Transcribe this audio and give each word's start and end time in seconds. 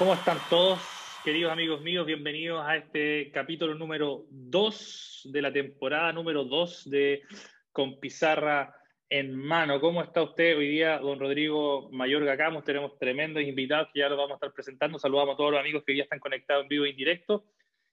¿Cómo 0.00 0.14
están 0.14 0.38
todos, 0.48 0.80
queridos 1.22 1.52
amigos 1.52 1.82
míos? 1.82 2.06
Bienvenidos 2.06 2.64
a 2.66 2.74
este 2.74 3.30
capítulo 3.30 3.74
número 3.74 4.24
2 4.30 5.28
de 5.30 5.42
la 5.42 5.52
temporada 5.52 6.10
número 6.10 6.42
2 6.42 6.88
de 6.88 7.20
Con 7.70 8.00
Pizarra 8.00 8.74
en 9.10 9.36
Mano. 9.36 9.78
¿Cómo 9.78 10.02
está 10.02 10.22
usted 10.22 10.56
hoy 10.56 10.68
día, 10.68 10.98
don 11.00 11.20
Rodrigo 11.20 11.90
Mayorga 11.92 12.34
Camus? 12.38 12.64
Tenemos 12.64 12.98
tremendos 12.98 13.42
invitados 13.42 13.88
que 13.92 14.00
ya 14.00 14.08
los 14.08 14.16
vamos 14.16 14.30
a 14.30 14.34
estar 14.36 14.52
presentando. 14.54 14.98
Saludamos 14.98 15.34
a 15.34 15.36
todos 15.36 15.50
los 15.50 15.60
amigos 15.60 15.84
que 15.86 15.94
ya 15.94 16.04
están 16.04 16.18
conectados 16.18 16.62
en 16.62 16.68
vivo 16.70 16.86
y 16.86 16.90
en 16.92 16.96
directo 16.96 17.44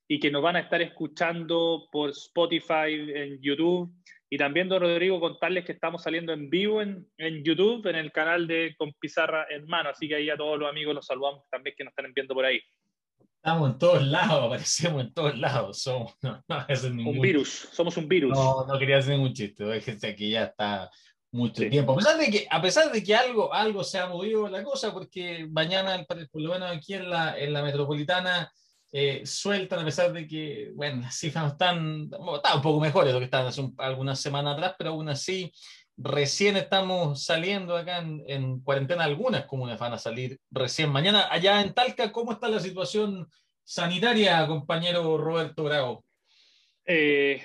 y 0.07 0.17
que 0.17 0.31
nos 0.31 0.41
van 0.41 0.55
a 0.55 0.61
estar 0.61 0.81
escuchando 0.81 1.89
por 1.91 2.11
Spotify, 2.11 2.87
en 2.87 3.41
YouTube. 3.41 3.91
Y 4.29 4.37
también, 4.37 4.67
don 4.67 4.81
Rodrigo, 4.81 5.19
contarles 5.19 5.63
que 5.63 5.71
estamos 5.71 6.03
saliendo 6.03 6.33
en 6.33 6.49
vivo 6.49 6.81
en, 6.81 7.07
en, 7.17 7.43
YouTube, 7.43 7.87
en 7.87 7.95
el 7.95 8.11
canal 8.11 8.45
de 8.45 8.75
Con 8.77 8.91
Pizarra 8.99 9.47
en 9.49 9.65
Mano. 9.65 9.89
Así 9.89 10.07
que 10.07 10.15
ahí 10.15 10.29
a 10.29 10.35
todos 10.35 10.59
los 10.59 10.69
amigos 10.69 10.93
los 10.93 11.05
saludamos 11.05 11.43
también 11.49 11.75
que 11.77 11.85
nos 11.85 11.91
están 11.91 12.13
viendo 12.13 12.33
por 12.33 12.43
ahí. 12.43 12.59
Estamos 13.37 13.71
en 13.71 13.77
todos 13.77 14.05
lados, 14.05 14.43
aparecemos 14.45 15.01
en 15.03 15.13
todos 15.13 15.37
lados. 15.37 15.81
Somos 15.81 16.13
no, 16.21 16.43
no, 16.47 16.65
ningún... 16.91 17.15
un 17.15 17.21
virus, 17.21 17.69
somos 17.71 17.95
un 17.95 18.07
virus. 18.09 18.33
No, 18.33 18.65
no 18.65 18.77
quería 18.77 18.97
hacer 18.97 19.13
ningún 19.13 19.33
chiste. 19.33 19.63
Hay 19.71 19.81
gente 19.81 20.13
que 20.13 20.29
ya 20.29 20.43
está 20.43 20.89
mucho 21.31 21.61
sí. 21.61 21.69
tiempo. 21.69 21.93
A 21.93 21.97
pesar 21.97 22.17
de 22.17 22.29
que, 22.29 22.47
a 22.49 22.61
pesar 22.61 22.91
de 22.91 23.01
que 23.01 23.15
algo, 23.15 23.53
algo 23.53 23.85
se 23.85 23.99
ha 23.99 24.07
movido 24.07 24.49
la 24.49 24.61
cosa, 24.63 24.91
porque 24.91 25.47
mañana, 25.49 26.03
por 26.05 26.41
lo 26.41 26.51
menos 26.51 26.69
aquí 26.75 26.95
en 26.95 27.09
la, 27.09 27.39
en 27.39 27.53
la 27.53 27.63
metropolitana, 27.63 28.51
eh, 28.91 29.25
sueltan, 29.25 29.79
a 29.79 29.85
pesar 29.85 30.13
de 30.13 30.27
que, 30.27 30.71
bueno, 30.73 31.01
las 31.01 31.15
cifras 31.15 31.43
no 31.43 31.51
están, 31.51 32.09
están 32.35 32.55
un 32.55 32.61
poco 32.61 32.79
mejores 32.79 33.09
de 33.09 33.13
lo 33.13 33.19
que 33.19 33.25
estaban 33.25 33.47
hace 33.47 33.61
un, 33.61 33.75
algunas 33.77 34.19
semanas 34.19 34.55
atrás, 34.55 34.75
pero 34.77 34.91
aún 34.91 35.09
así, 35.09 35.51
recién 35.97 36.55
estamos 36.55 37.23
saliendo 37.23 37.75
acá 37.75 37.97
en, 37.97 38.23
en, 38.27 38.61
cuarentena, 38.61 39.03
algunas 39.03 39.45
comunas 39.45 39.79
van 39.79 39.93
a 39.93 39.97
salir 39.97 40.39
recién 40.51 40.89
mañana. 40.89 41.27
Allá 41.29 41.61
en 41.61 41.73
Talca, 41.73 42.11
¿cómo 42.11 42.31
está 42.31 42.47
la 42.47 42.59
situación 42.59 43.27
sanitaria, 43.63 44.47
compañero 44.47 45.17
Roberto 45.17 45.63
Bravo? 45.63 46.05
Eh, 46.85 47.43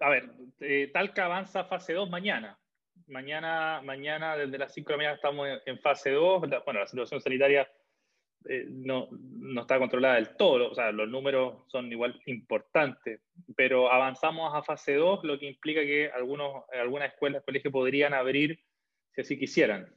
a 0.00 0.08
ver, 0.08 0.30
eh, 0.60 0.90
Talca 0.92 1.26
avanza 1.26 1.60
a 1.60 1.64
fase 1.64 1.92
2 1.92 2.08
mañana. 2.08 2.58
Mañana, 3.08 3.82
mañana 3.82 4.36
desde 4.36 4.56
las 4.56 4.72
5 4.72 4.86
de 4.88 4.92
la 4.92 4.96
mañana 4.96 5.16
estamos 5.16 5.48
en 5.66 5.78
fase 5.80 6.10
2. 6.10 6.40
Bueno, 6.64 6.80
la 6.80 6.86
situación 6.86 7.20
sanitaria 7.20 7.68
eh, 8.48 8.66
no, 8.68 9.08
no, 9.10 9.62
está 9.62 9.78
controlada 9.78 10.16
del 10.16 10.36
todo, 10.36 10.70
o 10.70 10.74
sea, 10.74 10.90
los 10.92 11.08
números 11.08 11.62
son 11.68 11.90
igual 11.92 12.20
importantes, 12.26 13.20
pero 13.56 13.92
avanzamos 13.92 14.52
a 14.54 14.62
fase 14.62 14.94
2, 14.94 15.24
lo 15.24 15.38
que 15.38 15.46
implica 15.46 15.82
que 15.82 16.10
algunos, 16.10 16.64
algunas 16.72 17.12
escuelas, 17.12 17.42
colegios 17.44 17.72
podrían 17.72 18.14
abrir 18.14 18.58
si 19.14 19.20
así 19.20 19.38
quisieran. 19.38 19.92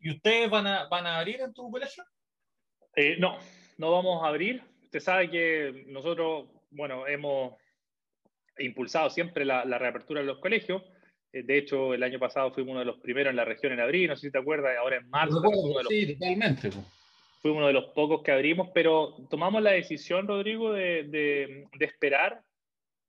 ¿Y 0.00 0.10
ustedes 0.10 0.50
van 0.50 0.66
a, 0.66 0.88
van 0.88 1.06
a 1.06 1.18
abrir 1.18 1.40
en 1.40 1.54
tu 1.54 1.70
colegio? 1.70 2.04
Eh, 2.96 3.16
no, 3.18 3.38
no 3.78 3.92
vamos 3.92 4.22
a 4.22 4.28
abrir. 4.28 4.62
Usted 4.82 5.00
sabe 5.00 5.30
que 5.30 5.84
nosotros, 5.86 6.48
bueno, 6.70 7.06
hemos 7.06 7.54
impulsado 8.58 9.08
siempre 9.10 9.44
la, 9.44 9.64
la 9.64 9.78
reapertura 9.78 10.20
de 10.20 10.26
los 10.26 10.40
colegios. 10.40 10.82
Eh, 11.32 11.44
de 11.44 11.56
hecho, 11.56 11.94
el 11.94 12.02
año 12.02 12.18
pasado 12.18 12.52
fuimos 12.52 12.72
uno 12.72 12.80
de 12.80 12.86
los 12.86 12.98
primeros 12.98 13.30
en 13.30 13.36
la 13.36 13.44
región 13.44 13.72
en 13.72 13.80
abril, 13.80 14.08
no 14.08 14.16
sé 14.16 14.26
si 14.26 14.32
te 14.32 14.38
acuerdas, 14.38 14.76
ahora 14.76 14.96
en 14.96 15.08
marzo. 15.08 15.40
Recuerdo, 15.40 15.82
los... 15.82 15.88
Sí, 15.88 16.14
totalmente 16.14 16.70
fue 17.42 17.50
uno 17.50 17.66
de 17.66 17.72
los 17.72 17.86
pocos 17.86 18.22
que 18.22 18.30
abrimos, 18.30 18.70
pero 18.72 19.16
tomamos 19.28 19.60
la 19.60 19.72
decisión, 19.72 20.28
Rodrigo, 20.28 20.72
de, 20.72 21.02
de, 21.76 21.84
esperar. 21.84 22.40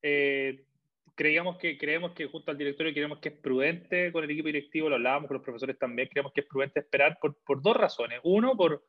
Eh, 0.02 0.66
creíamos 1.14 1.58
que, 1.58 1.78
creemos 1.78 2.14
que 2.14 2.26
junto 2.26 2.50
al 2.50 2.58
directorio 2.58 2.94
creemos 2.94 3.20
que 3.20 3.30
es 3.30 3.38
prudente 3.38 4.12
con 4.12 4.24
el 4.24 4.32
equipo 4.32 4.48
directivo, 4.48 4.90
lo 4.90 4.96
hablábamos 4.96 5.28
con 5.28 5.36
los 5.36 5.44
profesores 5.44 5.78
también, 5.78 6.10
creemos 6.10 6.34
que 6.34 6.42
es 6.42 6.48
prudente 6.48 6.80
esperar 6.80 7.20
por, 7.22 7.38
por 7.46 7.62
dos 7.62 7.78
razones. 7.78 8.20
Uno, 8.24 8.58
por, 8.58 8.84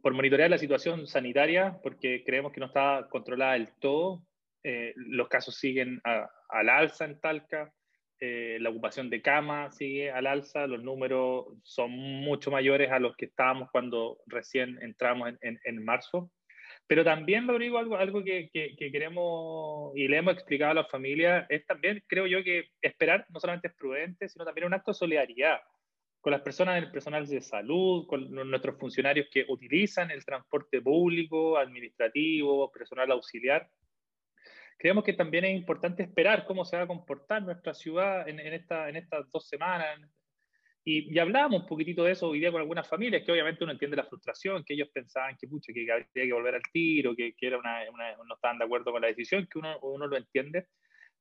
por 0.00 0.14
monitorear 0.14 0.48
la 0.48 0.56
situación 0.56 1.06
sanitaria, 1.06 1.78
porque 1.82 2.24
creemos 2.24 2.50
que 2.50 2.60
no 2.60 2.66
está 2.66 3.06
controlada 3.10 3.52
del 3.52 3.68
todo. 3.78 4.24
Eh, 4.64 4.94
los 4.96 5.28
casos 5.28 5.56
siguen 5.56 6.00
al 6.04 6.68
alza 6.70 7.04
en 7.04 7.20
Talca. 7.20 7.74
Eh, 8.24 8.58
la 8.60 8.70
ocupación 8.70 9.10
de 9.10 9.20
cama 9.20 9.72
sigue 9.72 10.12
al 10.12 10.28
alza, 10.28 10.68
los 10.68 10.80
números 10.80 11.46
son 11.64 11.90
mucho 11.90 12.52
mayores 12.52 12.92
a 12.92 13.00
los 13.00 13.16
que 13.16 13.24
estábamos 13.24 13.68
cuando 13.72 14.20
recién 14.26 14.78
entramos 14.80 15.30
en, 15.30 15.38
en, 15.40 15.60
en 15.64 15.84
marzo. 15.84 16.30
Pero 16.86 17.02
también, 17.02 17.48
Rodrigo, 17.48 17.78
algo, 17.78 17.96
algo 17.96 18.22
que, 18.22 18.48
que, 18.52 18.76
que, 18.76 18.92
queremos 18.92 19.92
y 19.96 20.06
le 20.06 20.18
hemos 20.18 20.34
explicado 20.34 20.70
a 20.70 20.74
la 20.74 20.84
familia 20.84 21.46
es 21.48 21.66
también, 21.66 22.00
creo 22.06 22.28
yo, 22.28 22.44
que 22.44 22.68
esperar 22.80 23.26
no 23.28 23.40
solamente 23.40 23.66
es 23.66 23.74
prudente, 23.74 24.28
sino 24.28 24.44
también 24.44 24.68
un 24.68 24.74
acto 24.74 24.92
de 24.92 24.98
solidaridad 24.98 25.58
con 26.20 26.30
las 26.30 26.42
personas 26.42 26.76
del 26.76 26.92
personal 26.92 27.26
de 27.26 27.40
salud, 27.40 28.06
con 28.06 28.30
nuestros 28.30 28.78
funcionarios 28.78 29.26
que 29.32 29.44
utilizan 29.48 30.12
el 30.12 30.24
transporte 30.24 30.80
público, 30.80 31.58
administrativo, 31.58 32.70
personal 32.70 33.10
auxiliar 33.10 33.68
creemos 34.82 35.04
que 35.04 35.12
también 35.12 35.44
es 35.44 35.54
importante 35.54 36.02
esperar 36.02 36.44
cómo 36.44 36.64
se 36.64 36.76
va 36.76 36.82
a 36.82 36.86
comportar 36.88 37.40
nuestra 37.44 37.72
ciudad 37.72 38.28
en, 38.28 38.40
en, 38.40 38.52
esta, 38.52 38.88
en 38.88 38.96
estas 38.96 39.30
dos 39.30 39.46
semanas. 39.46 40.00
Y, 40.84 41.14
y, 41.14 41.20
hablábamos 41.20 41.60
un 41.60 41.68
poquitito 41.68 42.02
de 42.02 42.10
eso 42.10 42.28
hoy 42.28 42.40
día 42.40 42.50
con 42.50 42.60
algunas 42.60 42.88
familias, 42.88 43.22
que 43.24 43.30
obviamente 43.30 43.62
uno 43.62 43.74
entiende 43.74 43.96
la 43.96 44.06
frustración, 44.06 44.64
que 44.64 44.74
ellos 44.74 44.88
pensaban 44.92 45.36
que, 45.40 45.46
pucha, 45.46 45.72
que 45.72 45.86
había 45.88 46.06
que 46.12 46.32
volver 46.32 46.56
al 46.56 46.62
tiro, 46.72 47.14
que, 47.14 47.32
que 47.36 47.46
era 47.46 47.58
una, 47.58 47.78
una, 47.92 48.16
no 48.26 48.34
estaban 48.34 48.58
de 48.58 48.64
acuerdo 48.64 48.90
con 48.90 49.02
la 49.02 49.06
decisión, 49.06 49.46
que 49.48 49.60
uno, 49.60 49.78
uno 49.82 50.08
lo 50.08 50.16
entiende. 50.16 50.66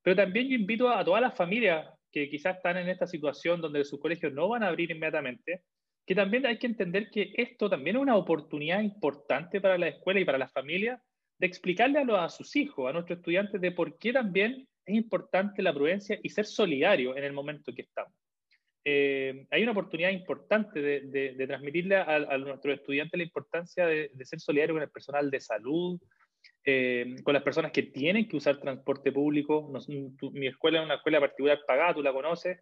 Pero 0.01 0.15
también 0.15 0.49
yo 0.49 0.55
invito 0.55 0.89
a, 0.89 0.99
a 0.99 1.05
todas 1.05 1.21
las 1.21 1.37
familias 1.37 1.87
que 2.11 2.31
quizás 2.31 2.57
están 2.57 2.77
en 2.77 2.89
esta 2.89 3.05
situación 3.05 3.61
donde 3.61 3.85
sus 3.85 3.99
colegios 3.99 4.33
no 4.33 4.49
van 4.49 4.63
a 4.63 4.69
abrir 4.69 4.89
inmediatamente, 4.89 5.65
que 6.07 6.15
también 6.15 6.47
hay 6.47 6.57
que 6.57 6.65
entender 6.65 7.11
que 7.11 7.31
esto 7.35 7.69
también 7.69 7.97
es 7.97 8.01
una 8.01 8.15
oportunidad 8.15 8.81
importante 8.81 9.61
para 9.61 9.77
la 9.77 9.89
escuela 9.89 10.19
y 10.19 10.25
para 10.25 10.39
las 10.39 10.51
familias 10.51 10.99
de 11.41 11.47
explicarle 11.47 11.97
a, 11.97 12.03
los, 12.03 12.19
a 12.19 12.29
sus 12.29 12.55
hijos, 12.55 12.87
a 12.87 12.93
nuestros 12.93 13.17
estudiantes, 13.17 13.59
de 13.59 13.71
por 13.71 13.97
qué 13.97 14.13
también 14.13 14.67
es 14.85 14.95
importante 14.95 15.63
la 15.63 15.73
prudencia 15.73 16.19
y 16.21 16.29
ser 16.29 16.45
solidario 16.45 17.17
en 17.17 17.23
el 17.23 17.33
momento 17.33 17.73
que 17.73 17.81
estamos. 17.81 18.13
Eh, 18.85 19.47
hay 19.49 19.63
una 19.63 19.71
oportunidad 19.71 20.11
importante 20.11 20.79
de, 20.79 21.01
de, 21.01 21.33
de 21.33 21.47
transmitirle 21.47 21.95
a, 21.95 22.15
a, 22.15 22.37
nuestros 22.37 22.75
estudiantes 22.75 23.17
la 23.17 23.23
importancia 23.23 23.87
de, 23.87 24.11
de, 24.13 24.25
ser 24.25 24.39
solidario 24.39 24.75
con 24.75 24.83
el 24.83 24.91
personal 24.91 25.31
de 25.31 25.39
salud, 25.39 25.99
eh, 26.63 27.15
con 27.23 27.33
las 27.33 27.41
personas 27.41 27.71
que 27.71 27.83
tienen 27.83 28.27
que 28.27 28.37
usar 28.37 28.59
transporte 28.59 29.11
público. 29.11 29.67
Nos, 29.73 29.87
tu, 29.87 30.29
mi 30.33 30.45
escuela 30.45 30.79
es 30.79 30.85
una 30.85 30.95
escuela 30.95 31.19
particular 31.19 31.59
pagada, 31.65 31.95
tú 31.95 32.03
la 32.03 32.13
conoces. 32.13 32.59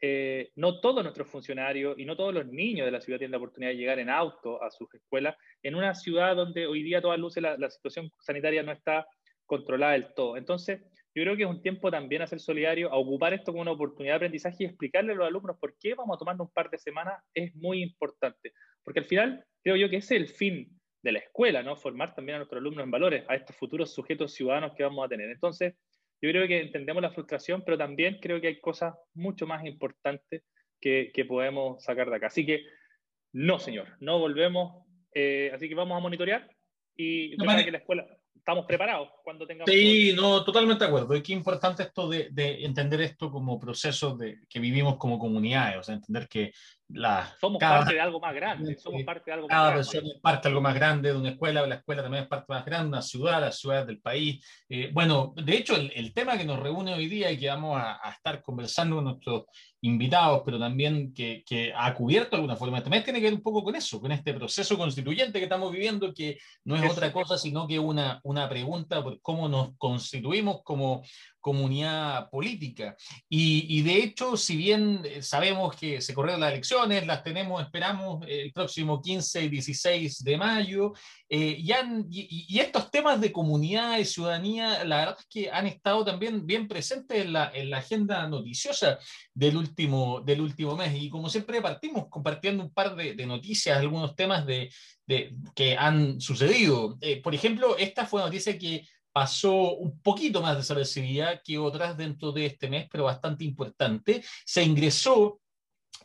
Eh, 0.00 0.50
no 0.56 0.80
todos 0.80 1.02
nuestros 1.02 1.28
funcionarios 1.28 1.98
y 1.98 2.04
no 2.04 2.16
todos 2.16 2.34
los 2.34 2.46
niños 2.46 2.84
de 2.84 2.90
la 2.90 3.00
ciudad 3.00 3.18
tienen 3.18 3.32
la 3.32 3.38
oportunidad 3.38 3.70
de 3.70 3.78
llegar 3.78 3.98
en 3.98 4.10
auto 4.10 4.62
a 4.62 4.70
sus 4.70 4.92
escuelas, 4.94 5.36
en 5.62 5.74
una 5.74 5.94
ciudad 5.94 6.36
donde 6.36 6.66
hoy 6.66 6.82
día 6.82 6.98
a 6.98 7.02
todas 7.02 7.18
luces 7.18 7.42
la, 7.42 7.70
situación 7.70 8.10
sanitaria 8.20 8.62
no 8.62 8.72
está 8.72 9.06
controlada 9.46 9.92
del 9.92 10.12
todo. 10.14 10.36
Entonces, 10.36 10.82
yo 11.14 11.22
creo 11.22 11.34
que 11.36 11.44
es 11.44 11.48
un 11.48 11.62
tiempo 11.62 11.90
también 11.90 12.20
a 12.20 12.26
ser 12.26 12.40
solidario, 12.40 12.92
a 12.92 12.96
ocupar 12.96 13.32
esto 13.32 13.52
como 13.52 13.62
una 13.62 13.70
oportunidad 13.70 14.14
de 14.14 14.16
aprendizaje 14.16 14.64
y 14.64 14.66
explicarle 14.66 15.12
a 15.12 15.16
los 15.16 15.26
alumnos 15.26 15.56
por 15.58 15.74
qué 15.78 15.94
vamos 15.94 16.16
a 16.16 16.18
tomar 16.18 16.36
un 16.38 16.50
par 16.50 16.68
de 16.68 16.76
semanas 16.76 17.22
es 17.32 17.54
muy 17.54 17.82
importante. 17.82 18.52
Porque 18.84 19.00
al 19.00 19.06
final, 19.06 19.44
creo 19.62 19.76
yo 19.76 19.88
que 19.88 19.96
es 19.96 20.10
el 20.10 20.28
fin 20.28 20.78
de 21.02 21.12
la 21.12 21.20
escuela, 21.20 21.62
¿no? 21.62 21.74
Formar 21.76 22.14
también 22.14 22.34
a 22.36 22.38
nuestros 22.40 22.60
alumnos 22.60 22.84
en 22.84 22.90
valores, 22.90 23.24
a 23.28 23.34
estos 23.34 23.56
futuros 23.56 23.94
sujetos 23.94 24.34
ciudadanos 24.34 24.74
que 24.76 24.82
vamos 24.82 25.06
a 25.06 25.08
tener. 25.08 25.30
Entonces, 25.30 25.74
yo 26.20 26.30
creo 26.30 26.48
que 26.48 26.60
entendemos 26.60 27.02
la 27.02 27.10
frustración, 27.10 27.62
pero 27.64 27.76
también 27.76 28.18
creo 28.20 28.40
que 28.40 28.48
hay 28.48 28.60
cosas 28.60 28.94
mucho 29.14 29.46
más 29.46 29.64
importantes 29.64 30.42
que, 30.80 31.10
que 31.12 31.24
podemos 31.24 31.82
sacar 31.82 32.10
de 32.10 32.16
acá. 32.16 32.28
Así 32.28 32.46
que, 32.46 32.64
no, 33.32 33.58
señor, 33.58 33.88
no 34.00 34.18
volvemos. 34.18 34.84
Eh, 35.14 35.50
así 35.54 35.68
que 35.68 35.74
vamos 35.74 35.96
a 35.96 36.00
monitorear 36.00 36.48
y 36.94 37.36
no, 37.38 37.46
que 37.64 37.70
la 37.70 37.78
escuela 37.78 38.06
estamos 38.34 38.66
preparados 38.66 39.08
cuando 39.24 39.46
tengamos. 39.46 39.70
Sí, 39.70 40.12
no, 40.14 40.44
totalmente 40.44 40.84
de 40.84 40.88
acuerdo. 40.88 41.16
Y 41.16 41.22
qué 41.22 41.32
importante 41.32 41.82
esto 41.82 42.08
de, 42.08 42.28
de 42.30 42.64
entender 42.64 43.00
esto 43.00 43.30
como 43.30 43.58
proceso 43.58 44.16
de, 44.16 44.38
que 44.48 44.60
vivimos 44.60 44.96
como 44.98 45.18
comunidades, 45.18 45.78
o 45.78 45.82
sea, 45.82 45.96
entender 45.96 46.28
que 46.28 46.52
la, 46.88 47.34
somos 47.40 47.58
cada, 47.58 47.78
parte 47.78 47.94
de 47.94 48.00
algo 48.00 48.20
más 48.20 48.34
grande, 48.34 48.78
somos 48.78 49.02
parte 49.02 49.30
de 49.30 49.34
algo 49.34 49.48
cada 49.48 49.64
más 49.64 49.74
persona 49.74 50.00
grande. 50.00 50.14
es 50.14 50.20
parte 50.20 50.42
de 50.42 50.48
algo 50.48 50.60
más 50.60 50.74
grande 50.74 51.12
de 51.12 51.18
una 51.18 51.28
escuela, 51.30 51.66
la 51.66 51.74
escuela 51.76 52.02
también 52.02 52.22
es 52.24 52.28
parte 52.28 52.46
más 52.48 52.64
grande, 52.64 52.88
una 52.88 53.02
ciudad, 53.02 53.40
la 53.40 53.52
ciudad 53.52 53.86
del 53.86 54.00
país. 54.00 54.44
Eh, 54.68 54.90
bueno, 54.92 55.34
de 55.36 55.56
hecho, 55.56 55.74
el, 55.74 55.92
el, 55.94 56.14
tema 56.14 56.38
que 56.38 56.44
nos 56.44 56.60
reúne 56.60 56.94
hoy 56.94 57.08
día 57.08 57.30
y 57.32 57.38
que 57.38 57.48
vamos 57.48 57.76
a, 57.76 57.98
a 58.02 58.12
estar 58.12 58.40
conversando 58.40 58.96
con 58.96 59.04
nuestros 59.04 59.44
invitados, 59.86 60.42
pero 60.44 60.58
también 60.58 61.12
que, 61.14 61.44
que, 61.46 61.72
ha 61.74 61.94
cubierto 61.94 62.30
de 62.30 62.36
alguna 62.36 62.56
forma, 62.56 62.82
también 62.82 63.04
tiene 63.04 63.20
que 63.20 63.26
ver 63.26 63.34
un 63.34 63.42
poco 63.42 63.62
con 63.62 63.74
eso, 63.74 64.00
con 64.00 64.12
este 64.12 64.34
proceso 64.34 64.76
constituyente 64.76 65.38
que 65.38 65.44
estamos 65.44 65.72
viviendo, 65.72 66.12
que 66.12 66.38
no 66.64 66.76
es 66.76 66.90
otra 66.90 67.12
cosa 67.12 67.38
sino 67.38 67.66
que 67.66 67.78
una, 67.78 68.20
una 68.24 68.48
pregunta 68.48 69.02
por 69.02 69.20
cómo 69.20 69.48
nos 69.48 69.76
constituimos 69.78 70.62
como, 70.64 71.02
comunidad 71.46 72.28
política. 72.28 72.96
Y, 73.28 73.80
de 73.82 74.02
hecho, 74.02 74.36
si 74.36 74.56
bien 74.56 75.02
eh, 75.04 75.22
sabemos 75.22 75.76
que 75.76 76.00
se 76.00 76.12
corrieron 76.12 76.40
las 76.40 76.50
elecciones, 76.50 77.06
las 77.06 77.22
tenemos, 77.22 77.62
esperamos, 77.62 78.26
el 78.26 78.52
próximo 78.52 79.00
15 79.00 79.44
y 79.44 79.48
16 79.48 80.24
de 80.24 80.36
mayo, 80.36 80.92
eh, 81.28 81.56
y, 82.10 82.58
estos 82.58 82.90
temas 82.90 83.20
de 83.20 83.30
comunidad 83.30 83.96
y 83.98 84.04
ciudadanía, 84.04 84.82
la 84.82 84.96
verdad 84.98 85.16
es 85.20 85.26
que 85.26 85.48
han 85.48 85.68
estado 85.68 86.04
también 86.04 86.44
bien 86.44 86.66
presentes 86.66 87.24
en 87.24 87.32
la, 87.32 87.52
en 87.54 87.70
la 87.70 87.78
agenda 87.78 88.26
noticiosa 88.28 88.98
del 89.32 89.56
último, 89.56 90.22
del 90.22 90.40
último 90.40 90.76
mes. 90.76 91.00
Y 91.00 91.08
como 91.08 91.28
siempre 91.28 91.62
partimos 91.62 92.08
compartiendo 92.08 92.64
un 92.64 92.70
par 92.72 92.96
de, 92.96 93.24
noticias, 93.24 93.78
algunos 93.78 94.16
temas 94.16 94.44
de, 94.46 94.68
de 95.06 95.32
que 95.54 95.76
han 95.76 96.20
sucedido. 96.20 96.98
Eh, 97.00 97.22
por 97.22 97.36
ejemplo, 97.36 97.76
esta 97.78 98.04
fue 98.04 98.18
una 98.18 98.26
noticia 98.26 98.58
que 98.58 98.84
pasó 99.16 99.76
un 99.76 99.98
poquito 100.02 100.42
más 100.42 100.58
desapercibida 100.58 101.40
que 101.40 101.56
otras 101.56 101.96
dentro 101.96 102.32
de 102.32 102.44
este 102.44 102.68
mes, 102.68 102.86
pero 102.92 103.04
bastante 103.04 103.44
importante. 103.44 104.22
Se 104.44 104.62
ingresó 104.62 105.40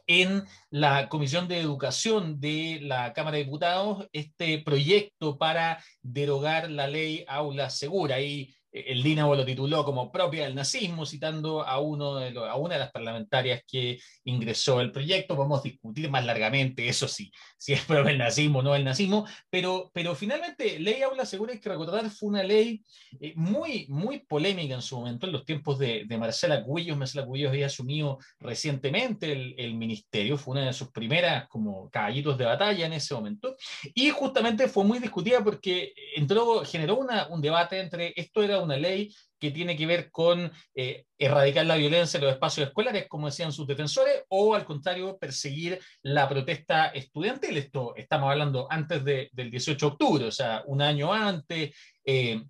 en 0.07 0.45
la 0.69 1.09
Comisión 1.09 1.49
de 1.49 1.59
Educación 1.59 2.39
de 2.39 2.79
la 2.81 3.11
Cámara 3.11 3.35
de 3.35 3.43
Diputados 3.43 4.07
este 4.13 4.59
proyecto 4.59 5.37
para 5.37 5.83
derogar 6.01 6.71
la 6.71 6.87
ley 6.87 7.25
Aula 7.27 7.69
Segura. 7.69 8.21
Y 8.21 8.55
el 8.71 9.03
Dinamo 9.03 9.35
lo 9.35 9.45
tituló 9.45 9.83
como 9.83 10.11
propia 10.11 10.45
del 10.45 10.55
nazismo, 10.55 11.05
citando 11.05 11.61
a, 11.61 11.79
uno 11.79 12.15
de 12.15 12.37
a 12.39 12.55
una 12.55 12.75
de 12.75 12.79
las 12.79 12.91
parlamentarias 12.91 13.63
que 13.67 13.99
ingresó 14.23 14.79
el 14.79 14.91
proyecto. 14.91 15.35
Podemos 15.35 15.61
discutir 15.61 16.09
más 16.09 16.25
largamente, 16.25 16.87
eso 16.87 17.07
sí, 17.07 17.31
si 17.57 17.73
es 17.73 17.83
propia 17.83 18.11
del 18.11 18.17
nazismo 18.17 18.59
o 18.59 18.61
no 18.61 18.75
el 18.75 18.85
nazismo, 18.85 19.25
pero, 19.49 19.91
pero 19.93 20.15
finalmente, 20.15 20.79
Ley 20.79 21.01
Aula 21.01 21.25
Segura, 21.25 21.53
hay 21.53 21.59
que 21.59 21.69
recordar, 21.69 22.09
fue 22.09 22.29
una 22.29 22.43
ley 22.43 22.83
eh, 23.19 23.33
muy, 23.35 23.87
muy 23.89 24.19
polémica 24.19 24.75
en 24.75 24.81
su 24.81 24.97
momento, 24.97 25.25
en 25.25 25.33
los 25.33 25.45
tiempos 25.45 25.77
de, 25.77 26.05
de 26.05 26.17
Marcela 26.17 26.63
Cubillos. 26.63 26.97
Marcela 26.97 27.25
Cubillos 27.25 27.49
había 27.49 27.65
asumido 27.65 28.19
recientemente 28.39 29.31
el, 29.31 29.55
el, 29.57 29.73
ministerio, 29.75 30.37
fue 30.37 30.53
una 30.53 30.65
de 30.65 30.73
sus 30.73 30.91
primeras 30.91 31.47
como 31.49 31.89
caballitos 31.89 32.37
de 32.37 32.45
batalla 32.45 32.85
en 32.85 32.93
ese 32.93 33.13
momento, 33.13 33.55
y 33.93 34.09
justamente 34.11 34.67
fue 34.67 34.83
muy 34.85 34.99
discutida 34.99 35.43
porque 35.43 35.93
entró, 36.15 36.63
generó 36.63 36.97
una, 36.97 37.27
un 37.27 37.41
debate 37.41 37.79
entre 37.79 38.13
esto 38.15 38.43
era 38.43 38.60
una 38.61 38.77
ley 38.77 39.13
que 39.39 39.51
tiene 39.51 39.75
que 39.75 39.87
ver 39.87 40.11
con 40.11 40.51
eh, 40.75 41.05
erradicar 41.17 41.65
la 41.65 41.75
violencia 41.75 42.17
en 42.17 42.25
los 42.25 42.33
espacios 42.33 42.67
escolares, 42.67 43.07
como 43.07 43.25
decían 43.25 43.51
sus 43.51 43.65
defensores, 43.65 44.23
o 44.29 44.53
al 44.53 44.65
contrario, 44.65 45.17
perseguir 45.17 45.79
la 46.03 46.29
protesta 46.29 46.87
estudiantil. 46.87 47.57
Esto 47.57 47.95
estamos 47.95 48.29
hablando 48.29 48.67
antes 48.69 49.03
del 49.03 49.49
18 49.49 49.85
de 49.85 49.91
octubre, 49.91 50.25
o 50.25 50.31
sea, 50.31 50.63
un 50.67 50.81
año 50.81 51.11
antes. 51.11 51.75
Eh, 52.05 52.43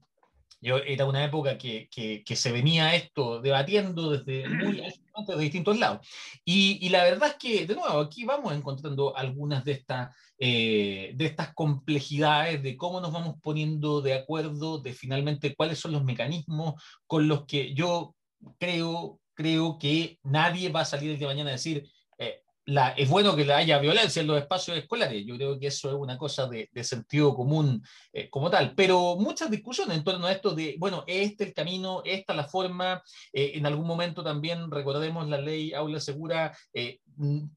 yo, 0.63 0.77
era 0.77 1.05
una 1.05 1.23
época 1.23 1.57
que, 1.57 1.89
que, 1.89 2.35
se 2.35 2.51
venía 2.51 2.93
esto 2.93 3.41
debatiendo 3.41 4.11
desde 4.11 4.47
muy 4.63 4.83
de 5.27 5.37
distintos 5.37 5.77
lados. 5.79 6.07
Y, 6.45 6.77
y, 6.85 6.89
la 6.89 7.03
verdad 7.03 7.29
es 7.29 7.35
que, 7.35 7.65
de 7.65 7.75
nuevo, 7.75 7.99
aquí 7.99 8.25
vamos 8.25 8.53
encontrando 8.53 9.15
algunas 9.15 9.63
de 9.65 9.73
estas, 9.73 10.15
eh, 10.43 11.11
de 11.15 11.25
estas 11.27 11.53
complejidades, 11.53 12.63
de 12.63 12.75
cómo 12.75 12.99
nos 12.99 13.11
vamos 13.11 13.35
poniendo 13.43 14.01
de 14.01 14.15
acuerdo, 14.15 14.79
de 14.79 14.93
finalmente 14.93 15.53
cuáles 15.55 15.77
son 15.77 15.91
los 15.91 16.03
mecanismos 16.03 16.81
con 17.05 17.27
los 17.27 17.45
que 17.45 17.75
yo 17.75 18.15
creo, 18.57 19.19
creo 19.35 19.77
que 19.77 20.17
nadie 20.23 20.69
va 20.69 20.81
a 20.81 20.85
salir 20.85 21.11
el 21.11 21.19
de 21.19 21.27
mañana 21.27 21.51
a 21.51 21.53
decir, 21.53 21.88
es 22.95 23.09
bueno 23.09 23.35
que 23.35 23.51
haya 23.51 23.79
violencia 23.79 24.21
en 24.21 24.27
los 24.27 24.38
espacios 24.38 24.77
escolares. 24.77 25.25
Yo 25.25 25.35
creo 25.35 25.59
que 25.59 25.67
eso 25.67 25.89
es 25.89 25.95
una 25.95 26.17
cosa 26.17 26.47
de, 26.47 26.69
sentido 26.83 27.33
común 27.35 27.83
eh, 28.13 28.29
como 28.29 28.49
tal. 28.49 28.73
Pero 28.75 29.15
muchas 29.17 29.49
discusiones 29.49 29.97
en 29.97 30.03
torno 30.03 30.27
a 30.27 30.31
esto 30.31 30.53
de, 30.53 30.75
bueno, 30.77 31.03
este 31.07 31.43
el 31.45 31.53
camino, 31.53 32.01
esta 32.05 32.33
la 32.33 32.45
forma. 32.47 33.01
Eh, 33.33 33.53
en 33.55 33.65
algún 33.65 33.88
momento 33.88 34.23
también 34.23 34.69
recordemos 34.69 35.27
la 35.27 35.39
ley 35.39 35.73
Aula 35.73 35.99
Segura 35.99 36.55
eh, 36.73 36.99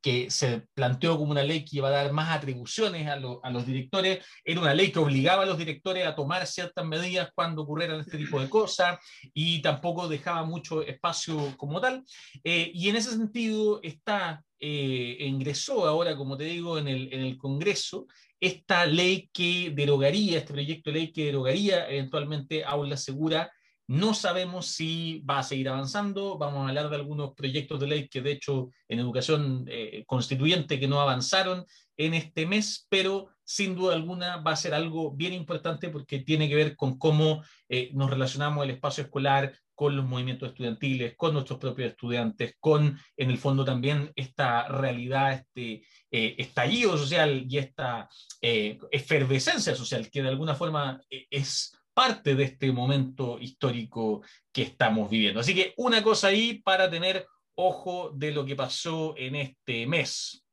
que 0.02 0.31
se 0.31 0.66
planteó 0.75 1.19
como 1.19 1.31
una 1.31 1.43
ley 1.43 1.64
que 1.64 1.78
iba 1.78 1.88
a 1.88 1.93
dar 1.93 2.12
más 2.12 2.31
atribuciones 2.31 3.06
a, 3.08 3.14
a, 3.14 3.50
los 3.50 3.66
directores. 3.66 4.25
Era 4.44 4.61
una 4.61 4.75
ley 4.75 4.90
que 4.93 4.99
obligaba 4.99 5.43
a 5.43 5.46
los 5.46 5.58
directores 5.58 6.06
a 6.06 6.14
tomar 6.14 6.46
ciertas 6.46 6.84
medidas 6.87 7.31
cuando 7.34 7.62
ocurrieran 7.62 8.00
este 8.00 8.19
tipo 8.19 8.40
de 8.40 8.49
cosas 8.49 8.99
y 9.32 9.62
tampoco 9.62 10.08
dejaba 10.08 10.44
mucho 10.44 10.82
espacio 10.82 11.56
como 11.56 11.81
tal. 11.81 12.05
y 12.43 12.88
en 12.88 12.96
ese 12.96 13.11
sentido 13.11 13.81
está 13.82 14.43
eh, 14.61 15.19
ingresó 15.20 15.87
ahora, 15.87 16.17
como 16.17 16.38
te 16.38 16.44
digo, 16.44 16.78
en 16.78 16.88
el, 16.88 17.12
en 17.12 17.20
el 17.20 17.37
Congreso 17.37 18.06
esta 18.40 18.87
ley 18.87 19.28
que 19.32 19.72
derogaría, 19.75 20.38
este 20.38 20.52
proyecto 20.52 20.90
de 20.90 20.96
ley 20.96 21.12
que 21.12 21.26
derogaría 21.26 21.88
eventualmente 21.88 22.64
aula 22.64 22.96
segura. 22.96 23.50
No 23.86 24.14
sabemos 24.14 24.66
si 24.66 25.22
va 25.28 25.40
a 25.40 25.42
seguir 25.42 25.69
avanzando. 25.69 26.38
Vamos 26.38 26.64
a 26.64 26.69
hablar 26.69 26.88
de 26.88 26.96
algunos 26.96 27.34
proyectos 27.34 27.78
de 27.81 27.86
ley 27.86 28.08
que, 28.08 28.22
de 28.22 28.32
hecho, 28.32 28.70
en 28.88 28.98
educación 28.98 29.66
eh, 29.69 30.04
constituyente 30.06 30.81
que 30.81 30.88
no 30.88 31.00
avanzaron 31.00 31.66
en 31.96 32.14
este 32.14 32.46
mes, 32.46 32.86
pero 32.88 33.28
sin 33.44 33.75
duda 33.75 33.94
alguna 33.94 34.38
va 34.38 34.52
a 34.52 34.56
ser 34.56 34.72
algo 34.72 35.12
bien 35.12 35.34
importante 35.34 35.90
porque 35.90 36.20
tiene 36.20 36.48
que 36.48 36.54
ver 36.54 36.76
con 36.76 36.98
cómo 36.98 37.44
eh, 37.69 37.90
nos 37.92 38.08
relacionamos 38.08 38.64
el 38.64 38.70
espacio 38.70 39.04
escolar, 39.04 39.54
con 39.75 39.96
los 39.96 40.06
movimientos 40.06 40.50
estudiantiles, 40.50 41.14
con 41.16 41.34
nuestros 41.34 41.58
propios 41.58 41.90
estudiantes, 41.90 42.54
con, 42.60 42.98
en 43.16 43.31
el 43.31 43.38
fondo, 43.38 43.64
también 43.64 44.12
esta 44.14 44.69
realidad, 44.69 45.32
este 45.32 45.86
eh, 46.10 46.36
estallido 46.38 46.96
social 46.96 47.44
y 47.48 47.58
esta 47.58 48.08
efervescencia 48.40 49.75
social 49.75 50.08
que 50.10 50.22
de 50.22 50.28
alguna 50.28 50.54
forma 50.54 51.00
eh, 51.10 51.26
es 51.28 51.76
parte 51.94 52.35
de 52.35 52.44
este 52.44 52.73
momento 52.73 53.38
histórico 53.41 54.23
que 54.52 54.62
estamos 54.62 55.08
viviendo. 55.08 55.41
Así 55.41 55.55
que 55.55 55.73
una 55.76 56.02
cosa 56.02 56.29
ahí 56.29 56.61
para 56.61 56.91
tener 56.91 57.26
ojo 57.55 58.11
de 58.11 58.32
lo 58.32 58.44
que 58.44 58.56
pasó 58.56 59.14
en 59.17 59.37
este 59.37 59.87
mes. 59.87 60.44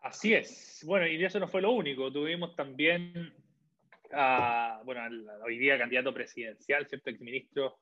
Así 0.00 0.34
es. 0.34 0.82
Bueno, 0.86 1.06
y 1.06 1.22
eso 1.24 1.40
no 1.40 1.48
fue 1.48 1.62
lo 1.62 1.72
único. 1.72 2.12
Tuvimos 2.12 2.54
también 2.54 3.34
bueno, 4.84 5.02
hoy 5.44 5.58
día 5.58 5.78
candidato 5.78 6.14
presidencial, 6.14 6.86
¿cierto? 6.86 7.10
Exministro, 7.10 7.78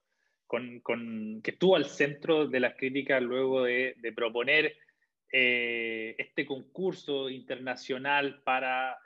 con, 0.46 0.80
con, 0.80 1.40
que 1.42 1.52
estuvo 1.52 1.76
al 1.76 1.86
centro 1.86 2.46
de 2.46 2.60
las 2.60 2.74
críticas 2.76 3.22
luego 3.22 3.64
de, 3.64 3.94
proponer 4.14 4.76
eh, 5.32 6.14
este 6.18 6.46
concurso 6.46 7.28
internacional 7.28 8.42
para 8.44 8.96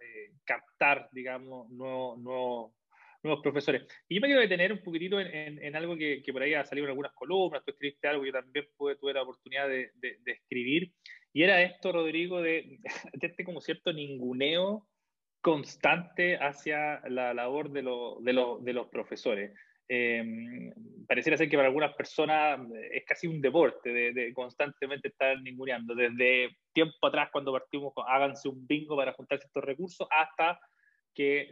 captar, 0.50 1.08
digamos, 1.12 1.70
nuevos 1.70 2.73
profesores. 3.43 3.87
Y 4.08 4.17
yo 4.17 4.20
me 4.20 4.26
quiero 4.26 4.41
detener 4.41 4.73
un 4.73 4.82
poquitito 4.82 5.20
en, 5.20 5.62
en, 5.62 5.76
algo 5.76 5.97
que, 5.97 6.23
que, 6.25 6.32
por 6.32 6.43
ahí 6.43 6.55
ha 6.55 6.64
salido 6.64 6.87
en 6.87 6.91
algunas 6.91 7.12
columnas, 7.12 7.62
tú 7.64 7.70
escribiste 7.70 8.08
algo, 8.08 8.25
yo 8.25 8.32
también 8.32 8.67
pude, 8.76 8.97
tuve 8.97 9.14
la 9.14 9.23
oportunidad 9.23 9.69
de, 9.69 9.93
de, 9.94 10.19
de 10.20 10.32
escribir, 10.32 10.93
y 11.32 11.44
era 11.44 11.62
esto, 11.62 11.93
Rodrigo, 11.93 12.43
de, 12.43 12.81
de, 13.14 13.26
este 13.26 13.44
como 13.44 13.61
cierto 13.61 13.93
ninguneo 13.93 14.88
constante 15.41 16.37
hacia 16.37 17.00
la 17.08 17.32
labor 17.32 17.70
de, 17.70 17.82
de, 17.82 18.73
los 18.73 18.88
profesores. 18.88 19.52
Eh, 19.93 20.73
pareciera 21.09 21.37
ser 21.37 21.50
que 21.50 21.57
para 21.57 21.67
algunas 21.67 21.97
personas 21.97 22.61
es 22.93 23.05
casi 23.05 23.26
un 23.26 23.41
deporte 23.41 23.93
de, 23.93 24.33
constantemente 24.33 25.09
estar 25.09 25.43
ninguneando, 25.43 25.97
desde 25.97 26.57
tiempo 26.73 27.09
atrás 27.09 27.31
cuando 27.33 27.53
partimos 27.53 27.93
con 27.93 28.05
háganse 28.09 28.49
un 28.49 28.64
bingo 28.69 28.97
para 28.97 29.12
juntarse 29.14 29.47
estos 29.47 29.64
recursos, 29.64 30.07
hasta 30.09 30.61
que 31.12 31.49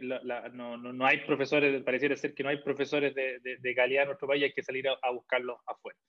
no, 0.53 0.77
no, 0.77 1.05
hay 1.05 1.17
profesores, 1.25 1.83
pareciera 1.83 2.15
ser 2.15 2.33
que 2.33 2.43
no 2.43 2.49
hay 2.49 2.63
profesores 2.63 3.13
de, 3.13 3.75
calidad 3.75 4.03
en 4.03 4.07
nuestro 4.07 4.29
país, 4.29 4.43
hay 4.43 4.53
que 4.53 4.63
salir 4.63 4.87
a, 4.87 5.11
buscarlos 5.11 5.57
afuera. 5.67 5.99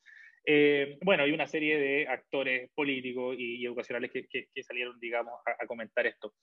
Eh, 0.47 0.99
bueno, 1.02 1.25
hay 1.25 1.33
una 1.33 1.49
serie 1.49 1.78
de 1.78 2.07
actores 2.07 2.71
políticos 2.76 3.35
y, 3.37 3.66
educacionales 3.66 4.12
que, 4.12 4.28
que, 4.28 4.62
salieron, 4.62 5.00
digamos, 5.00 5.35
a, 5.45 5.64
a 5.64 5.66
comentar 5.66 6.07
esto. 6.07 6.35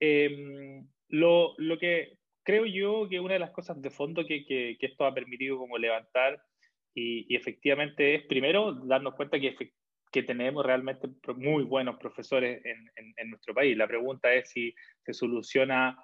Em, 0.00 0.88
lo, 1.10 1.54
lo, 1.58 1.78
que 1.78 2.16
creo 2.44 2.66
yo 2.66 3.08
que 3.08 3.18
una 3.18 3.34
de 3.34 3.40
las 3.40 3.50
cosas 3.50 3.80
de 3.80 3.90
fondo 3.90 4.24
que, 4.24 4.44
que, 4.44 4.76
esto 4.80 5.04
ha 5.06 5.14
permitido 5.14 5.58
como 5.58 5.78
levantar 5.78 6.40
y, 6.94 7.34
efectivamente 7.34 8.14
es 8.14 8.22
primero 8.26 8.72
darnos 8.72 9.14
cuenta 9.14 9.40
que, 9.40 9.56
que 10.12 10.22
tenemos 10.22 10.64
realmente 10.64 11.08
muy 11.34 11.64
buenos 11.64 11.96
profesores 11.98 12.64
en, 12.64 13.14
en, 13.16 13.30
nuestro 13.30 13.54
país. 13.54 13.76
La 13.76 13.88
pregunta 13.88 14.32
es 14.32 14.50
si 14.50 14.72
se 15.04 15.12
soluciona 15.12 15.96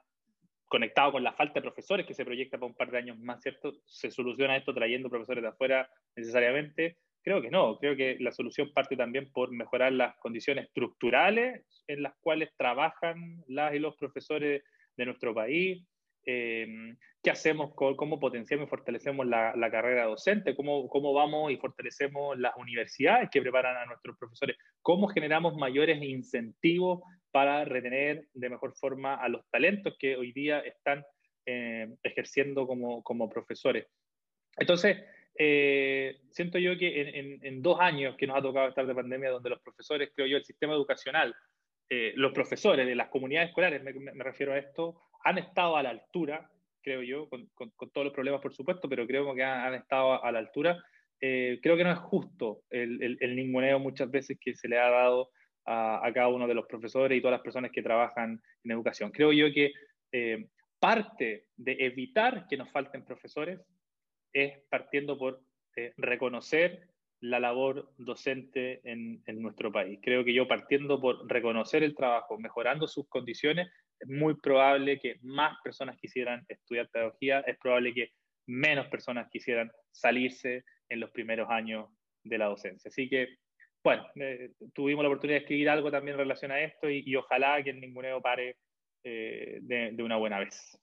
conectado 0.66 1.12
con 1.12 1.22
la 1.22 1.32
falta 1.32 1.54
de 1.54 1.62
profesores 1.62 2.06
que 2.06 2.14
se 2.14 2.24
proyecta 2.24 2.56
para 2.56 2.68
un 2.68 2.76
par 2.76 2.90
de 2.90 2.98
años 2.98 3.18
más, 3.18 3.42
¿cierto? 3.42 3.72
¿Se 3.84 4.10
soluciona 4.10 4.56
esto 4.56 4.74
trayendo 4.74 5.10
profesores 5.10 5.42
de 5.42 5.48
afuera 5.48 5.88
necesariamente? 6.16 6.96
Creo 7.22 7.42
que 7.42 7.50
no, 7.50 7.78
creo 7.78 7.94
que 7.96 8.16
la 8.18 8.32
solución 8.32 8.72
parte 8.72 8.96
también 8.96 9.30
por 9.30 9.52
mejorar 9.52 9.92
las 9.92 10.16
condiciones 10.16 10.66
estructurales 10.66 11.64
en 11.86 12.02
las 12.02 12.14
cuales 12.20 12.50
trabajan 12.56 13.44
las 13.46 13.74
y 13.74 13.78
los 13.78 13.96
profesores 13.96 14.62
de 14.96 15.04
nuestro 15.04 15.34
país, 15.34 15.84
eh, 16.26 16.94
qué 17.22 17.30
hacemos, 17.30 17.72
cómo 17.74 18.18
potenciamos 18.18 18.66
y 18.66 18.70
fortalecemos 18.70 19.26
la, 19.26 19.70
carrera 19.70 20.04
docente, 20.04 20.54
¿Cómo, 20.54 20.88
cómo 20.88 21.12
vamos 21.12 21.52
y 21.52 21.56
fortalecemos 21.56 22.38
las 22.38 22.52
universidades 22.56 23.28
que 23.30 23.42
preparan 23.42 23.76
a 23.76 23.86
nuestros 23.86 24.16
profesores, 24.18 24.56
cómo 24.82 25.08
generamos 25.08 25.56
mayores 25.56 26.02
incentivos 26.02 27.00
para 27.30 27.64
retener 27.64 28.26
de 28.32 28.48
mejor 28.48 28.74
forma 28.74 29.14
a 29.14 29.28
los 29.28 29.48
talentos 29.50 29.96
que 29.98 30.16
hoy 30.16 30.32
día 30.32 30.60
están 30.60 31.04
eh, 31.46 31.88
ejerciendo 32.02 32.66
como, 32.66 33.02
como 33.02 33.28
profesores. 33.28 33.86
entonces, 34.56 34.98
eh, 35.42 36.20
siento 36.32 36.58
yo 36.58 36.76
que 36.76 37.38
en, 37.42 37.62
dos 37.62 37.80
años 37.80 38.14
que 38.16 38.26
nos 38.26 38.36
ha 38.36 38.42
tocado 38.42 38.68
estar 38.68 38.86
de 38.86 38.94
pandemia, 38.94 39.30
donde 39.30 39.48
los 39.50 39.60
profesores, 39.60 40.10
creo 40.14 40.26
yo, 40.26 40.36
el 40.36 40.44
sistema 40.44 40.74
educacional, 40.74 41.34
eh, 41.88 42.12
los 42.16 42.32
profesores 42.32 42.86
de 42.86 42.94
las 42.94 43.08
comunidades 43.08 43.48
escolares, 43.48 43.82
me, 43.82 44.24
refiero 44.24 44.52
a 44.52 44.58
esto, 44.58 45.00
han 45.24 45.38
estado 45.38 45.76
a 45.76 45.82
la 45.82 45.90
altura, 45.90 46.50
creo 46.82 47.02
yo, 47.02 47.28
con, 47.28 47.48
todos 47.92 48.04
los 48.04 48.14
problemas, 48.14 48.40
por 48.40 48.54
supuesto, 48.54 48.88
pero 48.88 49.06
creo 49.06 49.34
que 49.34 49.42
han, 49.42 49.74
estado 49.74 50.22
a 50.22 50.32
la 50.32 50.38
altura. 50.38 50.82
Eh, 51.20 51.58
creo 51.62 51.76
que 51.76 51.84
no 51.84 51.92
es 51.92 51.98
justo 51.98 52.62
el, 52.70 53.18
el, 53.20 53.36
ninguneo 53.36 53.78
muchas 53.78 54.10
veces 54.10 54.38
que 54.40 54.54
se 54.54 54.68
le 54.68 54.78
ha 54.78 54.88
dado 54.88 55.30
a, 55.66 56.10
cada 56.14 56.28
uno 56.28 56.48
de 56.48 56.54
los 56.54 56.66
profesores 56.66 57.16
y 57.16 57.20
todas 57.20 57.34
las 57.34 57.42
personas 57.42 57.70
que 57.70 57.82
trabajan 57.82 58.40
en 58.64 58.70
educación. 58.70 59.10
Creo 59.10 59.32
yo 59.32 59.52
que 59.52 59.72
parte 60.80 61.46
de 61.56 61.76
evitar 61.78 62.46
que 62.48 62.56
nos 62.56 62.70
falten 62.70 63.04
profesores 63.04 63.60
es 64.32 64.58
partiendo 64.68 65.16
por 65.18 65.40
eh, 65.76 65.92
reconocer 65.96 66.88
la 67.20 67.38
labor 67.38 67.92
docente 67.98 68.80
en, 68.84 69.22
nuestro 69.42 69.70
país. 69.70 70.00
Creo 70.02 70.24
que 70.24 70.32
yo 70.32 70.48
partiendo 70.48 70.98
por 70.98 71.28
reconocer 71.28 71.82
el 71.82 71.94
trabajo, 71.94 72.38
mejorando 72.38 72.88
sus 72.88 73.06
condiciones, 73.08 73.68
es 73.68 73.74
muy 74.06 74.34
probable 74.40 74.98
que 74.98 75.16
más 75.22 75.56
personas 75.62 75.96
quisieran 75.98 76.44
estudiar 76.48 76.88
pedagogía, 76.90 77.40
es 77.40 77.58
probable 77.58 77.94
que 77.94 78.10
menos 78.46 78.86
personas 78.88 79.28
quisieran 79.30 79.70
salirse 79.92 80.64
en 80.88 81.00
los 81.00 81.10
primeros 81.10 81.48
años 81.50 81.88
de 82.24 82.38
la 82.38 82.46
docencia. 82.46 82.88
Así 82.88 83.08
que, 83.08 83.28
bueno, 83.84 84.06
eh, 84.16 84.52
tuvimos 84.74 85.02
la 85.02 85.08
oportunidad 85.08 85.38
de 85.38 85.42
escribir 85.42 85.68
algo 85.68 85.90
también 85.90 86.14
en 86.14 86.20
relación 86.20 86.50
a 86.50 86.60
esto 86.60 86.90
y, 86.90 87.14
ojalá 87.16 87.62
que 87.62 87.70
el 87.70 87.80
ninguneo 87.80 88.20
pare 88.20 88.56
eh, 89.04 89.58
de, 89.62 89.92
de 89.92 90.02
una 90.02 90.16
buena 90.16 90.38
vez. 90.38 90.78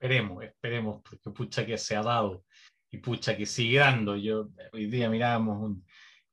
Esperemos, 0.00 0.44
esperemos, 0.44 1.02
porque 1.02 1.30
pucha 1.30 1.66
que 1.66 1.76
se 1.76 1.96
ha 1.96 2.02
dado 2.02 2.44
y 2.90 2.98
pucha 2.98 3.36
que 3.36 3.46
sigue 3.46 3.78
dando. 3.78 4.16
Yo 4.16 4.48
hoy 4.72 4.86
día 4.86 5.10
mirábamos 5.10 5.62
un 5.62 5.84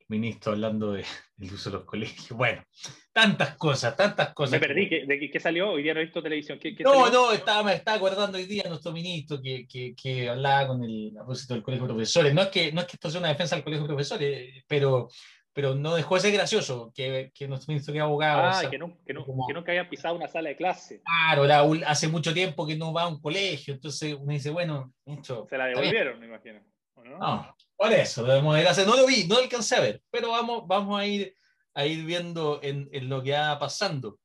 ministro 0.07 0.53
hablando 0.53 0.93
de, 0.93 1.03
del 1.35 1.53
uso 1.53 1.69
de 1.69 1.77
los 1.77 1.85
colegios. 1.85 2.29
Bueno, 2.37 2.63
tantas 3.11 3.55
cosas, 3.55 3.95
tantas 3.95 4.33
cosas. 4.33 4.59
Me 4.59 4.67
perdí, 4.67 4.87
¿de 5.05 5.29
qué 5.31 5.39
salió? 5.39 5.71
Hoy 5.71 5.83
día 5.83 5.93
no 5.93 5.99
he 5.99 6.05
visto 6.05 6.21
televisión. 6.21 6.59
no, 6.79 7.09
no, 7.09 7.31
estaba, 7.31 7.63
me 7.63 7.73
estaba 7.73 7.97
acordando 7.97 8.37
hoy 8.37 8.45
día 8.45 8.63
nuestro 8.67 8.91
ministro 8.91 9.41
que, 9.41 9.67
que, 9.67 9.95
que 9.95 10.29
hablaba 10.29 10.67
con 10.67 10.83
el 10.83 11.11
propósito 11.13 11.53
del 11.53 11.63
colegio 11.63 11.87
de 11.87 11.93
profesores. 11.93 12.33
No 12.33 12.41
es, 12.43 12.47
que, 12.49 12.71
no 12.71 12.81
es 12.81 12.87
que 12.87 12.95
esto 12.95 13.09
sea 13.09 13.19
una 13.19 13.29
defensa 13.29 13.55
del 13.55 13.63
colegio 13.63 13.83
de 13.83 13.93
profesores, 13.93 14.63
pero 14.67 15.09
pero 15.55 15.73
no 15.73 15.95
dejó 15.95 16.15
de 16.15 16.21
ser 16.21 16.33
gracioso 16.33 16.91
que, 16.93 17.31
que 17.33 17.47
nuestro 17.47 17.71
ministro 17.71 17.93
que 17.93 18.01
abogado. 18.01 18.41
Ah, 18.43 18.69
que, 18.69 18.77
no, 18.77 18.97
que, 19.05 19.13
no, 19.13 19.25
que, 19.47 19.53
nunca 19.53 19.71
haya 19.71 19.89
pisado 19.89 20.13
una 20.13 20.27
sala 20.27 20.49
de 20.49 20.57
clase. 20.57 21.01
Claro, 21.05 21.45
hace 21.87 22.09
mucho 22.09 22.33
tiempo 22.33 22.67
que 22.67 22.75
no 22.75 22.91
va 22.91 23.03
a 23.03 23.07
un 23.07 23.21
colegio, 23.21 23.73
entonces 23.73 24.17
uno 24.19 24.33
dice, 24.33 24.49
bueno, 24.49 24.93
Se 25.47 25.57
la 25.57 25.67
devolvieron, 25.67 26.19
me 26.19 26.25
imagino. 26.25 26.59
no? 27.05 27.55
Por 27.77 27.91
eso, 27.91 28.23
debemos 28.23 28.55
de 28.55 28.85
No 28.85 28.95
lo 28.95 29.05
vi, 29.05 29.25
no 29.25 29.35
lo 29.35 29.41
alcancé 29.41 29.75
a 29.75 29.81
ver, 29.81 30.01
pero 30.09 30.31
vamos, 30.31 30.63
vamos 30.67 30.99
a, 30.99 31.05
ir, 31.05 31.35
a 31.73 31.85
ir 31.85 32.05
viendo 32.05 32.59
en, 32.63 32.89
en 32.91 33.09
lo 33.09 33.21
que 33.21 33.31
va 33.31 33.59
pasando. 33.59 34.19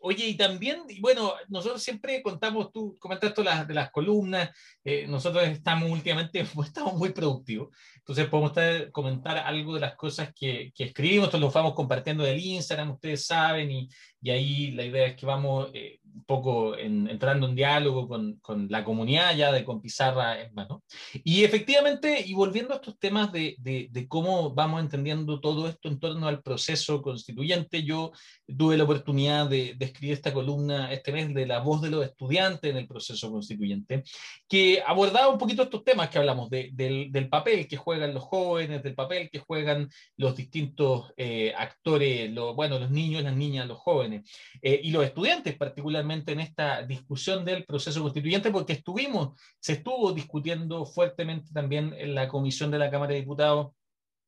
Oye, 0.00 0.28
y 0.28 0.36
también, 0.36 0.84
bueno, 1.00 1.32
nosotros 1.48 1.82
siempre 1.82 2.22
contamos, 2.22 2.70
tú 2.70 2.96
comentaste 3.00 3.42
las, 3.42 3.66
de 3.66 3.74
las 3.74 3.90
columnas, 3.90 4.50
eh, 4.84 5.06
nosotros 5.08 5.42
estamos 5.48 5.90
últimamente, 5.90 6.40
estamos 6.64 6.94
muy 6.94 7.10
productivos, 7.10 7.76
entonces 7.96 8.28
podemos 8.28 8.52
comentar 8.92 9.38
algo 9.38 9.74
de 9.74 9.80
las 9.80 9.96
cosas 9.96 10.32
que, 10.32 10.70
que 10.72 10.84
escribimos, 10.84 11.26
esto 11.26 11.38
lo 11.38 11.50
vamos 11.50 11.74
compartiendo 11.74 12.22
del 12.22 12.38
Instagram, 12.38 12.92
ustedes 12.92 13.26
saben, 13.26 13.70
y, 13.72 13.88
y 14.20 14.30
ahí 14.30 14.70
la 14.72 14.84
idea 14.84 15.06
es 15.06 15.16
que 15.16 15.26
vamos 15.26 15.68
eh, 15.74 16.00
un 16.18 16.24
poco 16.24 16.76
entrando 16.76 17.46
en 17.46 17.54
diálogo 17.54 18.08
con, 18.08 18.34
con, 18.40 18.66
la 18.68 18.84
comunidad 18.84 19.36
ya 19.36 19.52
de 19.52 19.64
con 19.64 19.80
Pizarra 19.80 20.40
en 20.40 20.52
mano. 20.54 20.82
Y 21.24 21.44
efectivamente, 21.44 22.22
y 22.26 22.34
volviendo 22.34 22.72
a 22.72 22.76
estos 22.76 22.98
temas 22.98 23.30
de, 23.32 23.56
de, 23.58 24.08
cómo 24.08 24.52
vamos 24.52 24.80
entendiendo 24.80 25.40
todo 25.40 25.68
esto 25.68 25.88
en 25.88 26.00
torno 26.00 26.26
al 26.26 26.42
proceso 26.42 27.02
constituyente, 27.02 27.84
yo 27.84 28.12
tuve 28.56 28.76
la 28.76 28.84
oportunidad 28.84 29.48
de, 29.48 29.74
de, 29.76 29.84
escribir 29.84 30.14
esta 30.14 30.32
columna 30.32 30.92
este 30.92 31.12
mes 31.12 31.32
de 31.34 31.46
la 31.46 31.60
voz 31.60 31.82
de 31.82 31.90
los 31.90 32.04
estudiantes 32.04 32.70
en 32.70 32.78
el 32.78 32.88
proceso 32.88 33.30
constituyente, 33.30 34.02
que 34.48 34.82
abordaba 34.86 35.28
un 35.28 35.38
poquito 35.38 35.62
estos 35.62 35.84
temas 35.84 36.10
que 36.10 36.18
hablamos, 36.18 36.50
del, 36.50 36.74
del, 37.12 37.28
papel 37.28 37.68
que 37.68 37.76
juegan 37.76 38.14
los 38.14 38.24
jóvenes, 38.24 38.82
del 38.82 38.94
papel 38.94 39.28
que 39.30 39.38
juegan 39.38 39.88
los 40.16 40.34
distintos 40.34 41.12
eh, 41.16 41.52
actores, 41.56 42.30
lo, 42.32 42.54
bueno, 42.54 42.78
los 42.78 42.90
niños, 42.90 43.22
las 43.22 43.36
niñas, 43.36 43.66
los 43.66 43.78
jóvenes 43.78 44.07
eh, 44.12 44.80
y 44.82 44.90
los 44.90 45.04
estudiantes, 45.04 45.56
particularmente 45.56 46.32
en 46.32 46.40
esta 46.40 46.82
discusión 46.82 47.44
del 47.44 47.64
proceso 47.64 48.02
constituyente, 48.02 48.50
porque 48.50 48.74
estuvimos, 48.74 49.40
se 49.60 49.74
estuvo 49.74 50.12
discutiendo 50.12 50.84
fuertemente 50.84 51.52
también 51.52 51.94
en 51.96 52.14
la 52.14 52.28
comisión 52.28 52.70
de 52.70 52.78
la 52.78 52.90
Cámara 52.90 53.12
de 53.12 53.20
Diputados 53.20 53.72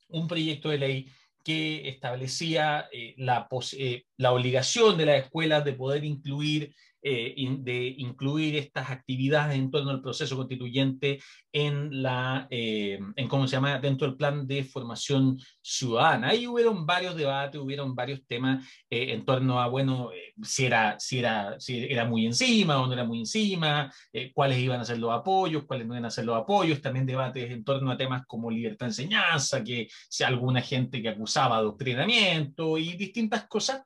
un 0.09 0.27
proyecto 0.27 0.69
de 0.71 0.79
ley 0.79 1.13
que 1.43 1.89
establecía 1.89 2.89
eh, 2.93 3.15
la, 3.17 3.49
eh, 3.73 4.05
la 4.17 4.33
obligación 4.33 4.99
de 4.99 5.07
las 5.07 5.25
escuelas 5.25 5.65
de 5.65 5.73
poder 5.73 6.05
incluir 6.05 6.75
eh, 7.03 7.35
de 7.61 7.95
incluir 7.97 8.57
estas 8.57 8.91
actividades 8.91 9.57
en 9.57 9.71
torno 9.71 9.91
al 9.91 10.03
proceso 10.03 10.37
constituyente 10.37 11.19
en 11.51 12.03
la, 12.03 12.47
eh, 12.51 12.99
en 13.17 13.29
cómo 13.29 13.49
se 13.49 13.57
llama, 13.57 13.79
dentro 13.79 14.07
del 14.07 14.19
plan 14.19 14.47
de 14.47 14.65
formación 14.65 15.39
ciudadana. 15.63 16.29
Ahí 16.29 16.47
hubieron 16.47 16.85
varios 16.85 17.17
debates, 17.17 17.59
hubieron 17.59 17.95
varios 17.95 18.27
temas 18.27 18.67
eh, 18.91 19.13
en 19.15 19.25
torno 19.25 19.61
a, 19.61 19.69
bueno, 19.69 20.11
si, 20.43 20.67
era, 20.67 21.01
si, 21.01 21.21
era, 21.21 21.59
si 21.59 21.87
era 21.91 22.05
muy 22.05 22.27
encima 22.27 22.79
o 22.81 22.87
no 22.87 22.93
era 22.93 23.05
muy 23.05 23.21
encima, 23.21 23.91
cuáles 24.35 24.59
iban 24.59 24.81
a 24.81 24.85
ser 24.85 24.99
los 24.99 25.11
apoyos, 25.11 25.65
cuáles 25.65 25.87
no 25.87 25.95
iban 25.95 26.05
a 26.05 26.11
ser 26.11 26.27
los 26.27 26.37
apoyos, 26.37 26.83
también 26.83 27.07
debates 27.07 27.51
en 27.51 27.65
torno 27.65 27.91
a 27.91 27.97
temas 27.97 28.27
como 28.27 28.51
libertad 28.51 28.87
de 28.87 28.91
enseñanza, 28.91 29.65
que 29.65 29.89
si 30.09 30.23
alguna 30.23 30.61
gente 30.61 31.01
que 31.01 31.09
acusaba 31.09 31.57
adoctrinamiento 31.57 32.77
y 32.77 32.93
distintas 32.93 33.47
cosas, 33.49 33.83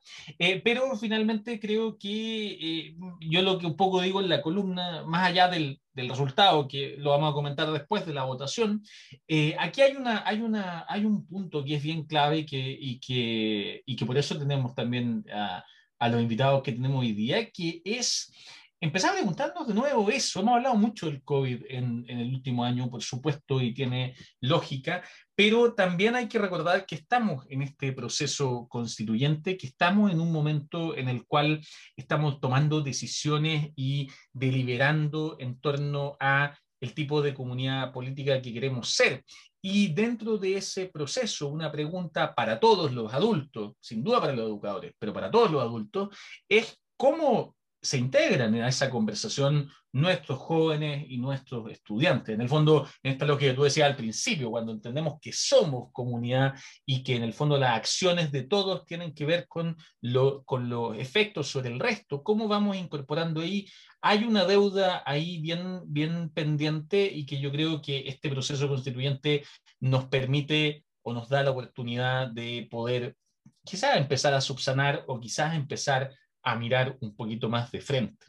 pero 0.63 0.95
finalmente 0.97 1.59
creo 1.59 1.97
que 1.97 2.95
yo 3.19 3.41
lo 3.41 3.57
que 3.57 3.65
un 3.65 3.75
poco 3.75 4.01
digo 4.01 4.21
en 4.21 4.29
la 4.29 4.41
columna, 4.41 5.03
más 5.05 5.27
allá 5.27 5.47
del, 5.47 5.79
del 5.93 6.09
resultado, 6.09 6.67
que 6.67 6.95
lo 6.97 7.11
vamos 7.11 7.31
a 7.31 7.33
comentar 7.33 7.71
después 7.71 8.05
de 8.05 8.13
la 8.13 8.23
votación, 8.23 8.83
eh, 9.27 9.55
aquí 9.59 9.81
hay, 9.81 9.95
una, 9.95 10.23
hay, 10.27 10.41
una, 10.41 10.85
hay 10.87 11.05
un 11.05 11.25
punto 11.25 11.63
que 11.63 11.75
es 11.75 11.83
bien 11.83 12.05
clave 12.05 12.45
que, 12.45 12.77
y, 12.79 12.99
que, 12.99 13.83
y 13.85 13.95
que 13.95 14.05
por 14.05 14.17
eso 14.17 14.37
tenemos 14.37 14.75
también 14.75 15.25
a, 15.33 15.63
a 15.99 16.09
los 16.09 16.21
invitados 16.21 16.61
que 16.63 16.71
tenemos 16.71 17.01
hoy 17.01 17.13
día, 17.13 17.49
que 17.51 17.81
es 17.85 18.33
empezar 18.79 19.11
a 19.11 19.15
preguntarnos 19.15 19.67
de 19.67 19.73
nuevo 19.73 20.09
eso. 20.09 20.39
Hemos 20.39 20.55
hablado 20.55 20.75
mucho 20.75 21.07
del 21.07 21.23
COVID 21.23 21.63
en, 21.69 22.05
en, 22.07 22.19
el 22.19 22.33
último 22.33 22.63
año, 22.63 22.89
por 22.89 23.01
supuesto, 23.01 23.61
y 23.61 23.73
tiene 23.73 24.15
lógica, 24.41 25.03
pero 25.35 25.73
también 25.73 26.15
hay 26.15 26.27
que 26.27 26.39
recordar 26.39 26.85
que 26.85 26.95
estamos 26.95 27.45
en 27.49 27.61
este 27.61 27.93
proceso 27.93 28.67
constituyente, 28.69 29.57
que 29.57 29.67
estamos 29.67 30.11
en 30.11 30.19
un 30.19 30.31
momento 30.31 30.95
en 30.95 31.09
el 31.09 31.25
cual 31.25 31.61
estamos 31.95 32.39
tomando 32.39 32.81
decisiones 32.81 33.71
y 33.75 34.07
deliberando 34.33 35.35
en 35.39 35.59
torno 35.59 36.15
a 36.19 36.55
el 36.81 36.93
tipo 36.93 37.21
de 37.21 37.33
comunidad 37.33 37.91
política 37.91 38.41
que 38.41 38.53
queremos 38.53 38.89
ser. 38.89 39.23
Y 39.61 39.93
dentro 39.93 40.37
de 40.37 40.57
ese 40.57 40.87
proceso, 40.87 41.47
una 41.47 41.71
pregunta 41.71 42.35
para 42.35 42.59
todos 42.59 42.91
los 42.93 43.13
adultos, 43.13 43.73
sin 43.79 44.03
duda 44.03 44.21
para 44.21 44.33
los 44.33 44.45
educadores, 44.45 44.93
pero 44.99 45.11
para 45.11 45.31
todos 45.31 45.49
los 45.49 45.61
adultos, 45.61 46.15
es 46.47 46.77
cómo 46.95 47.54
se 47.85 47.97
integran 47.97 48.55
a 48.55 48.67
esa 48.67 48.89
conversación 48.89 49.69
nuestros 49.91 50.39
jóvenes 50.39 51.05
y 51.07 51.19
nuestros 51.19 51.71
estudiantes. 51.71 52.33
En 52.33 52.41
el 52.41 52.49
fondo, 52.49 52.87
en 53.03 53.13
esta 53.13 53.25
lógica 53.25 53.51
que 53.51 53.55
tú 53.55 53.63
decías 53.63 53.87
al 53.87 53.95
principio, 53.95 54.49
cuando 54.49 54.71
entendemos 54.71 55.19
que 55.21 55.31
somos 55.31 55.89
comunidad 55.93 56.55
y 56.85 57.03
que 57.03 57.15
en 57.15 57.23
el 57.23 57.33
fondo 57.33 57.57
las 57.57 57.77
acciones 57.77 58.31
de 58.31 58.43
todos 58.43 58.85
tienen 58.85 59.13
que 59.13 59.25
ver 59.25 59.47
con, 59.47 59.77
lo, 60.01 60.43
con 60.43 60.67
los 60.67 60.97
efectos 60.97 61.47
sobre 61.47 61.69
el 61.69 61.79
resto, 61.79 62.23
¿cómo 62.23 62.47
vamos 62.47 62.75
incorporando 62.75 63.41
ahí? 63.41 63.69
Hay 64.01 64.23
una 64.23 64.45
deuda 64.45 65.03
ahí 65.05 65.39
bien, 65.39 65.81
bien 65.85 66.29
pendiente 66.31 67.05
y 67.05 67.25
que 67.25 67.39
yo 67.39 67.51
creo 67.51 67.81
que 67.81 68.07
este 68.07 68.29
proceso 68.29 68.67
constituyente 68.67 69.43
nos 69.79 70.05
permite 70.05 70.83
o 71.03 71.13
nos 71.13 71.29
da 71.29 71.43
la 71.43 71.51
oportunidad 71.51 72.29
de 72.29 72.67
poder 72.69 73.15
quizás 73.63 73.95
empezar 73.97 74.33
a 74.33 74.41
subsanar 74.41 75.03
o 75.07 75.19
quizás 75.19 75.55
empezar 75.55 76.11
a 76.45 76.55
mirar 76.55 76.95
un 77.01 77.15
poquito 77.15 77.49
más 77.49 77.71
de 77.71 77.81
frente. 77.81 78.27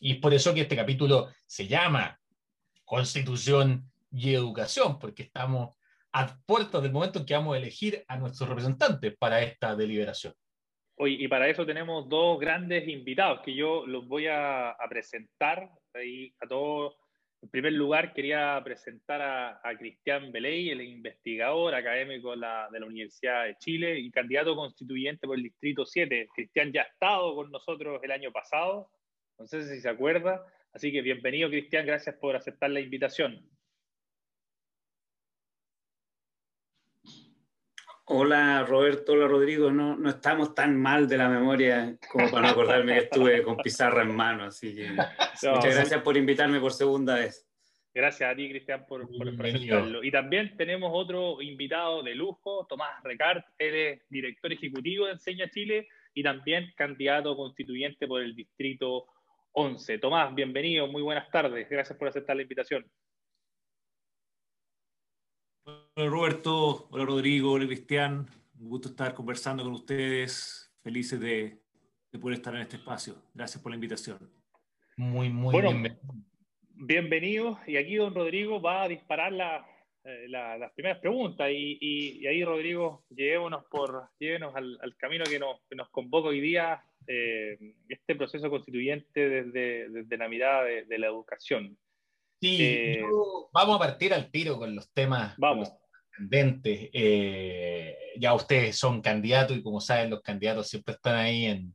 Y 0.00 0.12
es 0.12 0.18
por 0.18 0.32
eso 0.32 0.54
que 0.54 0.62
este 0.62 0.76
capítulo 0.76 1.28
se 1.46 1.66
llama 1.66 2.18
Constitución 2.84 3.90
y 4.10 4.32
Educación, 4.32 4.98
porque 4.98 5.24
estamos 5.24 5.76
a 6.12 6.38
puertas 6.46 6.82
del 6.82 6.92
momento 6.92 7.18
en 7.18 7.26
que 7.26 7.34
vamos 7.34 7.54
a 7.54 7.58
elegir 7.58 8.04
a 8.06 8.16
nuestros 8.16 8.48
representantes 8.48 9.16
para 9.18 9.42
esta 9.42 9.74
deliberación. 9.74 10.34
Hoy, 10.96 11.24
y 11.24 11.28
para 11.28 11.48
eso 11.48 11.66
tenemos 11.66 12.08
dos 12.08 12.38
grandes 12.38 12.86
invitados 12.86 13.40
que 13.44 13.54
yo 13.54 13.86
los 13.86 14.06
voy 14.06 14.28
a, 14.28 14.70
a 14.70 14.88
presentar 14.88 15.68
ahí 15.94 16.32
a 16.40 16.46
todos 16.46 16.94
en 17.42 17.48
primer 17.48 17.72
lugar, 17.72 18.14
quería 18.14 18.60
presentar 18.62 19.20
a, 19.20 19.76
Cristian 19.76 20.30
Beley, 20.30 20.70
el 20.70 20.80
investigador 20.80 21.74
académico 21.74 22.30
de 22.30 22.36
la, 22.36 22.68
Universidad 22.86 23.46
de 23.46 23.56
Chile 23.58 23.98
y 23.98 24.12
candidato 24.12 24.54
constituyente 24.54 25.26
por 25.26 25.36
el 25.36 25.42
Distrito 25.42 25.84
7. 25.84 26.28
Cristian 26.32 26.72
ya 26.72 26.82
ha 26.82 26.84
estado 26.84 27.34
con 27.34 27.50
nosotros 27.50 28.00
el 28.04 28.12
año 28.12 28.30
pasado, 28.30 28.88
no 29.38 29.46
sé 29.48 29.64
si 29.64 29.80
se 29.80 29.88
acuerda. 29.88 30.46
Así 30.72 30.92
que 30.92 31.02
bienvenido, 31.02 31.50
Cristian, 31.50 31.84
gracias 31.84 32.14
por 32.16 32.36
aceptar 32.36 32.70
la 32.70 32.80
invitación. 32.80 33.44
Hola 38.04 38.64
Roberto, 38.66 39.12
hola 39.12 39.28
Rodrigo, 39.28 39.70
no, 39.70 39.96
no 39.96 40.10
estamos 40.10 40.56
tan 40.56 40.76
mal 40.76 41.08
de 41.08 41.16
la 41.16 41.28
memoria 41.28 41.96
como 42.10 42.28
para 42.30 42.42
no 42.42 42.48
acordarme 42.48 42.94
que 42.94 43.00
estuve 43.04 43.42
con 43.44 43.56
pizarra 43.58 44.02
en 44.02 44.14
mano, 44.14 44.44
así 44.44 44.74
que 44.74 44.90
muchas 44.90 45.74
gracias 45.76 46.02
por 46.02 46.16
invitarme 46.16 46.58
por 46.58 46.72
segunda 46.72 47.14
vez. 47.14 47.48
Gracias 47.94 48.32
a 48.32 48.34
ti, 48.34 48.48
Cristian, 48.48 48.86
por, 48.86 49.06
por 49.06 49.36
presentarlo. 49.36 50.02
Y 50.02 50.10
también 50.10 50.56
tenemos 50.56 50.90
otro 50.92 51.40
invitado 51.42 52.02
de 52.02 52.16
lujo, 52.16 52.66
Tomás 52.68 53.02
Recart, 53.04 53.46
él 53.58 53.74
es 53.74 54.08
director 54.08 54.52
ejecutivo 54.52 55.06
de 55.06 55.12
Enseña 55.12 55.48
Chile 55.50 55.86
y 56.12 56.24
también 56.24 56.72
candidato 56.74 57.36
constituyente 57.36 58.08
por 58.08 58.20
el 58.20 58.34
distrito 58.34 59.06
11. 59.52 59.98
Tomás, 59.98 60.34
bienvenido, 60.34 60.88
muy 60.88 61.02
buenas 61.02 61.30
tardes, 61.30 61.68
gracias 61.70 61.96
por 61.96 62.08
aceptar 62.08 62.34
la 62.34 62.42
invitación. 62.42 62.84
Hola 65.64 66.10
Roberto, 66.10 66.88
hola 66.90 67.04
Rodrigo, 67.04 67.52
hola 67.52 67.66
Cristian, 67.66 68.26
un 68.58 68.68
gusto 68.68 68.88
estar 68.88 69.14
conversando 69.14 69.62
con 69.62 69.72
ustedes, 69.74 70.74
felices 70.82 71.20
de, 71.20 71.60
poder 72.20 72.38
estar 72.38 72.54
en 72.56 72.62
este 72.62 72.76
espacio. 72.76 73.14
Gracias 73.32 73.62
por 73.62 73.70
la 73.70 73.76
invitación. 73.76 74.18
Muy, 74.96 75.28
muy 75.28 75.60
bien. 75.60 75.98
Bienvenido, 76.70 77.60
y 77.66 77.76
aquí 77.76 77.94
don 77.94 78.12
Rodrigo 78.12 78.60
va 78.60 78.82
a 78.82 78.88
disparar 78.88 79.32
eh, 80.04 80.26
las 80.28 80.72
primeras 80.72 80.98
preguntas 80.98 81.48
y, 81.52 82.26
ahí 82.26 82.42
Rodrigo, 82.42 83.04
llevémonos, 83.10 83.64
por, 83.66 84.08
llévenos 84.18 84.56
al, 84.56 84.96
camino 84.96 85.24
que 85.24 85.38
nos, 85.38 85.60
que 85.68 85.76
nos, 85.76 85.88
convoca 85.90 86.30
hoy 86.30 86.40
día 86.40 86.82
eh, 87.06 87.56
este 87.88 88.16
proceso 88.16 88.50
constituyente 88.50 89.28
desde, 89.28 89.88
desde 89.90 90.16
la 90.16 90.28
mirada 90.28 90.64
de, 90.64 90.98
la 90.98 91.06
educación. 91.06 91.78
Sí, 92.42 92.56
eh, 92.60 93.04
vamos 93.52 93.76
a 93.76 93.78
partir 93.78 94.12
al 94.12 94.28
tiro 94.28 94.58
con 94.58 94.74
los 94.74 94.92
temas, 94.92 95.36
vamos. 95.38 95.72
Eh, 96.34 97.96
ya 98.18 98.34
ustedes 98.34 98.76
son 98.76 99.00
candidatos 99.00 99.56
y 99.56 99.62
como 99.62 99.80
saben, 99.80 100.10
los 100.10 100.22
candidatos 100.22 100.68
siempre 100.68 100.94
están 100.94 101.14
ahí 101.14 101.44
en, 101.44 101.72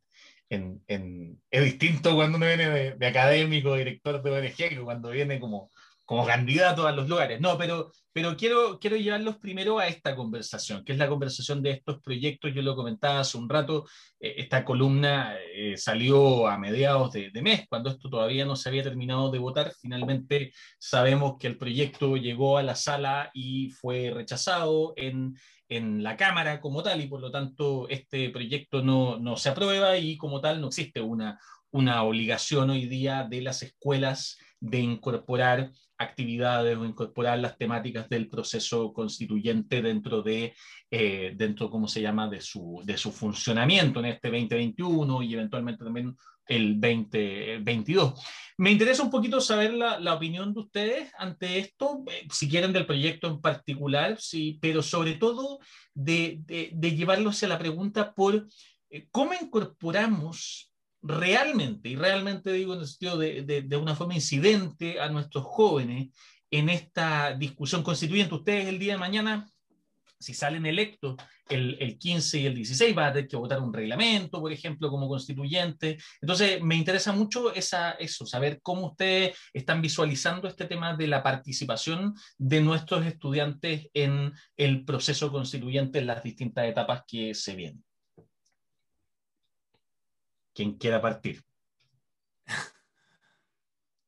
en, 0.50 0.84
en 0.88 1.42
es 1.50 1.64
distinto 1.64 2.16
cuando 2.16 2.38
uno 2.38 2.48
viene 2.48 2.70
de, 2.70 2.96
de, 2.96 3.08
académico, 3.08 3.76
director 3.76 4.22
de 4.22 4.30
ONG, 4.30 4.56
que 4.56 4.82
cuando 4.82 5.12
viene 5.12 5.40
como 5.40 5.72
como 6.08 6.26
candidato 6.26 6.88
a 6.88 6.94
los 6.94 7.10
lugares. 7.10 7.42
No, 7.42 7.58
pero, 7.58 7.92
pero 8.14 8.38
quiero, 8.38 8.80
quiero 8.80 8.96
llevarlos 8.96 9.40
primero 9.40 9.78
a 9.78 9.88
esta 9.88 10.16
conversación, 10.16 10.86
que 10.86 10.94
es 10.94 10.98
la 10.98 11.10
conversación 11.10 11.62
de 11.62 11.72
estos 11.72 12.02
proyectos. 12.02 12.54
Yo 12.56 12.62
lo 12.62 12.78
comentaba 12.78 13.20
hace 13.20 13.38
un 13.38 13.50
rato, 13.50 13.86
eh, 14.18 14.36
esta 14.38 14.64
columna 14.64 15.36
eh, 15.54 15.76
salió 15.76 16.48
a 16.48 16.58
mediados 16.58 17.12
de, 17.12 17.30
mes, 17.42 17.66
cuando 17.68 17.90
esto 17.90 18.10
todavía 18.10 18.46
no 18.46 18.56
se 18.56 18.70
había 18.70 18.84
terminado 18.84 19.30
de 19.32 19.40
votar. 19.40 19.74
Finalmente 19.82 20.54
sabemos 20.80 21.36
que 21.38 21.48
el 21.48 21.58
proyecto 21.58 22.16
llegó 22.16 22.58
a 22.58 22.64
la 22.64 22.76
sala 22.76 23.30
y 23.34 23.72
fue 23.72 24.10
rechazado 24.10 24.94
en, 24.96 25.36
en 25.68 26.04
la 26.04 26.16
Cámara 26.16 26.62
como 26.62 26.84
tal, 26.84 27.02
y 27.02 27.08
por 27.08 27.20
lo 27.20 27.32
tanto 27.32 27.90
este 27.90 28.30
proyecto 28.30 28.82
no, 28.82 29.20
no 29.20 29.36
se 29.36 29.50
aprueba 29.50 29.98
y 29.98 30.16
como 30.16 30.40
tal 30.40 30.62
no 30.62 30.68
existe 30.68 31.02
una, 31.02 31.38
una 31.72 32.02
obligación 32.04 32.70
hoy 32.70 32.86
día 32.86 33.28
de 33.30 33.42
las 33.42 33.62
escuelas 33.62 34.38
de 34.62 34.80
incorporar 34.80 35.72
actividades 35.98 36.78
o 36.78 36.86
incorporar 36.86 37.40
las 37.40 37.58
temáticas 37.58 38.08
del 38.10 38.30
proceso 38.30 38.94
constituyente 38.94 39.82
dentro 39.82 40.22
de, 40.22 40.54
eh, 40.92 41.34
dentro, 41.36 41.70
¿cómo 41.70 41.88
se 41.88 42.02
llama?, 42.02 42.28
de 42.28 42.42
su, 42.42 42.82
de 42.86 42.98
su 42.98 43.12
funcionamiento 43.12 44.00
en 44.00 44.06
este 44.06 44.30
2021 44.30 45.24
y 45.24 45.34
eventualmente 45.34 45.84
también 45.84 46.16
el 46.48 46.80
2022. 46.80 48.14
Me 48.58 48.72
interesa 48.72 49.04
un 49.04 49.12
poquito 49.12 49.40
saber 49.40 49.74
la, 49.74 50.00
la 50.00 50.16
opinión 50.16 50.54
de 50.54 50.62
ustedes 50.62 51.12
ante 51.18 51.60
esto, 51.60 52.04
eh, 52.08 52.28
si 52.32 52.50
quieren 52.50 52.74
del 52.74 52.86
proyecto 52.86 53.28
en 53.28 53.42
particular, 53.42 54.18
sí, 54.20 54.58
pero 54.62 54.82
sobre 54.82 55.14
todo 55.14 55.60
de, 55.94 56.40
de, 56.74 56.96
llevarlos 56.96 57.44
a 57.44 57.48
la 57.48 57.60
pregunta 57.60 58.14
por 58.14 58.48
eh, 58.90 59.08
cómo 59.12 59.34
incorporamos 59.34 60.72
realmente, 61.08 61.90
y 61.90 61.96
realmente 61.96 62.52
digo 62.52 62.74
en 62.74 62.82
el 62.82 62.88
sentido 62.88 63.18
de, 63.18 63.64
de, 63.66 63.78
una 63.78 63.96
forma 63.96 64.16
incidente 64.16 65.00
a 65.00 65.10
nuestros 65.10 65.46
jóvenes 65.46 66.10
en 66.52 66.70
esta 66.70 67.34
discusión 67.34 67.82
constituyente. 67.84 68.36
Ustedes 68.36 68.68
el 68.68 68.80
día 68.80 68.94
de 68.94 69.00
mañana, 69.00 69.50
si 70.20 70.34
salen 70.34 70.66
electos 70.66 71.16
el, 71.50 71.78
el 71.80 71.98
15 71.98 72.40
y 72.40 72.46
el 72.46 72.56
16, 72.56 72.94
van 72.94 73.06
a 73.06 73.14
tener 73.14 73.28
que 73.30 73.38
votar 73.38 73.62
un 73.62 73.74
reglamento, 73.74 74.42
por 74.42 74.52
ejemplo, 74.52 74.90
como 74.90 75.08
constituyente. 75.08 75.98
Entonces, 76.22 76.62
me 76.62 76.76
interesa 76.76 77.14
mucho 77.14 77.54
esa, 77.54 77.92
eso, 77.92 78.26
saber 78.26 78.60
cómo 78.62 78.88
ustedes 78.88 79.38
están 79.54 79.82
visualizando 79.82 80.48
este 80.48 80.66
tema 80.66 80.96
de 80.96 81.08
la 81.08 81.24
participación 81.24 82.16
de 82.38 82.62
nuestros 82.62 83.06
estudiantes 83.06 83.88
en 83.94 84.34
el 84.58 84.84
proceso 84.84 85.32
constituyente 85.32 86.00
en 86.00 86.08
las 86.08 86.22
distintas 86.22 86.66
etapas 86.66 87.04
que 87.08 87.34
se 87.34 87.56
vienen 87.56 87.87
quien 90.58 90.74
quiera 90.74 91.00
partir. 91.00 91.44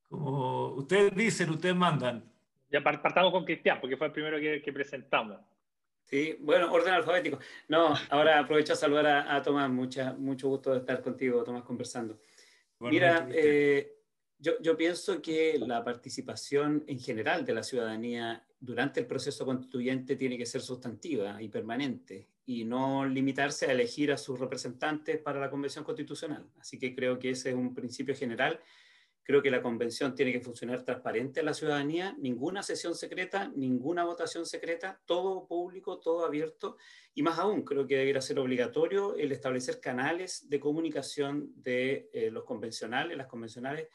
Como 0.09 0.69
ustedes 0.69 1.15
dicen, 1.15 1.51
ustedes 1.51 1.75
mandan. 1.75 2.23
Ya 2.71 2.81
partamos 2.81 3.31
con 3.31 3.45
Cristian, 3.45 3.79
porque 3.79 3.95
fue 3.95 4.07
el 4.07 4.13
primero 4.13 4.39
que, 4.39 4.73
presentamos. 4.73 5.39
Sí, 6.05 6.37
bueno, 6.39 6.71
orden 6.73 6.95
alfabético. 6.95 7.37
No, 7.67 7.93
ahora 8.09 8.39
aprovecho 8.39 8.73
a 8.73 8.75
saludar 8.75 9.05
a, 9.05 9.39
Tomás. 9.43 9.69
Mucha, 9.69 10.13
mucho 10.13 10.47
gusto 10.47 10.71
de 10.71 10.79
estar 10.79 11.03
contigo, 11.03 11.43
Tomás, 11.43 11.61
conversando. 11.61 12.19
Mira, 12.79 13.27
eh, 13.31 13.99
yo, 14.39 14.53
yo, 14.59 14.75
pienso 14.75 15.21
que 15.21 15.59
la 15.59 15.83
participación 15.83 16.83
en 16.87 16.99
general 16.99 17.45
de 17.45 17.53
la 17.53 17.61
ciudadanía 17.61 18.43
durante 18.59 19.01
el 19.01 19.05
proceso 19.05 19.45
constituyente 19.45 20.15
tiene 20.15 20.35
que 20.35 20.47
ser 20.47 20.61
sustantiva 20.61 21.39
y 21.43 21.47
permanente 21.47 22.27
y 22.49 22.65
no 22.65 23.05
limitarse 23.05 23.67
a 23.67 23.73
elegir 23.73 24.11
a 24.11 24.17
sus 24.17 24.39
representantes 24.39 25.19
para 25.19 25.39
la 25.39 25.51
Convención 25.51 25.85
Constitucional. 25.85 26.49
Así 26.59 26.79
que 26.79 26.95
creo 26.95 27.19
que 27.19 27.29
ese 27.29 27.49
es 27.49 27.55
un 27.55 27.75
principio 27.75 28.15
general. 28.15 28.59
Creo 29.21 29.43
que 29.43 29.51
la 29.51 29.61
Convención 29.61 30.15
tiene 30.15 30.31
que 30.31 30.41
funcionar 30.41 30.81
transparente 30.81 31.41
a 31.41 31.43
la 31.43 31.53
ciudadanía, 31.53 32.15
ninguna 32.17 32.63
sesión 32.63 32.95
secreta, 32.95 33.51
ninguna 33.55 34.03
votación 34.03 34.47
secreta, 34.47 34.99
todo 35.05 35.45
público, 35.45 35.99
todo 35.99 36.25
abierto. 36.25 36.77
Y 37.13 37.21
más 37.21 37.37
aún, 37.37 37.61
creo 37.61 37.85
que 37.85 37.97
debería 37.97 38.19
ser 38.19 38.39
obligatorio 38.39 39.15
el 39.15 39.31
establecer 39.31 39.79
canales 39.79 40.49
de 40.49 40.59
comunicación 40.59 41.51
de 41.55 42.09
eh, 42.13 42.31
los 42.31 42.45
convencionales, 42.45 43.15
las 43.15 43.27
convencionales, 43.27 43.89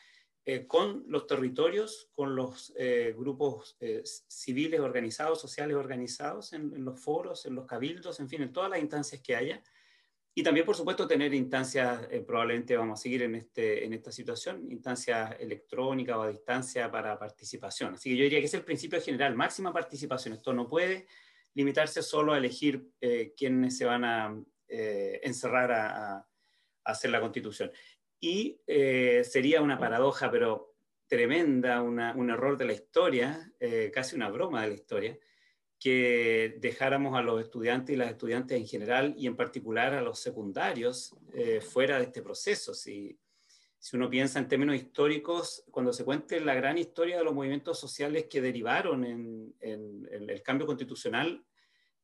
eh, 0.47 0.67
con 0.67 1.05
los 1.09 1.27
territorios, 1.27 2.11
con 2.15 2.37
los 2.37 2.71
eh, 2.77 3.15
grupos 3.17 3.79
eh, 3.81 4.03
civiles 4.05 4.79
organizados, 4.79 5.41
sociales 5.41 5.75
organizados, 5.75 6.53
en, 6.53 6.85
los 6.85 7.01
foros, 7.01 7.47
en 7.47 7.55
los 7.55 7.65
cabildos, 7.65 8.21
en 8.21 8.29
fin, 8.29 8.43
en 8.43 8.53
todas 8.53 8.69
las 8.69 8.79
instancias 8.79 9.23
que 9.23 9.35
haya. 9.35 9.63
Y 10.35 10.43
también, 10.43 10.67
por 10.67 10.77
supuesto, 10.77 11.07
tener 11.07 11.33
instancias, 11.33 12.07
probablemente 12.27 12.77
vamos 12.77 13.01
a 13.01 13.03
seguir 13.03 13.23
en, 13.23 13.37
este, 13.37 13.87
en 13.87 13.95
esta 13.95 14.13
situación, 14.13 14.71
instancias 14.71 15.35
electrónicas 15.41 16.17
o 16.17 16.23
a 16.25 16.29
distancia 16.29 16.91
para 16.91 17.19
participación. 17.19 17.95
Así 17.95 18.11
que 18.11 18.17
yo 18.17 18.25
diría 18.25 18.41
que 18.41 18.47
es 18.47 18.55
el 18.55 18.65
principio 18.65 19.01
general, 19.01 19.35
máxima 19.35 19.73
participación. 19.73 20.35
Esto 20.35 20.53
no 20.53 20.69
puede 20.69 21.07
limitarse 21.55 22.03
solo 22.03 22.35
a 22.35 22.39
elegir 22.39 22.91
quiénes 23.37 23.79
se 23.79 23.85
van 23.87 24.05
a 24.05 24.37
encerrar 24.69 25.73
a, 25.73 26.17
a 26.17 26.27
hacer 26.85 27.11
la 27.11 27.21
constitución. 27.21 27.71
Y 28.25 28.59
eh, 28.67 29.23
sería 29.23 29.61
una 29.61 29.79
paradoja, 29.79 30.31
pero 30.31 30.73
tremenda, 31.07 31.83
un 31.83 32.31
error 32.31 32.57
de 32.57 32.65
la 32.65 32.73
historia, 32.73 33.53
eh, 33.61 33.91
casi 33.93 34.17
una 34.17 34.31
broma 34.31 34.63
de 34.63 34.69
la 34.69 34.75
historia, 34.75 35.19
que 35.79 36.57
dejáramos 36.59 37.19
a 37.19 37.23
los 37.23 37.43
estudiantes 37.43 37.93
y 37.93 37.99
las 37.99 38.11
estudiantes 38.11 38.57
en 38.57 38.67
general 38.67 39.15
y 39.19 39.27
en 39.27 39.37
particular 39.37 39.93
a 39.93 40.01
los 40.01 40.21
secundarios 40.21 41.15
eh, 41.35 41.61
fuera 41.61 41.99
de 41.99 42.05
este 42.05 42.23
proceso. 42.23 42.73
Si, 42.73 43.15
uno 43.93 44.09
piensa 44.09 44.39
en 44.39 44.49
términos 44.49 44.77
históricos, 44.77 45.63
cuando 45.71 45.93
se 45.93 46.07
cuente 46.07 46.41
la 46.41 46.55
gran 46.55 46.79
historia 46.79 47.19
de 47.19 47.25
los 47.25 47.35
movimientos 47.35 47.79
sociales 47.79 48.25
que 48.31 48.41
derivaron 48.41 49.05
en, 49.05 49.55
en 49.61 50.31
el 50.31 50.43
cambio 50.43 50.67
constitucional, 50.67 51.45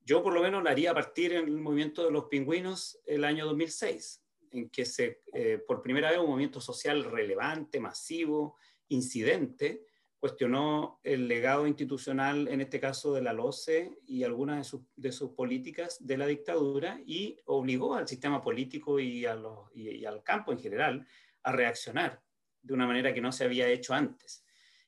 yo 0.05 0.23
por 0.23 0.35
lo 0.35 0.43
menos 0.43 0.63
la 0.63 0.73
haría 0.73 0.93
partir 0.93 1.33
en 1.33 1.47
el 1.47 1.57
movimiento 1.57 2.05
de 2.05 2.11
los 2.11 2.27
pingüinos 2.27 3.01
el 3.07 3.25
año 3.25 3.47
2006 3.47 4.21
en 4.51 4.71
que 4.71 4.85
se, 4.85 5.23
eh, 5.33 5.63
por 5.67 5.83
primera 5.83 6.11
vez 6.11 6.19
un 6.19 6.27
movimiento 6.27 6.61
social 6.61 7.05
relevante, 7.05 7.81
masivo, 7.81 8.57
incidente, 8.89 9.85
cuestionó 10.21 11.01
el 11.03 11.29
legado 11.29 11.67
institucional, 11.67 12.47
en 12.49 12.61
este 12.61 12.79
caso 12.79 13.15
de 13.15 13.23
la 13.23 13.33
LOCE 13.33 13.99
y 14.07 14.23
algunas 14.23 14.59
de 14.59 14.65
sus, 14.65 14.83
de 14.95 15.13
sus 15.13 15.31
políticas 15.31 15.97
de 15.99 16.19
la 16.19 16.27
dictadura 16.27 17.01
y 17.07 17.39
obligó 17.47 17.95
al 17.95 18.07
sistema 18.07 18.43
político 18.43 19.01
y, 19.01 19.25
a 19.25 19.35
los, 19.35 19.75
y, 19.75 20.05
al 20.05 20.23
campo 20.23 20.53
en 20.53 20.59
general 20.59 21.07
a 21.43 21.53
reaccionar 21.53 22.23
de 22.61 22.75
una 22.75 22.87
manera 22.87 23.15
que 23.15 23.23
no 23.23 23.33
se 23.33 23.45
había 23.45 23.67
hecho 23.69 23.95
antes. 23.95 24.45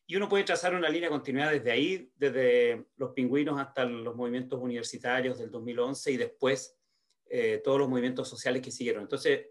Y 0.07 0.17
uno 0.17 0.29
puede 0.29 0.45
trazar 0.45 0.75
una 0.75 0.91
línea 0.91 1.09
de 1.09 1.15
continuidad 1.15 1.51
desde 1.51 1.71
ahí, 1.71 2.13
desde 2.15 2.89
los 2.97 3.13
pingüinos 3.13 3.59
hasta 3.59 3.87
los 3.87 4.15
movimientos 4.15 4.61
universitarios 4.61 5.39
del 5.39 5.51
2011 5.51 6.13
y 6.13 6.17
después 6.19 6.77
eh, 7.31 7.63
todos 7.65 7.79
los 7.79 7.89
movimientos 7.89 8.29
sociales 8.29 8.61
que 8.61 8.71
siguieron. 8.71 9.05
Entonces, 9.05 9.47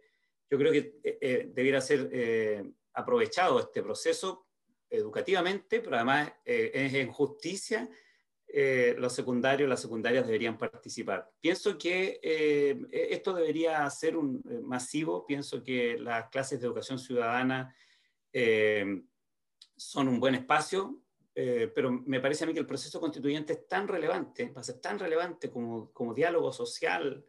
yo 0.51 0.57
creo 0.57 0.71
que 0.71 0.99
eh, 1.03 1.17
eh, 1.21 1.51
debiera 1.51 1.81
ser 1.81 2.71
aprovechado 2.93 3.59
este 3.59 3.81
proceso 3.81 4.47
educativamente, 4.89 5.79
pero 5.79 5.95
además 5.95 6.33
es 6.45 6.93
en 6.93 7.11
justicia 7.11 7.89
eh, 8.53 8.95
los 8.97 9.13
secundarios, 9.13 9.69
las 9.69 9.79
secundarias 9.79 10.25
deberían 10.25 10.57
participar. 10.57 11.31
Pienso 11.39 11.77
que 11.77 12.19
eh, 12.21 12.77
esto 12.91 13.33
debería 13.33 13.89
ser 13.89 14.17
un 14.17 14.43
masivo, 14.63 15.25
pienso 15.25 15.63
que 15.63 15.97
las 15.97 16.29
clases 16.29 16.59
de 16.59 16.67
educación 16.67 16.99
ciudadana 16.99 17.73
son 19.77 20.07
un 20.07 20.19
buen 20.19 20.35
espacio, 20.35 21.01
pero 21.33 21.91
me 21.91 22.19
parece 22.19 22.43
a 22.43 22.47
mí 22.47 22.53
que 22.53 22.59
el 22.59 22.65
proceso 22.65 22.99
constituyente 22.99 23.53
es 23.53 23.67
tan 23.67 23.87
relevante, 23.87 24.51
va 24.51 24.61
a 24.61 24.65
ser 24.65 24.79
tan 24.79 24.99
relevante 24.99 25.49
como, 25.49 25.91
como 25.91 26.13
diálogo 26.13 26.51
social, 26.51 27.25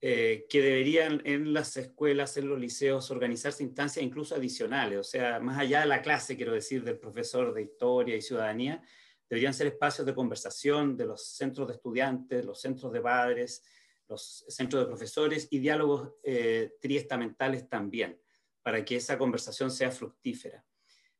que 0.00 0.48
deberían 0.52 1.20
en 1.26 1.52
las 1.52 1.76
escuelas, 1.76 2.36
en 2.38 2.48
los 2.48 2.58
liceos, 2.58 3.10
organizarse 3.10 3.62
instancias 3.62 4.02
incluso 4.02 4.34
adicionales, 4.34 4.98
o 4.98 5.04
sea, 5.04 5.40
más 5.40 5.58
allá 5.58 5.80
de 5.80 5.86
la 5.86 6.00
clase, 6.00 6.36
quiero 6.36 6.54
decir, 6.54 6.82
del 6.82 6.98
profesor 6.98 7.52
de 7.52 7.62
historia 7.62 8.16
y 8.16 8.22
ciudadanía, 8.22 8.82
deberían 9.30 9.54
ser 9.54 9.68
espacios 9.68 10.04
de 10.06 10.14
conversación 10.14 10.96
de 10.96 11.06
los 11.06 11.24
centros 11.24 11.68
de 11.68 11.74
estudiantes, 11.74 12.44
los 12.44 12.60
centros 12.60 12.92
de 12.92 13.00
padres, 13.00 13.62
los 14.08 14.44
centros 14.48 14.82
de 14.82 14.88
profesores 14.88 15.46
y 15.50 15.60
diálogos 15.60 16.14
eh, 16.24 16.72
triestamentales 16.80 17.68
también, 17.68 18.20
para 18.60 18.84
que 18.84 18.96
esa 18.96 19.16
conversación 19.16 19.70
sea 19.70 19.92
fructífera. 19.92 20.64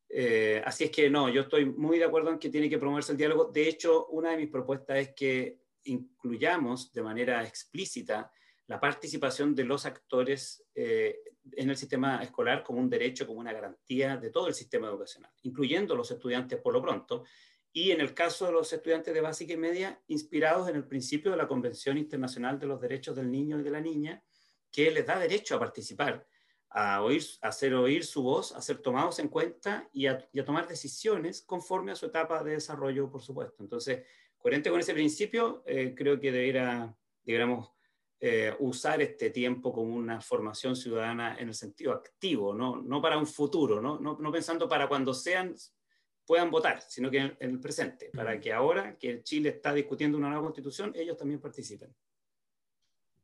Eh, 0.08 0.60
así 0.64 0.84
es 0.84 0.90
que 0.90 1.08
no, 1.08 1.28
yo 1.28 1.42
estoy 1.42 1.66
muy 1.66 1.98
de 1.98 2.04
acuerdo 2.04 2.30
en 2.30 2.38
que 2.40 2.50
tiene 2.50 2.68
que 2.68 2.78
promoverse 2.78 3.12
el 3.12 3.18
diálogo. 3.18 3.44
De 3.44 3.68
hecho, 3.68 4.06
una 4.08 4.32
de 4.32 4.38
mis 4.38 4.50
propuestas 4.50 4.98
es 4.98 5.14
que 5.14 5.60
incluyamos 5.84 6.92
de 6.92 7.02
manera 7.02 7.44
explícita 7.44 8.30
la 8.70 8.78
participación 8.78 9.52
de 9.52 9.64
los 9.64 9.85
actores 9.85 10.64
eh, 10.76 11.18
en 11.56 11.70
el 11.70 11.76
sistema 11.76 12.22
escolar 12.22 12.62
como 12.62 12.78
un 12.78 12.88
derecho, 12.88 13.26
como 13.26 13.40
una 13.40 13.52
garantía 13.52 14.16
de 14.16 14.30
todo 14.30 14.46
el 14.46 14.54
sistema 14.54 14.87
educacional, 14.87 15.33
incluyendo 15.42 15.96
los 15.96 16.09
estudiantes 16.12 16.61
por 16.61 16.72
lo 16.72 16.80
pronto, 16.80 17.24
y 17.72 17.90
en 17.90 18.00
el 18.00 18.14
caso 18.14 18.46
de 18.46 18.52
los 18.52 18.72
estudiantes 18.72 19.12
de 19.12 19.20
básica 19.20 19.54
y 19.54 19.56
media, 19.56 20.00
inspirados 20.06 20.68
en 20.68 20.76
el 20.76 20.87
principio 20.87 21.33
de 21.33 21.37
la 21.37 21.48
Convención 21.48 21.98
Internacional 21.98 22.61
de 22.61 22.66
los 22.68 22.80
Derechos 22.80 23.16
del 23.16 23.28
Niño 23.28 23.59
y 23.59 23.64
de 23.64 23.70
la 23.72 23.80
Niña, 23.80 24.22
que 24.70 24.88
les 24.92 25.04
da 25.04 25.18
derecho 25.18 25.56
a 25.56 25.59
participar, 25.59 26.24
a, 26.68 27.02
oír, 27.02 27.24
a 27.42 27.48
hacer 27.48 27.74
oír 27.74 28.04
su 28.04 28.22
voz, 28.22 28.52
a 28.52 28.62
ser 28.62 28.78
tomados 28.78 29.18
en 29.18 29.26
cuenta 29.26 29.88
y 29.92 30.06
a, 30.06 30.28
tomar 30.46 30.68
decisiones 30.68 31.42
conforme 31.42 31.90
a 31.90 31.96
su 31.96 32.06
etapa 32.06 32.44
de 32.44 32.52
desarrollo, 32.52 33.11
por 33.11 33.20
supuesto. 33.20 33.64
Entonces, 33.64 34.04
coherente 34.38 34.70
con 34.70 34.78
ese 34.78 34.94
principio, 34.94 35.64
eh, 35.66 35.92
creo 35.96 36.20
que 36.20 36.30
debería, 36.30 36.94
deberíamos 37.24 37.72
eh, 38.22 38.54
usar 38.59 39.00
este 39.00 39.30
tiempo 39.30 39.72
como 39.72 39.94
una 39.94 40.20
formación 40.20 40.76
ciudadana 40.76 41.37
en 41.38 41.48
el 41.48 41.54
sentido 41.54 41.92
activo, 41.92 42.52
no, 42.52 42.76
no 42.76 43.00
para 43.00 43.16
un 43.16 43.26
futuro, 43.26 43.80
¿no? 43.80 43.98
No, 43.98 44.18
no 44.20 44.30
pensando 44.30 44.68
para 44.68 44.88
cuando 44.88 45.14
sean 45.14 45.54
puedan 46.26 46.50
votar, 46.50 46.80
sino 46.87 47.11
que 47.11 47.18
en, 47.18 47.37
el 47.40 47.59
presente, 47.59 48.11
para 48.14 48.38
que 48.38 48.52
ahora 48.52 48.96
que 48.96 49.22
Chile 49.24 49.48
está 49.48 49.72
discutiendo 49.72 50.16
una 50.16 50.28
nueva 50.28 50.44
constitución, 50.44 50.92
ellos 50.94 51.16
también 51.16 51.40
participen. 51.40 51.92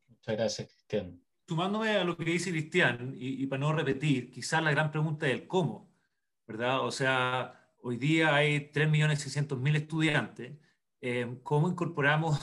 Muchas 0.09 0.37
gracias, 0.37 0.69
Cristian. 0.69 1.23
Sumándome 1.47 1.91
a 1.91 2.03
lo 2.03 2.17
que 2.17 2.25
dice 2.25 2.51
Cristian, 2.51 3.15
y, 3.15 3.47
para 3.47 3.61
no 3.61 3.73
repetir, 3.73 4.33
quizás 4.33 4.61
la 4.61 4.73
gran 4.73 4.91
pregunta 4.91 5.29
es 5.29 5.35
el 5.35 5.47
cómo, 5.47 5.95
¿verdad? 6.49 6.85
O 6.85 6.91
sea, 6.91 7.71
hoy 7.83 7.97
día 7.97 8.35
hay 8.35 8.73
3.600.000 8.73 9.77
estudiantes. 9.77 10.59
Eh, 11.01 11.39
¿Cómo 11.45 11.69
incorporamos 11.69 12.41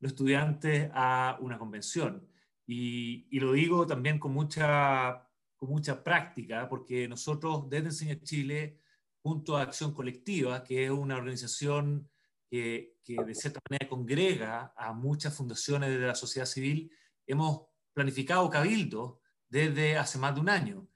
los 0.00 0.12
estudiantes 0.12 0.90
a 0.92 1.38
una 1.40 1.58
convención? 1.58 2.26
Y, 2.66 3.38
lo 3.40 3.52
digo 3.52 3.86
también 3.86 4.18
con 4.18 4.32
mucha, 4.32 5.28
con 5.56 5.70
mucha 5.70 6.04
práctica, 6.04 6.68
porque 6.68 7.08
nosotros 7.08 7.68
desde 7.68 7.86
Enseña 7.86 8.22
Chile 8.22 8.80
junto 9.22 9.56
a 9.56 9.62
Acción 9.62 9.92
Colectiva, 9.92 10.62
que 10.62 10.84
es 10.84 10.90
una 10.90 11.16
organización 11.16 12.08
que, 12.48 12.96
de 13.04 13.34
cierta 13.34 13.60
manera 13.68 13.88
congrega 13.88 14.72
a 14.76 14.92
muchas 14.92 15.34
fundaciones 15.34 15.90
de 15.90 15.98
la 15.98 16.14
sociedad 16.14 16.46
civil, 16.46 16.92
hemos 17.26 17.62
planificado 17.92 18.48
Cabildo 18.48 19.20
desde 19.48 19.98
hace 19.98 20.18
más 20.18 20.34
de 20.34 20.40
un 20.40 20.48
año. 20.48 20.88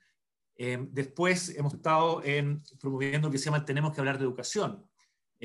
Eh, 0.56 0.78
después 0.90 1.48
hemos 1.56 1.74
estado 1.74 2.22
en, 2.24 2.62
promoviendo 2.80 3.28
lo 3.28 3.32
que 3.32 3.38
se 3.38 3.46
llama 3.46 3.64
Tenemos 3.64 3.92
que 3.92 4.00
hablar 4.00 4.18
de 4.18 4.24
educación. 4.24 4.88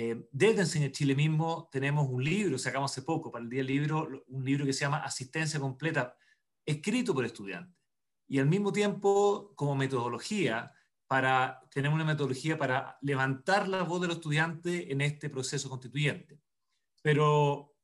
Eh, 0.02 0.30
desde 0.32 0.62
Enseña 0.62 0.94
Chile 0.94 1.14
mismo 1.14 1.68
tenemos 1.70 2.08
un 2.08 2.24
libro, 2.24 2.58
sacamos 2.58 2.90
hace 2.90 3.02
poco 3.02 3.34
para 3.34 3.44
el 3.44 3.50
Día 3.50 3.60
del 3.60 3.68
Libro, 3.68 4.24
un 4.28 4.46
libro 4.46 4.66
que 4.66 4.72
se 4.72 4.86
llama 4.86 5.04
Asistencia 5.04 5.60
Completa, 5.60 6.16
escrito 6.66 7.14
por 7.14 7.26
estudiantes. 7.26 7.78
Y 8.26 8.40
al 8.40 8.46
mismo 8.46 8.72
tiempo, 8.72 9.52
como 9.56 9.76
metodología, 9.76 10.72
para 11.06 11.60
tener 11.70 11.92
una 11.92 12.06
metodología 12.06 12.58
para 12.58 12.98
levantar 13.02 13.68
la 13.68 13.84
voz 13.84 14.00
de 14.00 14.08
los 14.08 14.16
estudiantes 14.16 14.86
en 14.88 15.02
este 15.02 15.30
proceso 15.30 15.70
constituyente. 15.70 16.40
Pero, 17.02 17.76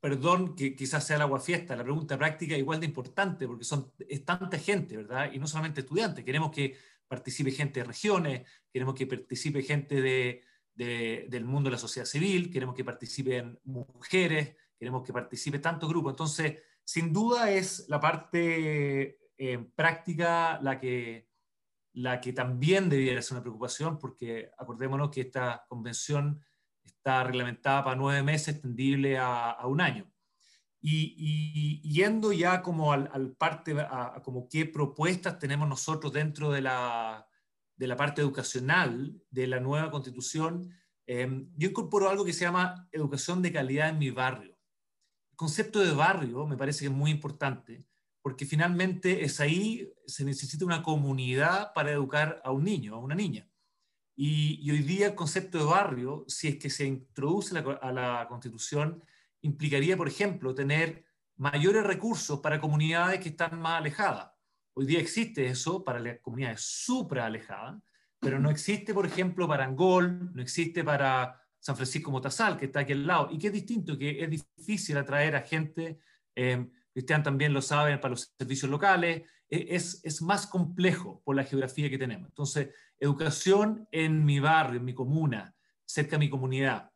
perdón 0.00 0.56
que 0.56 0.74
quizás 0.74 1.06
sea 1.06 1.16
el 1.16 1.22
agua 1.22 1.38
fiesta, 1.38 1.76
la 1.76 1.84
pregunta 1.84 2.16
práctica 2.16 2.56
igual 2.56 2.80
de 2.80 2.86
importante 2.86 3.46
porque 3.46 3.64
son, 3.64 3.92
es 4.08 4.24
tanta 4.24 4.58
gente, 4.58 4.96
¿verdad? 4.96 5.30
Y 5.30 5.38
no 5.38 5.46
solamente 5.46 5.82
estudiantes, 5.82 6.24
queremos 6.24 6.50
que 6.50 6.78
participe 7.06 7.50
gente 7.50 7.80
de 7.80 7.84
regiones, 7.84 8.48
queremos 8.72 8.94
que 8.94 9.06
participe 9.06 9.62
gente 9.62 10.00
de, 10.00 10.44
del 10.74 11.44
mundo 11.44 11.68
de 11.68 11.76
la 11.76 11.78
sociedad 11.78 12.06
civil, 12.06 12.50
queremos 12.50 12.74
que 12.74 12.84
participen 12.84 13.58
mujeres, 13.64 14.56
queremos 14.78 15.02
que 15.02 15.12
participe 15.12 15.58
tanto 15.58 15.88
grupo. 15.88 16.10
Entonces, 16.10 16.58
sin 16.84 17.12
duda 17.12 17.50
es 17.50 17.86
la 17.88 18.00
parte 18.00 19.18
eh, 19.36 19.58
práctica 19.74 20.60
la 20.60 20.80
que 20.80 21.32
la 21.94 22.20
que 22.20 22.32
también 22.32 22.88
debiera 22.88 23.20
ser 23.20 23.34
una 23.34 23.42
preocupación, 23.42 23.98
porque 23.98 24.50
acordémonos 24.56 25.10
que 25.10 25.22
esta 25.22 25.64
convención 25.68 26.40
está 26.84 27.24
reglamentada 27.24 27.84
para 27.84 27.96
nueve 27.96 28.22
meses, 28.22 28.54
extendible 28.54 29.18
a, 29.18 29.58
un 29.66 29.80
año. 29.80 30.10
Y, 30.80 31.80
yendo 31.82 32.32
ya 32.32 32.62
como 32.62 32.92
al, 32.92 33.36
parte, 33.36 33.76
a, 33.78 34.20
como 34.24 34.48
qué 34.48 34.66
propuestas 34.66 35.38
tenemos 35.38 35.68
nosotros 35.68 36.12
dentro 36.12 36.50
de 36.50 36.62
la, 36.62 37.26
de 37.76 37.86
la 37.86 37.96
parte 37.96 38.22
educacional 38.22 39.20
de 39.30 39.46
la 39.46 39.60
nueva 39.60 39.90
constitución, 39.90 40.74
eh, 41.06 41.46
yo 41.56 41.68
incorporo 41.68 42.08
algo 42.08 42.24
que 42.24 42.32
se 42.32 42.44
llama 42.44 42.88
educación 42.92 43.42
de 43.42 43.52
calidad 43.52 43.88
en 43.88 43.98
mi 43.98 44.10
barrio. 44.10 44.52
El 45.30 45.36
concepto 45.36 45.80
de 45.80 45.92
barrio 45.92 46.46
me 46.46 46.56
parece 46.56 46.80
que 46.80 46.86
es 46.86 46.92
muy 46.92 47.10
importante, 47.10 47.84
porque 48.22 48.46
finalmente 48.46 49.24
es 49.24 49.40
ahí, 49.40 49.92
se 50.06 50.24
necesita 50.24 50.64
una 50.64 50.82
comunidad 50.82 51.72
para 51.74 51.90
educar 51.90 52.40
a 52.44 52.52
un 52.52 52.64
niño, 52.64 52.94
a 52.94 52.98
una 52.98 53.14
niña. 53.14 53.48
Y, 54.14 54.70
hoy 54.70 54.82
día 54.82 55.06
el 55.08 55.14
concepto 55.14 55.58
de 55.58 55.64
barrio, 55.64 56.24
si 56.28 56.48
es 56.48 56.56
que 56.58 56.70
se 56.70 56.84
introduce 56.84 57.56
a 57.58 57.92
la 57.92 58.26
Constitución, 58.28 59.02
implicaría, 59.40 59.96
por 59.96 60.06
ejemplo, 60.06 60.54
tener 60.54 61.04
mayores 61.36 61.82
recursos 61.82 62.40
para 62.40 62.60
comunidades 62.60 63.20
que 63.20 63.30
están 63.30 63.60
más 63.60 63.80
alejadas. 63.80 64.31
Hoy 64.74 64.86
día 64.86 65.00
existe 65.00 65.46
eso 65.46 65.84
para 65.84 66.00
las 66.00 66.20
comunidades 66.20 66.62
supra 66.62 67.26
alejadas, 67.26 67.80
pero 68.18 68.38
no 68.38 68.50
existe, 68.50 68.94
por 68.94 69.06
ejemplo, 69.06 69.46
para 69.48 69.64
Angol, 69.64 70.34
no 70.34 70.42
existe 70.42 70.84
para 70.84 71.40
San 71.58 71.76
Francisco 71.76 72.10
Motazal, 72.10 72.56
que 72.56 72.66
está 72.66 72.80
aquí 72.80 72.92
al 72.92 73.06
lado, 73.06 73.28
y 73.30 73.38
que 73.38 73.48
es 73.48 73.52
distinto, 73.52 73.98
que 73.98 74.22
es 74.22 74.30
difícil 74.30 74.96
atraer 74.96 75.36
a 75.36 75.42
gente 75.42 75.98
eh, 76.34 76.66
Cristian 76.92 77.22
también 77.22 77.52
lo 77.52 77.62
sabe 77.62 77.96
para 77.98 78.10
los 78.10 78.34
servicios 78.38 78.70
locales, 78.70 79.22
e, 79.48 79.66
es, 79.70 80.00
es, 80.04 80.22
más 80.22 80.46
complejo 80.46 81.22
por 81.24 81.36
la 81.36 81.44
geografía 81.44 81.88
que 81.90 81.98
tenemos. 81.98 82.28
Entonces, 82.28 82.70
educación 82.98 83.88
en 83.90 84.24
mi 84.24 84.40
barrio, 84.40 84.78
en 84.78 84.84
mi 84.84 84.94
comuna, 84.94 85.54
cerca 85.84 86.12
de 86.12 86.20
mi 86.20 86.30
comunidad, 86.30 86.90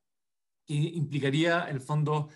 que 0.66 0.74
implicaría 0.74 1.68
en 1.68 1.76
el 1.76 1.80
fondo, 1.80 2.28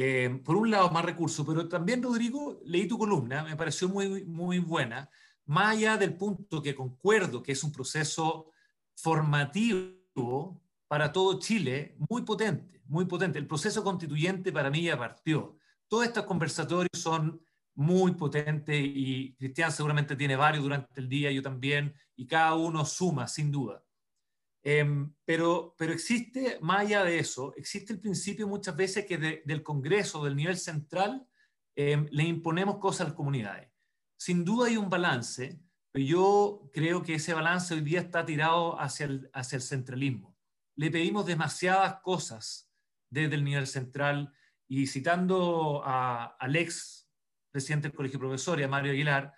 eh, 0.00 0.40
por 0.44 0.56
un 0.56 0.70
lado, 0.70 0.90
más 0.90 1.04
recursos, 1.04 1.44
pero 1.46 1.68
también, 1.68 2.02
Rodrigo, 2.02 2.60
leí 2.64 2.86
tu 2.86 2.96
columna, 2.98 3.42
me 3.42 3.56
pareció 3.56 3.88
muy, 3.88 4.24
muy 4.24 4.58
buena, 4.60 5.10
más 5.46 5.76
allá 5.76 5.96
del 5.96 6.14
punto 6.16 6.62
que 6.62 6.74
concuerdo 6.74 7.42
que 7.42 7.52
es 7.52 7.64
un 7.64 7.72
proceso 7.72 8.52
formativo 8.94 10.62
para 10.86 11.10
todo 11.12 11.38
Chile, 11.38 11.96
muy 12.08 12.22
potente, 12.22 12.80
muy 12.86 13.06
potente. 13.06 13.38
El 13.38 13.46
proceso 13.46 13.82
constituyente 13.82 14.52
para 14.52 14.70
mí 14.70 14.82
ya 14.82 14.96
partió 14.96 15.58
todos 15.88 16.04
estos 16.04 16.24
conversatorios 16.24 16.90
son 16.92 17.40
muy 17.74 18.12
potentes 18.12 18.76
y 18.78 19.34
Cristian 19.34 19.72
seguramente 19.72 20.16
tiene 20.16 20.36
varios 20.36 20.62
durante 20.62 21.00
el 21.00 21.08
día, 21.08 21.30
yo 21.30 21.42
también, 21.42 21.94
y 22.14 22.26
cada 22.26 22.54
uno 22.54 22.84
suma, 22.84 23.26
sin 23.26 23.50
duda. 23.50 23.82
Em, 24.70 25.14
pero, 25.24 25.74
pero 25.78 25.94
existe, 25.94 26.58
más 26.60 26.80
allá 26.80 27.02
de 27.02 27.18
eso, 27.18 27.54
existe 27.56 27.94
el 27.94 28.00
principio 28.00 28.46
muchas 28.46 28.76
veces 28.76 29.06
que 29.06 29.16
del 29.42 29.62
Congreso, 29.62 30.22
del 30.22 30.36
nivel 30.36 30.58
central, 30.58 31.26
em, 31.74 32.06
le 32.10 32.24
imponemos 32.24 32.76
cosas 32.76 33.00
a 33.00 33.04
las 33.04 33.14
comunidades. 33.14 33.70
Sin 34.18 34.44
duda 34.44 34.66
hay 34.66 34.76
un 34.76 34.90
balance, 34.90 35.58
pero 35.90 36.04
yo 36.04 36.68
creo 36.70 37.02
que 37.02 37.14
ese 37.14 37.32
balance 37.32 37.72
hoy 37.72 37.80
día 37.80 38.00
está 38.00 38.26
tirado 38.26 38.78
hacia 38.78 39.06
el, 39.06 39.30
hacia 39.32 39.56
el 39.56 39.62
centralismo. 39.62 40.36
Le 40.76 40.90
pedimos 40.90 41.24
demasiadas 41.24 42.02
cosas 42.02 42.70
desde 43.08 43.36
el 43.36 43.44
nivel 43.44 43.66
central 43.66 44.34
y 44.66 44.86
citando 44.86 45.80
a, 45.82 46.36
al 46.38 46.56
ex 46.56 47.10
presidente 47.50 47.88
del 47.88 47.96
Colegio 47.96 48.18
de 48.18 48.26
Profesores, 48.26 48.66
a 48.66 48.68
Mario 48.68 48.92
Aguilar, 48.92 49.32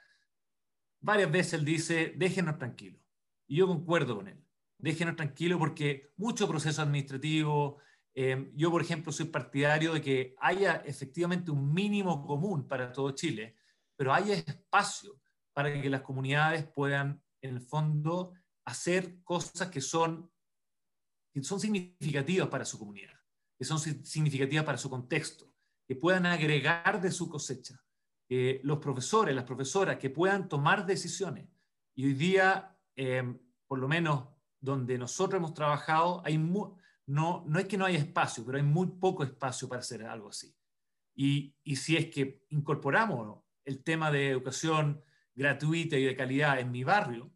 varias 1.01 1.31
veces 1.31 1.53
él 1.53 1.65
dice, 1.65 2.15
déjenos 2.17 2.59
tranquilos. 2.59 3.01
Y 3.47 3.59
yo 3.59 3.69
concuerdo 3.69 4.17
con 4.17 4.27
él, 4.27 4.45
déjenos 4.83 5.17
tranquilos 5.17 5.59
porque 5.59 6.13
mucho 6.17 6.49
proceso 6.49 6.83
administrativo, 6.83 7.79
Eh, 8.13 8.51
yo, 8.57 8.71
por 8.71 8.83
ejemplo, 8.83 9.13
soy 9.13 9.27
partidario 9.27 9.95
de 9.95 10.01
que 10.01 10.35
haya 10.41 10.83
efectivamente 10.85 11.53
un 11.53 11.73
mínimo 11.73 12.27
común 12.27 12.67
para 12.67 12.91
todo 12.91 13.13
Chile, 13.13 13.55
pero 13.97 14.13
haya 14.13 14.35
espacio 14.35 15.21
para 15.55 15.81
que 15.81 15.89
las 15.89 16.03
comunidades 16.03 16.67
puedan, 16.67 17.23
en 17.41 17.55
el 17.55 17.61
fondo, 17.61 18.33
hacer 18.67 19.23
cosas 19.23 19.71
que 19.71 19.81
son, 19.81 20.29
que 21.33 21.43
son 21.43 21.61
significativas 21.61 22.49
para 22.49 22.65
su 22.65 22.79
comunidad, 22.79 23.17
que 23.57 23.65
son 23.65 23.79
significativas 23.79 24.65
para 24.65 24.77
su 24.79 24.91
contexto, 24.91 25.55
que 25.87 25.95
puedan 25.95 26.27
agregar 26.27 27.01
de 27.01 27.13
su 27.13 27.29
cosecha. 27.29 27.77
los 28.63 28.79
profesores, 28.79 29.35
las 29.35 29.45
profesoras, 29.45 29.99
que 29.99 30.11
puedan 30.11 30.49
tomar 30.49 30.85
decisiones. 30.87 31.49
Y 31.97 32.07
hoy 32.07 32.15
día, 32.15 32.77
eh, 32.97 33.25
por 33.67 33.79
lo 33.79 33.89
menos 33.89 34.29
donde 34.61 34.99
nosotros 34.99 35.39
hemos 35.39 35.55
trabajado, 35.55 36.23
hay 36.25 36.39
no, 36.39 37.45
no 37.47 37.59
es 37.59 37.67
que 37.67 37.77
no 37.77 37.85
haya 37.85 37.99
espacio, 37.99 38.45
pero 38.45 38.59
hay 38.59 38.65
muy 38.65 38.87
poco 38.87 39.25
espacio 39.25 39.69
para 39.69 39.81
hacer 39.81 40.05
algo 40.05 40.29
así. 40.29 40.55
Y, 41.15 41.55
si 41.77 41.97
es 41.97 42.07
que 42.07 42.45
incorporamos 42.51 43.43
el 43.65 43.83
tema 43.83 44.11
de 44.11 44.31
educación 44.31 45.03
gratuita 45.35 45.97
y 45.97 46.05
de 46.05 46.17
calidad 46.17 46.61
en 46.61 46.71
mi 46.71 46.85
barrio, 46.85 47.33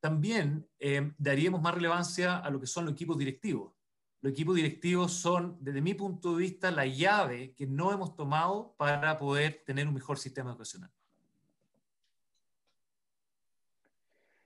también 0.00 0.68
eh, 0.78 1.12
daríamos 1.18 1.60
más 1.60 1.74
relevancia 1.74 2.38
a 2.38 2.50
lo 2.50 2.60
que 2.60 2.66
son 2.66 2.84
los 2.84 2.94
equipos 2.94 3.18
directivos. 3.18 3.74
Los 4.20 4.32
equipos 4.32 4.54
directivos 4.54 5.12
son, 5.12 5.58
desde 5.60 5.80
mi 5.80 5.94
punto 5.94 6.32
de 6.32 6.42
vista, 6.42 6.70
la 6.70 6.86
llave 6.86 7.54
que 7.54 7.66
no 7.66 7.92
hemos 7.92 8.14
tomado 8.14 8.74
para 8.78 9.18
poder 9.18 9.62
tener 9.66 9.88
un 9.88 9.94
mejor 9.94 10.18
sistema 10.18 10.50
educacional. 10.50 10.90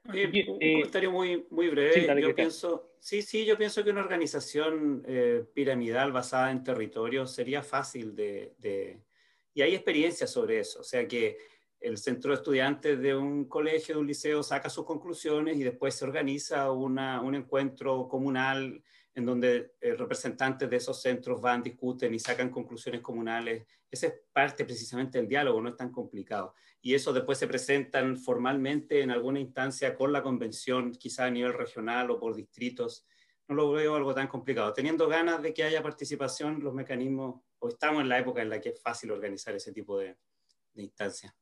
Un 0.09 0.59
eh, 0.61 0.73
comentario 0.75 1.11
muy, 1.11 1.47
muy 1.51 1.69
breve. 1.69 1.93
Sí, 1.95 2.21
yo 2.21 2.35
pienso, 2.35 2.93
sí, 2.99 3.23
sí, 3.23 3.45
yo 3.45 3.57
pienso 3.57 3.83
que 3.85 3.91
una 3.91 4.01
organización 4.01 5.05
eh, 5.07 5.45
piramidal 5.55 6.13
basada 6.13 6.51
en 6.51 6.63
territorio 6.63 7.27
sería 7.27 7.63
fácil 7.63 8.15
de, 8.15 8.55
de, 8.59 9.01
Y 9.55 9.63
hay 9.63 9.75
experiencia 9.75 10.27
sobre 10.27 10.61
eso. 10.61 10.81
O 10.81 10.85
sea 10.85 11.07
que 11.07 11.39
el 11.81 11.99
centro 11.99 12.31
de 12.31 12.37
estudiantes 12.37 13.01
de 13.01 13.15
un 13.15 13.47
colegio, 13.47 13.97
de 13.97 14.01
un 14.01 14.07
liceo, 14.07 14.43
saca 14.43 14.69
sus 14.69 14.85
conclusiones 14.85 15.57
y 15.57 15.65
después 15.65 15.95
se 15.95 16.05
organiza 16.05 16.71
una, 16.71 17.21
un 17.21 17.35
encuentro 17.35 18.09
comunal 18.09 18.83
en 19.17 19.27
donde 19.27 19.73
eh, 19.81 19.95
representantes 19.95 20.71
de 20.71 20.77
esos 20.77 21.03
centros 21.03 21.41
van, 21.41 21.63
discuten 21.63 22.15
y 22.15 22.21
sacan 22.21 22.51
conclusiones 22.51 23.01
comunales. 23.01 23.67
Esa 23.91 24.07
es 24.07 24.15
parte 24.33 24.65
precisamente 24.65 25.19
del 25.19 25.27
diálogo, 25.27 25.61
no 25.61 25.71
es 25.71 25.77
tan 25.77 25.91
complicado. 25.91 26.55
Y 26.81 26.95
eso 26.95 27.13
después 27.13 27.37
se 27.37 27.49
presentan 27.49 28.17
formalmente 28.17 29.01
en 29.01 29.11
alguna 29.11 29.41
instancia 29.41 29.97
con 29.97 30.13
la 30.13 30.23
convención, 30.23 30.93
quizá 30.93 31.25
a 31.25 31.31
nivel 31.31 31.53
regional 31.53 32.11
o 32.13 32.21
por 32.21 32.37
distritos. 32.37 33.05
No 33.49 33.57
lo 33.57 33.73
veo 33.73 33.97
algo 33.97 34.15
tan 34.15 34.29
complicado. 34.29 34.73
Teniendo 34.73 35.09
ganas 35.09 35.43
de 35.43 35.53
que 35.53 35.65
haya 35.65 35.83
participación, 35.83 36.63
los 36.63 36.75
mecanismos, 36.75 37.41
o 37.59 37.69
estamos 37.69 38.03
en 38.03 38.09
la 38.09 38.21
época 38.21 38.43
en 38.43 38.51
la 38.51 38.61
que 38.61 38.69
es 38.69 38.81
fácil 38.81 39.11
organizar 39.11 39.57
ese 39.57 39.73
tipo 39.73 39.99
de, 39.99 40.17
de 40.75 40.83
instancias 40.85 41.35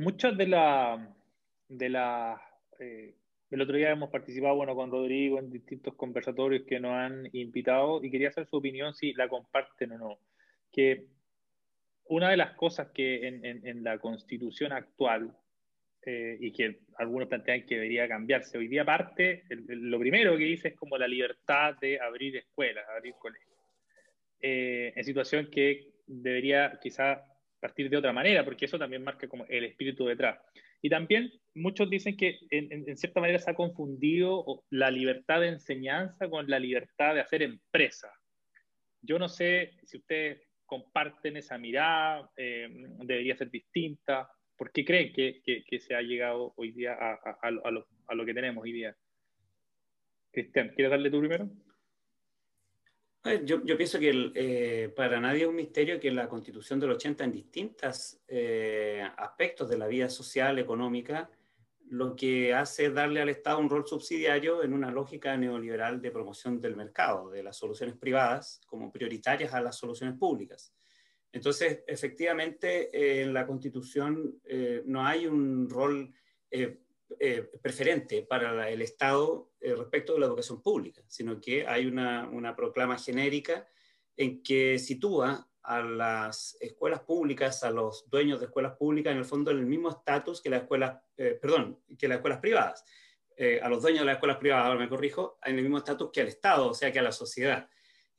muchas 0.00 0.36
de 0.36 0.46
la, 0.46 1.14
de 1.68 1.88
la 1.88 2.40
eh, 2.78 3.16
el 3.50 3.60
otro 3.60 3.76
día 3.76 3.90
hemos 3.90 4.10
participado 4.10 4.54
bueno, 4.54 4.74
con 4.74 4.90
Rodrigo 4.90 5.38
en 5.38 5.50
distintos 5.50 5.94
conversatorios 5.94 6.62
que 6.66 6.78
nos 6.78 6.92
han 6.92 7.28
invitado 7.32 8.02
y 8.02 8.10
quería 8.10 8.28
hacer 8.28 8.46
su 8.46 8.56
opinión 8.56 8.94
si 8.94 9.12
la 9.14 9.28
comparten 9.28 9.92
o 9.92 9.98
no. 9.98 10.18
Que 10.72 11.06
una 12.04 12.30
de 12.30 12.36
las 12.36 12.52
cosas 12.52 12.88
que 12.92 13.26
en, 13.26 13.44
en, 13.44 13.84
la 13.84 13.98
constitución 13.98 14.72
actual 14.72 15.36
eh, 16.06 16.36
y 16.40 16.52
que 16.52 16.80
algunos 16.96 17.28
plantean 17.28 17.66
que 17.66 17.74
debería 17.74 18.08
cambiarse, 18.08 18.56
hoy 18.56 18.68
día 18.68 18.84
parte, 18.84 19.44
lo 19.48 19.98
primero 19.98 20.36
que 20.36 20.44
dice 20.44 20.68
es 20.68 20.74
como 20.74 20.96
la 20.96 21.06
libertad 21.06 21.76
de 21.80 22.00
abrir 22.00 22.36
escuelas, 22.36 22.84
abrir 22.88 23.14
colegios. 23.14 23.50
Eh, 24.40 24.92
en 24.96 25.04
situación 25.04 25.50
que 25.50 25.92
debería 26.06 26.78
quizá 26.82 27.22
partir 27.60 27.90
de 27.90 27.96
otra 27.96 28.12
manera, 28.12 28.44
porque 28.44 28.64
eso 28.64 28.78
también 28.78 29.04
marca 29.04 29.28
como 29.28 29.44
el 29.46 29.64
espíritu 29.64 30.06
detrás. 30.06 30.38
Y 30.82 30.88
también 30.88 31.30
muchos 31.54 31.90
dicen 31.90 32.16
que 32.16 32.38
en, 32.50 32.96
cierta 32.96 33.20
manera 33.20 33.38
se 33.38 33.50
ha 33.50 33.54
confundido 33.54 34.64
la 34.70 34.90
libertad 34.90 35.40
de 35.40 35.48
enseñanza 35.48 36.28
con 36.28 36.48
la 36.48 36.58
libertad 36.58 37.14
de 37.14 37.20
hacer 37.20 37.42
empresa. 37.42 38.10
Yo 39.02 39.18
no 39.18 39.28
sé 39.28 39.72
si 39.82 39.98
ustedes 39.98 40.40
comparten 40.64 41.36
esa 41.36 41.58
mirada, 41.58 42.30
eh, 42.36 42.68
debería 43.04 43.36
ser 43.36 43.50
distinta. 43.50 44.30
¿Por 44.56 44.72
qué 44.72 44.84
creen 44.84 45.12
que, 45.12 45.80
se 45.80 45.94
ha 45.94 46.02
llegado 46.02 46.52
hoy 46.56 46.72
día 46.72 46.94
a, 46.94 47.14
a, 47.42 47.50
lo, 47.50 47.86
a, 48.06 48.14
lo, 48.14 48.26
que 48.26 48.34
tenemos 48.34 48.62
hoy 48.62 48.72
día? 48.72 48.96
Cristian, 50.30 50.68
¿quieres 50.70 50.90
darle 50.90 51.10
tú 51.10 51.18
primero? 51.18 51.50
Yo, 53.44 53.62
yo 53.64 53.76
pienso 53.76 53.98
que 53.98 54.32
eh, 54.34 54.88
para 54.96 55.20
nadie 55.20 55.42
es 55.42 55.48
un 55.48 55.54
misterio 55.54 56.00
que 56.00 56.10
la 56.10 56.26
constitución 56.26 56.80
del 56.80 56.92
80 56.92 57.24
en 57.24 57.32
distintos 57.32 58.18
eh, 58.26 59.06
aspectos 59.16 59.68
de 59.68 59.76
la 59.76 59.86
vida 59.86 60.08
social, 60.08 60.58
económica, 60.58 61.30
lo 61.90 62.16
que 62.16 62.54
hace 62.54 62.86
es 62.86 62.94
darle 62.94 63.20
al 63.20 63.28
Estado 63.28 63.58
un 63.58 63.68
rol 63.68 63.86
subsidiario 63.86 64.62
en 64.62 64.72
una 64.72 64.90
lógica 64.90 65.36
neoliberal 65.36 66.00
de 66.00 66.10
promoción 66.10 66.60
del 66.60 66.76
mercado, 66.76 67.28
de 67.28 67.42
las 67.42 67.58
soluciones 67.58 67.96
privadas 67.96 68.62
como 68.66 68.90
prioritarias 68.90 69.52
a 69.52 69.60
las 69.60 69.76
soluciones 69.76 70.16
públicas. 70.16 70.72
Entonces, 71.30 71.84
efectivamente, 71.86 72.88
eh, 72.96 73.22
en 73.22 73.34
la 73.34 73.46
Constitución 73.46 74.40
no 74.86 75.04
hay 75.04 75.26
un 75.26 75.68
rol 75.68 76.10
eh, 76.50 76.80
preferente 77.62 78.22
para 78.22 78.68
el 78.70 78.82
Estado 78.82 79.50
eh, 79.60 79.74
respecto 79.74 80.14
de 80.14 80.20
la 80.20 80.26
educación 80.26 80.62
pública, 80.62 81.02
sino 81.08 81.40
que 81.40 81.66
hay 81.66 81.86
una, 81.86 82.28
una, 82.28 82.54
proclama 82.54 82.98
genérica 82.98 83.68
en 84.16 84.42
que 84.42 84.78
sitúa 84.78 85.48
a 85.62 85.82
las 85.82 86.56
escuelas 86.60 87.00
públicas, 87.00 87.62
a 87.62 87.70
los 87.70 88.08
dueños 88.08 88.40
de 88.40 88.46
escuelas 88.46 88.76
públicas, 88.76 89.12
en 89.12 89.18
el 89.18 89.24
fondo 89.24 89.50
en 89.50 89.58
el 89.58 89.66
mismo 89.66 89.90
estatus 89.90 90.40
que 90.40 90.50
las 90.50 90.62
escuelas, 90.62 91.02
eh, 91.16 91.38
perdón, 91.40 91.80
que 91.98 92.08
las 92.08 92.16
escuelas 92.16 92.40
privadas. 92.40 92.84
a 93.62 93.68
los 93.70 93.80
dueños 93.80 94.00
de 94.00 94.06
las 94.06 94.16
escuelas 94.16 94.36
privadas, 94.36 94.66
ahora 94.66 94.80
me 94.80 94.88
corrijo, 94.88 95.38
en 95.44 95.56
el 95.56 95.62
mismo 95.62 95.78
estatus 95.78 96.10
que 96.12 96.20
al 96.20 96.28
Estado, 96.28 96.68
o 96.68 96.74
sea, 96.74 96.92
que 96.92 96.98
a 96.98 97.02
la 97.02 97.12
sociedad. 97.12 97.70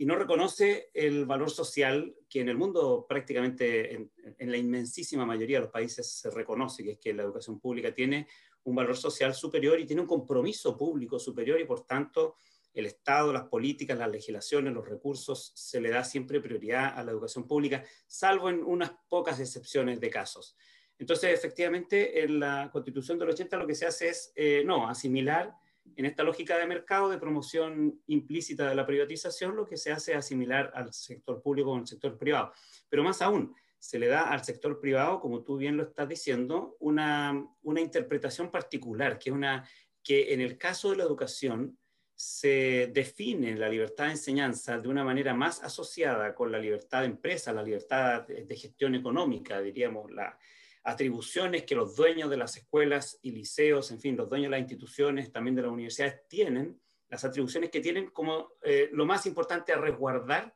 Y 0.01 0.05
no 0.07 0.15
reconoce 0.15 0.89
el 0.95 1.27
valor 1.27 1.51
social 1.51 2.15
que 2.27 2.41
en 2.41 2.49
el 2.49 2.57
mundo 2.57 3.05
prácticamente, 3.07 3.93
en, 3.93 4.51
la 4.51 4.57
inmensísima 4.57 5.27
mayoría 5.27 5.57
de 5.57 5.65
los 5.65 5.71
países 5.71 6.11
se 6.11 6.31
reconoce, 6.31 6.83
que 6.83 6.93
es 6.93 6.97
que 6.97 7.13
la 7.13 7.21
educación 7.21 7.59
pública 7.59 7.93
tiene 7.93 8.27
un 8.63 8.73
valor 8.73 8.97
social 8.97 9.35
superior 9.35 9.79
y 9.79 9.85
tiene 9.85 10.01
un 10.01 10.07
compromiso 10.07 10.75
público 10.75 11.19
superior 11.19 11.61
y 11.61 11.65
por 11.65 11.85
tanto 11.85 12.37
el 12.73 12.87
Estado, 12.87 13.31
las 13.31 13.43
políticas, 13.43 13.95
las 13.95 14.09
legislaciones, 14.09 14.73
los 14.73 14.89
recursos, 14.89 15.51
se 15.53 15.79
le 15.79 15.91
da 15.91 16.03
siempre 16.03 16.41
prioridad 16.41 16.97
a 16.97 17.03
la 17.03 17.11
educación 17.11 17.45
pública, 17.45 17.85
salvo 18.07 18.49
en 18.49 18.63
unas 18.63 18.93
pocas 19.07 19.39
excepciones 19.39 19.99
de 19.99 20.09
casos. 20.09 20.57
Entonces, 20.97 21.31
efectivamente, 21.31 22.23
en 22.23 22.39
la 22.39 22.71
Constitución 22.71 23.19
del 23.19 23.29
80 23.29 23.55
lo 23.55 23.67
que 23.67 23.75
se 23.75 23.85
hace 23.85 24.09
es, 24.09 24.33
eh, 24.35 24.63
no, 24.65 24.89
asimilar 24.89 25.55
en 25.95 26.05
esta 26.05 26.23
lógica 26.23 26.57
de 26.57 26.67
mercado, 26.67 27.09
de 27.09 27.17
promoción 27.17 28.01
implícita 28.07 28.67
de 28.69 28.75
la 28.75 28.85
privatización, 28.85 29.55
lo 29.55 29.65
que 29.65 29.77
se 29.77 29.91
hace 29.91 30.11
es 30.11 30.17
asimilar 30.17 30.71
al 30.73 30.93
sector 30.93 31.41
público 31.41 31.71
con 31.71 31.81
el 31.81 31.87
sector 31.87 32.17
privado. 32.17 32.53
Pero 32.89 33.03
más 33.03 33.21
aún, 33.21 33.55
se 33.77 33.97
le 33.97 34.07
da 34.07 34.29
al 34.29 34.43
sector 34.43 34.79
privado, 34.79 35.19
como 35.19 35.43
tú 35.43 35.57
bien 35.57 35.77
lo 35.77 35.83
estás 35.83 36.07
diciendo, 36.07 36.77
una, 36.79 37.45
una 37.63 37.81
interpretación 37.81 38.51
particular, 38.51 39.17
que, 39.17 39.31
una, 39.31 39.67
que 40.03 40.33
en 40.33 40.41
el 40.41 40.57
caso 40.57 40.91
de 40.91 40.97
la 40.97 41.03
educación 41.03 41.77
se 42.21 42.91
define 42.93 43.55
la 43.55 43.67
libertad 43.67 44.05
de 44.05 44.11
enseñanza 44.11 44.77
de 44.77 44.87
una 44.87 45.03
manera 45.03 45.33
más 45.33 45.63
asociada 45.63 46.35
con 46.35 46.51
la 46.51 46.59
libertad 46.59 46.99
de 46.99 47.07
empresa, 47.07 47.51
la 47.51 47.63
libertad 47.63 48.27
de, 48.27 48.55
gestión 48.55 48.93
económica, 48.93 49.59
diríamos, 49.59 50.11
las 50.11 50.35
atribuciones 50.83 51.63
que 51.63 51.75
los 51.75 51.95
dueños 51.95 52.29
de 52.29 52.37
las 52.37 52.57
escuelas 52.57 53.19
y 53.21 53.31
liceos, 53.31 53.91
en 53.91 53.99
fin, 53.99 54.17
los 54.17 54.29
dueños 54.29 54.47
de 54.47 54.57
las 54.57 54.61
instituciones, 54.61 55.31
también 55.31 55.55
de 55.55 55.61
las 55.61 55.71
universidades, 55.71 56.27
tienen, 56.27 56.81
las 57.09 57.23
atribuciones 57.23 57.69
que 57.69 57.81
tienen 57.81 58.09
como 58.09 58.53
eh, 58.63 58.89
lo 58.93 59.05
más 59.05 59.25
importante 59.25 59.73
a 59.73 59.77
resguardar 59.77 60.55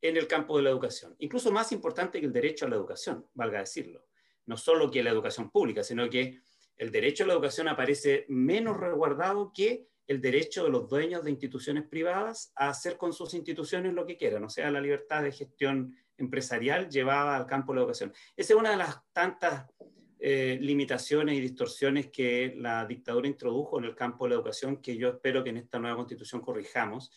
en 0.00 0.16
el 0.16 0.26
campo 0.26 0.56
de 0.56 0.62
la 0.62 0.70
educación, 0.70 1.14
incluso 1.18 1.52
más 1.52 1.72
importante 1.72 2.20
que 2.20 2.26
el 2.26 2.32
derecho 2.32 2.64
a 2.64 2.68
la 2.68 2.76
educación, 2.76 3.26
valga 3.34 3.58
decirlo. 3.58 4.06
No 4.46 4.56
solo 4.56 4.90
que 4.90 5.02
la 5.02 5.10
educación 5.10 5.50
pública, 5.50 5.82
sino 5.82 6.08
que 6.08 6.40
el 6.76 6.90
derecho 6.90 7.24
a 7.24 7.26
la 7.26 7.34
educación 7.34 7.68
aparece 7.68 8.24
menos 8.28 8.78
resguardado 8.78 9.52
que 9.54 9.88
el 10.06 10.20
derecho 10.20 10.64
de 10.64 10.70
los 10.70 10.88
dueños 10.88 11.22
de 11.22 11.30
instituciones 11.30 11.86
privadas 11.86 12.52
a 12.56 12.70
hacer 12.70 12.96
con 12.96 13.12
sus 13.12 13.34
instituciones 13.34 13.92
lo 13.92 14.06
que 14.06 14.16
quieran, 14.16 14.42
o 14.42 14.48
sea, 14.48 14.70
la 14.70 14.80
libertad 14.80 15.22
de 15.22 15.30
gestión 15.30 15.94
empresarial 16.20 16.88
llevada 16.88 17.36
al 17.36 17.46
campo 17.46 17.72
de 17.72 17.76
la 17.76 17.82
educación. 17.82 18.12
Esa 18.36 18.52
es 18.54 18.58
una 18.58 18.70
de 18.70 18.76
las 18.76 19.00
tantas 19.12 19.66
eh, 20.18 20.58
limitaciones 20.60 21.36
y 21.36 21.40
distorsiones 21.40 22.08
que 22.08 22.54
la 22.56 22.86
dictadura 22.86 23.26
introdujo 23.26 23.78
en 23.78 23.86
el 23.86 23.94
campo 23.94 24.24
de 24.24 24.30
la 24.30 24.36
educación 24.36 24.76
que 24.76 24.96
yo 24.96 25.08
espero 25.08 25.42
que 25.42 25.50
en 25.50 25.56
esta 25.56 25.78
nueva 25.78 25.96
constitución 25.96 26.40
corrijamos 26.40 27.10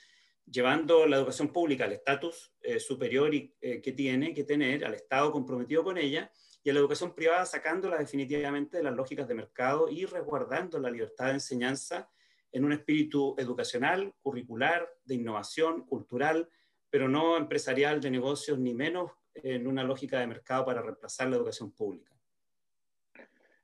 llevando 0.49 1.05
la 1.05 1.17
educación 1.17 1.49
pública 1.49 1.85
al 1.85 1.93
estatus 1.93 2.53
eh, 2.61 2.79
superior 2.79 3.31
eh, 3.33 3.81
que 3.81 3.91
tiene 3.91 4.33
que 4.33 4.43
tener, 4.43 4.85
al 4.85 4.93
Estado 4.93 5.31
comprometido 5.31 5.83
con 5.83 5.97
ella, 5.97 6.31
y 6.63 6.69
a 6.69 6.73
la 6.73 6.79
educación 6.79 7.13
privada 7.13 7.45
sacándola 7.45 7.97
definitivamente 7.97 8.77
de 8.77 8.83
las 8.83 8.95
lógicas 8.95 9.27
de 9.27 9.35
mercado 9.35 9.89
y 9.89 10.05
resguardando 10.05 10.79
la 10.79 10.89
libertad 10.89 11.25
de 11.25 11.33
enseñanza 11.33 12.09
en 12.51 12.63
un 12.63 12.71
espíritu 12.71 13.35
educacional, 13.37 14.13
curricular, 14.21 14.87
de 15.03 15.15
innovación, 15.15 15.85
cultural, 15.85 16.47
pero 16.93 17.09
no 17.09 17.37
empresarial 17.37 17.99
de 17.99 18.11
negocios, 18.11 18.59
ni 18.59 18.75
menos 18.75 19.09
en 19.33 19.65
una 19.65 19.83
lógica 19.83 20.19
de 20.19 20.27
mercado 20.27 20.63
para 20.63 20.79
reemplazar 20.79 21.27
la 21.27 21.37
educación 21.37 21.71
pública. 21.71 22.11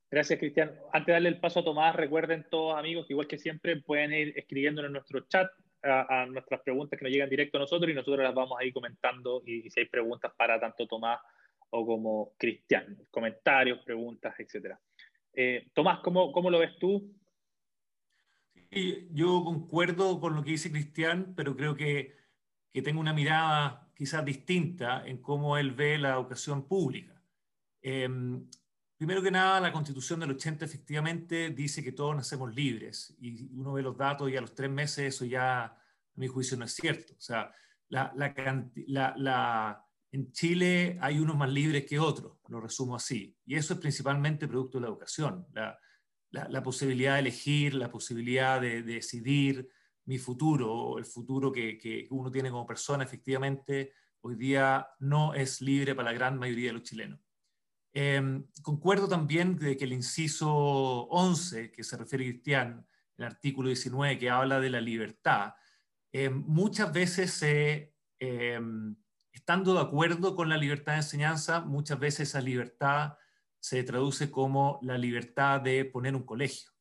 Gracias, 0.09 0.39
Cristian. 0.39 0.75
Antes 0.91 1.05
de 1.05 1.13
darle 1.13 1.29
el 1.29 1.39
paso 1.39 1.59
a 1.59 1.63
Tomás, 1.63 1.95
recuerden 1.95 2.47
todos 2.49 2.75
amigos 2.75 3.05
que 3.05 3.13
igual 3.13 3.27
que 3.27 3.37
siempre 3.37 3.79
pueden 3.81 4.13
ir 4.13 4.33
escribiendo 4.35 4.83
en 4.83 4.93
nuestro 4.93 5.19
chat 5.27 5.47
a, 5.83 6.25
nuestras 6.25 6.61
preguntas 6.61 6.97
que 6.97 7.05
nos 7.05 7.13
llegan 7.13 7.29
directo 7.29 7.59
a 7.59 7.61
nosotros 7.61 7.91
y 7.91 7.93
nosotros 7.93 8.23
las 8.23 8.33
vamos 8.33 8.59
a 8.59 8.65
ir 8.65 8.73
comentando 8.73 9.43
y, 9.45 9.69
si 9.69 9.81
hay 9.81 9.85
preguntas 9.85 10.33
para 10.35 10.59
tanto 10.59 10.87
Tomás 10.87 11.19
o 11.69 11.85
como 11.85 12.33
Cristian, 12.35 12.97
comentarios, 13.11 13.77
preguntas, 13.85 14.33
etcétera. 14.39 14.79
Eh, 15.35 15.67
Tomás, 15.75 15.99
¿cómo, 15.99 16.31
¿cómo, 16.31 16.49
lo 16.49 16.57
ves 16.57 16.79
tú? 16.79 17.13
Sí, 18.71 19.07
yo 19.11 19.43
concuerdo 19.43 20.19
con 20.19 20.33
lo 20.33 20.43
que 20.43 20.49
dice 20.49 20.71
Cristian, 20.71 21.35
pero 21.35 21.55
creo 21.55 21.75
que, 21.75 22.17
que 22.71 22.81
tengo 22.81 22.99
una 22.99 23.13
mirada 23.13 23.91
quizás 23.95 24.23
distinta 24.23 25.05
en 25.05 25.21
cómo 25.21 25.57
él 25.57 25.71
ve 25.71 25.97
la 25.97 26.13
educación 26.13 26.67
pública. 26.67 27.21
Eh, 27.81 28.07
Primero 28.99 29.21
que 29.21 29.31
nada, 29.31 29.61
la 29.61 29.71
Constitución 29.71 30.19
del 30.19 30.31
80 30.31 30.65
efectivamente 30.65 31.51
dice 31.51 31.81
que 31.81 31.93
todos 31.93 32.13
nacemos 32.13 32.53
libres 32.53 33.15
y 33.21 33.49
uno 33.53 33.71
ve 33.71 33.81
los 33.81 33.97
datos 33.97 34.29
y 34.29 34.35
a 34.35 34.41
los 34.41 34.53
tres 34.53 34.69
meses 34.69 35.15
eso 35.15 35.23
ya, 35.23 35.63
a 35.63 35.81
mi 36.15 36.27
juicio, 36.27 36.57
no 36.57 36.65
es 36.65 36.73
cierto. 36.73 37.13
O 37.13 37.21
sea, 37.21 37.49
en 40.11 40.31
Chile 40.33 40.97
hay 40.99 41.17
unos 41.17 41.37
más 41.37 41.49
libres 41.49 41.85
que 41.85 41.97
otros, 41.97 42.39
lo 42.49 42.59
resumo 42.59 42.97
así. 42.97 43.37
Y 43.45 43.55
eso 43.55 43.75
es 43.75 43.79
principalmente 43.79 44.49
producto 44.49 44.79
de 44.79 44.81
la 44.81 44.89
educación, 44.89 45.47
la, 45.53 46.61
posibilidad 46.61 47.13
de 47.13 47.19
elegir, 47.21 47.75
la 47.75 47.89
posibilidad 47.89 48.59
de, 48.59 48.83
decidir 48.83 49.69
mi 50.09 50.17
futuro, 50.17 50.97
el 50.97 51.05
futuro 51.05 51.51
que, 51.51 51.77
que 51.77 52.07
uno 52.09 52.31
tiene 52.31 52.49
como 52.49 52.65
persona, 52.65 53.03
efectivamente, 53.03 53.93
hoy 54.21 54.35
día 54.35 54.87
no 54.97 55.35
es 55.35 55.61
libre 55.61 55.93
para 55.93 56.09
la 56.09 56.17
gran 56.17 56.39
mayoría 56.39 56.69
de 56.69 56.73
los 56.73 56.81
chilenos. 56.81 57.19
Em, 57.93 58.47
concuerdo 58.63 59.07
también 59.07 59.55
de 59.55 59.77
que 59.77 59.83
el 59.83 59.93
inciso 59.93 60.49
11, 60.49 61.71
que 61.71 61.83
se 61.83 61.95
refiere 61.95 62.25
a 62.25 62.27
Cristian, 62.29 62.87
el 63.17 63.23
artículo 63.23 63.67
19, 63.67 64.17
que 64.17 64.31
habla 64.31 64.59
de 64.59 64.71
la 64.71 64.81
libertad, 64.81 65.53
em, 66.11 66.43
muchas 66.47 66.91
veces, 66.91 67.43
em, 68.17 68.95
estando 69.31 69.75
de 69.75 69.81
acuerdo 69.81 70.35
con 70.35 70.49
la 70.49 70.57
libertad 70.57 70.93
de 70.93 70.99
enseñanza, 70.99 71.61
muchas 71.61 71.99
veces 71.99 72.29
esa 72.29 72.41
libertad 72.41 73.13
se 73.59 73.83
traduce 73.83 74.31
como 74.31 74.79
la 74.81 74.97
libertad 74.97 75.61
de 75.61 75.85
poner 75.85 76.15
un 76.15 76.23
colegio, 76.23 76.71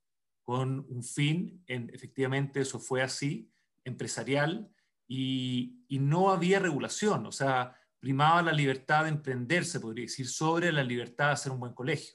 con 0.48 0.86
un 0.88 1.02
fin, 1.02 1.62
en, 1.66 1.90
efectivamente 1.92 2.60
eso 2.60 2.80
fue 2.80 3.02
así, 3.02 3.52
empresarial, 3.84 4.72
y, 5.06 5.84
no 5.90 6.30
había 6.30 6.58
regulación, 6.58 7.26
o 7.26 7.32
sea, 7.32 7.76
primaba 8.00 8.40
la 8.40 8.52
libertad 8.52 9.04
de 9.04 9.10
emprenderse, 9.10 9.78
podría 9.78 10.06
decir, 10.06 10.26
sobre 10.26 10.72
la 10.72 10.82
libertad 10.82 11.26
de 11.26 11.32
hacer 11.32 11.52
un 11.52 11.60
buen 11.60 11.74
colegio. 11.74 12.14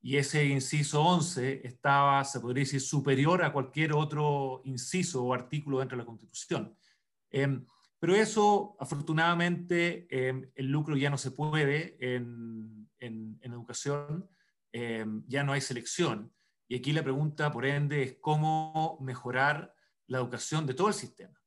Y 0.00 0.18
ese 0.18 0.44
inciso 0.44 1.02
11 1.02 1.66
estaba, 1.66 2.22
se 2.22 2.38
podría 2.38 2.62
decir, 2.62 2.80
superior 2.80 3.42
a 3.42 3.52
cualquier 3.52 3.92
otro 3.92 4.62
inciso 4.66 5.24
o 5.24 5.34
artículo 5.34 5.80
dentro 5.80 5.96
de 5.96 6.02
la 6.04 6.06
Constitución. 6.06 6.76
Em, 7.28 7.66
pero 7.98 8.14
eso, 8.14 8.76
afortunadamente, 8.78 10.06
em, 10.08 10.48
el 10.54 10.66
lucro 10.66 10.96
ya 10.96 11.10
no 11.10 11.18
se 11.18 11.32
puede 11.32 11.96
en 11.98 12.88
educación, 13.42 14.30
em, 14.70 15.24
ya 15.26 15.42
no 15.42 15.52
hay 15.52 15.60
selección. 15.60 16.32
Y 16.68 16.76
aquí 16.76 16.92
la 16.92 17.02
pregunta, 17.02 17.50
por 17.50 17.66
ende, 17.66 18.02
es 18.02 18.16
cómo 18.20 18.98
mejorar 19.00 19.74
la 20.06 20.18
educación 20.18 20.66
de 20.66 20.74
todo 20.74 20.88
el 20.88 20.94
sistema. 20.94 21.40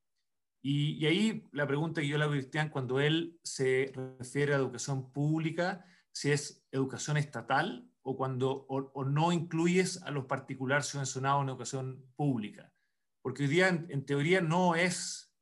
Y, 0.62 1.06
ahí 1.06 1.44
la 1.52 1.68
pregunta 1.68 2.02
que 2.02 2.08
yo 2.08 2.18
le 2.18 2.24
hago 2.24 2.34
a 2.34 2.36
Cristian, 2.36 2.70
cuando 2.70 3.00
él 3.00 3.40
se 3.44 3.92
refiere 3.94 4.54
a 4.54 4.58
educación 4.58 5.12
pública, 5.12 5.86
si 6.12 6.32
es 6.32 6.66
educación 6.72 7.18
estatal 7.18 7.90
o 8.02 8.18
cuando 8.18 8.66
o, 8.68 9.06
no 9.06 9.32
incluyes 9.32 10.02
a 10.04 10.12
los 10.12 10.26
particulares 10.26 10.88
subvencionados 10.88 11.44
en 11.44 11.50
educación 11.50 12.06
pública. 12.16 12.74
Porque 13.22 13.44
hoy 13.44 13.50
día, 13.50 13.68
en, 13.68 14.06
teoría, 14.06 14.42
no 14.42 14.76
es, 14.76 15.34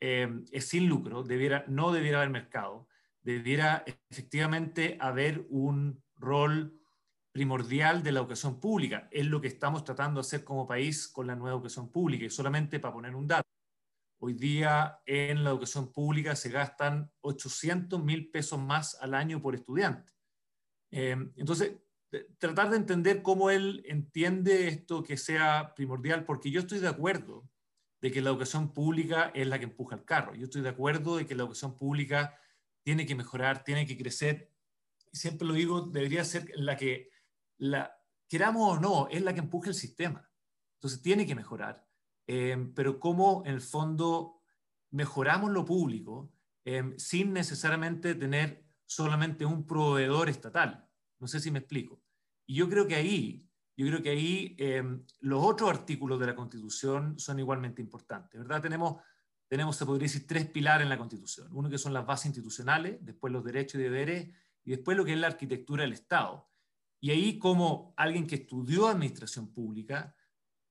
eh, 0.00 0.28
es 0.50 0.68
sin 0.68 0.88
lucro, 0.88 1.22
debiera, 1.22 1.64
no 1.68 1.92
debiera 1.92 2.18
haber 2.18 2.30
mercado, 2.30 2.88
debiera 3.22 3.84
efectivamente 4.10 4.96
haber 5.00 5.46
un 5.50 6.02
rol 6.16 6.77
primordial 7.32 8.02
de 8.02 8.12
la 8.12 8.20
educación 8.20 8.60
pública. 8.60 9.08
Es 9.10 9.26
lo 9.26 9.40
que 9.40 9.48
estamos 9.48 9.84
tratando 9.84 10.20
de 10.20 10.26
hacer 10.26 10.44
como 10.44 10.66
país 10.66 11.08
con 11.08 11.26
la 11.26 11.36
nueva 11.36 11.56
educación 11.56 11.90
pública. 11.90 12.24
Y 12.24 12.30
solamente 12.30 12.80
para 12.80 12.94
poner 12.94 13.14
un 13.14 13.26
dato, 13.26 13.48
Hoy 14.20 14.32
día 14.32 15.00
en 15.06 15.44
la 15.44 15.50
educación 15.50 15.92
pública 15.92 16.34
se 16.34 16.50
gastan 16.50 17.12
800 17.20 18.02
mil 18.02 18.30
pesos 18.30 18.58
más 18.58 18.96
al 19.00 19.14
año 19.14 19.40
por 19.40 19.54
estudiante. 19.54 20.12
Eh, 20.90 21.16
entonces, 21.36 21.76
tratar 22.38 22.70
de 22.70 22.78
entender 22.78 23.22
cómo 23.22 23.50
él 23.50 23.84
entiende 23.86 24.66
esto 24.66 25.04
que 25.04 25.16
sea 25.16 25.72
primordial, 25.76 26.24
porque 26.24 26.50
yo 26.50 26.60
estoy 26.60 26.80
de 26.80 26.88
acuerdo 26.88 27.48
de 28.00 28.10
que 28.10 28.20
la 28.20 28.30
educación 28.30 28.72
pública 28.72 29.30
es 29.34 29.46
la 29.46 29.60
que 29.60 29.66
empuja 29.66 29.94
el 29.94 30.04
carro. 30.04 30.34
Yo 30.34 30.44
estoy 30.44 30.62
de 30.62 30.70
acuerdo 30.70 31.16
de 31.16 31.26
que 31.26 31.36
la 31.36 31.44
educación 31.44 31.76
pública 31.76 32.36
tiene 32.82 33.06
que 33.06 33.14
mejorar, 33.14 33.62
tiene 33.62 33.86
que 33.86 33.96
crecer. 33.96 34.50
Siempre 35.12 35.46
lo 35.46 35.54
digo, 35.54 35.82
debería 35.82 36.24
ser 36.24 36.50
la 36.56 36.76
que, 36.76 37.10
la, 37.58 37.96
queramos 38.28 38.76
o 38.76 38.80
no, 38.80 39.08
es 39.08 39.22
la 39.22 39.34
que 39.34 39.40
empuja 39.40 39.68
el 39.68 39.74
sistema. 39.74 40.28
Entonces 40.76 41.02
tiene 41.02 41.26
que 41.26 41.34
mejorar. 41.34 41.86
Em, 42.26 42.74
pero 42.74 43.00
cómo 43.00 43.42
en 43.46 43.54
el 43.54 43.60
fondo 43.60 44.42
mejoramos 44.90 45.50
lo 45.50 45.64
público 45.64 46.32
em, 46.64 46.96
sin 46.98 47.32
necesariamente 47.32 48.14
tener 48.14 48.66
solamente 48.84 49.44
un 49.44 49.66
proveedor 49.66 50.28
estatal. 50.28 50.88
No 51.18 51.26
sé 51.26 51.40
si 51.40 51.50
me 51.50 51.60
explico. 51.60 52.02
Y 52.46 52.56
yo 52.56 52.68
creo 52.68 52.86
que 52.86 52.94
ahí, 52.94 53.48
yo 53.76 53.86
creo 53.86 54.02
que 54.02 54.10
ahí 54.10 54.56
em, 54.58 55.04
los 55.20 55.44
otros 55.44 55.70
artículos 55.70 56.20
de 56.20 56.26
la 56.26 56.34
Constitución 56.34 57.18
son 57.18 57.38
igualmente 57.38 57.82
importantes, 57.82 58.40
¿verdad? 58.40 58.62
Tenemos, 58.62 59.02
tenemos, 59.48 59.76
se 59.76 59.86
podría 59.86 60.04
decir, 60.04 60.26
tres 60.26 60.48
pilares 60.48 60.84
en 60.84 60.88
la 60.90 60.98
Constitución. 60.98 61.48
Uno 61.52 61.68
que 61.68 61.78
son 61.78 61.92
las 61.92 62.06
bases 62.06 62.26
institucionales, 62.26 62.98
después 63.00 63.32
los 63.32 63.44
derechos 63.44 63.80
y 63.80 63.84
deberes, 63.84 64.34
y 64.64 64.70
después 64.70 64.96
lo 64.96 65.04
que 65.04 65.14
es 65.14 65.18
la 65.18 65.28
arquitectura 65.28 65.82
del 65.82 65.94
Estado. 65.94 66.47
Y 67.00 67.10
ahí 67.10 67.38
como 67.38 67.94
alguien 67.96 68.26
que 68.26 68.36
estudió 68.36 68.88
administración 68.88 69.52
pública, 69.52 70.14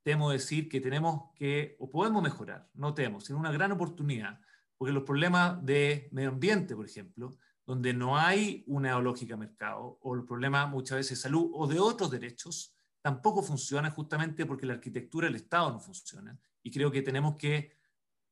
temo 0.03 0.29
decir 0.29 0.69
que 0.69 0.79
tenemos 0.79 1.31
que, 1.35 1.75
o 1.79 1.89
podemos 1.89 2.23
mejorar, 2.23 2.69
no 2.73 2.93
tenemos, 2.93 3.25
sino 3.25 3.39
una 3.39 3.51
gran 3.51 3.71
oportunidad, 3.71 4.39
porque 4.77 4.93
los 4.93 5.03
problemas 5.03 5.63
de 5.65 6.07
medio 6.11 6.29
ambiente, 6.29 6.75
por 6.75 6.85
ejemplo, 6.85 7.37
donde 7.65 7.93
no 7.93 8.17
hay 8.17 8.63
una 8.67 8.97
lógica 8.99 9.35
mercado, 9.35 9.99
o 10.01 10.15
el 10.15 10.23
problema 10.23 10.65
muchas 10.65 10.97
veces 10.97 11.17
de 11.17 11.23
salud 11.23 11.51
o 11.53 11.67
de 11.67 11.79
otros 11.79 12.09
derechos, 12.09 12.73
tampoco 13.01 13.43
funciona 13.43 13.91
justamente 13.91 14.45
porque 14.45 14.65
la 14.65 14.75
arquitectura 14.75 15.27
del 15.27 15.35
Estado 15.35 15.71
no 15.71 15.79
funciona. 15.79 16.39
Y 16.63 16.71
creo 16.71 16.89
que 16.89 17.01
tenemos 17.01 17.35
que, 17.35 17.77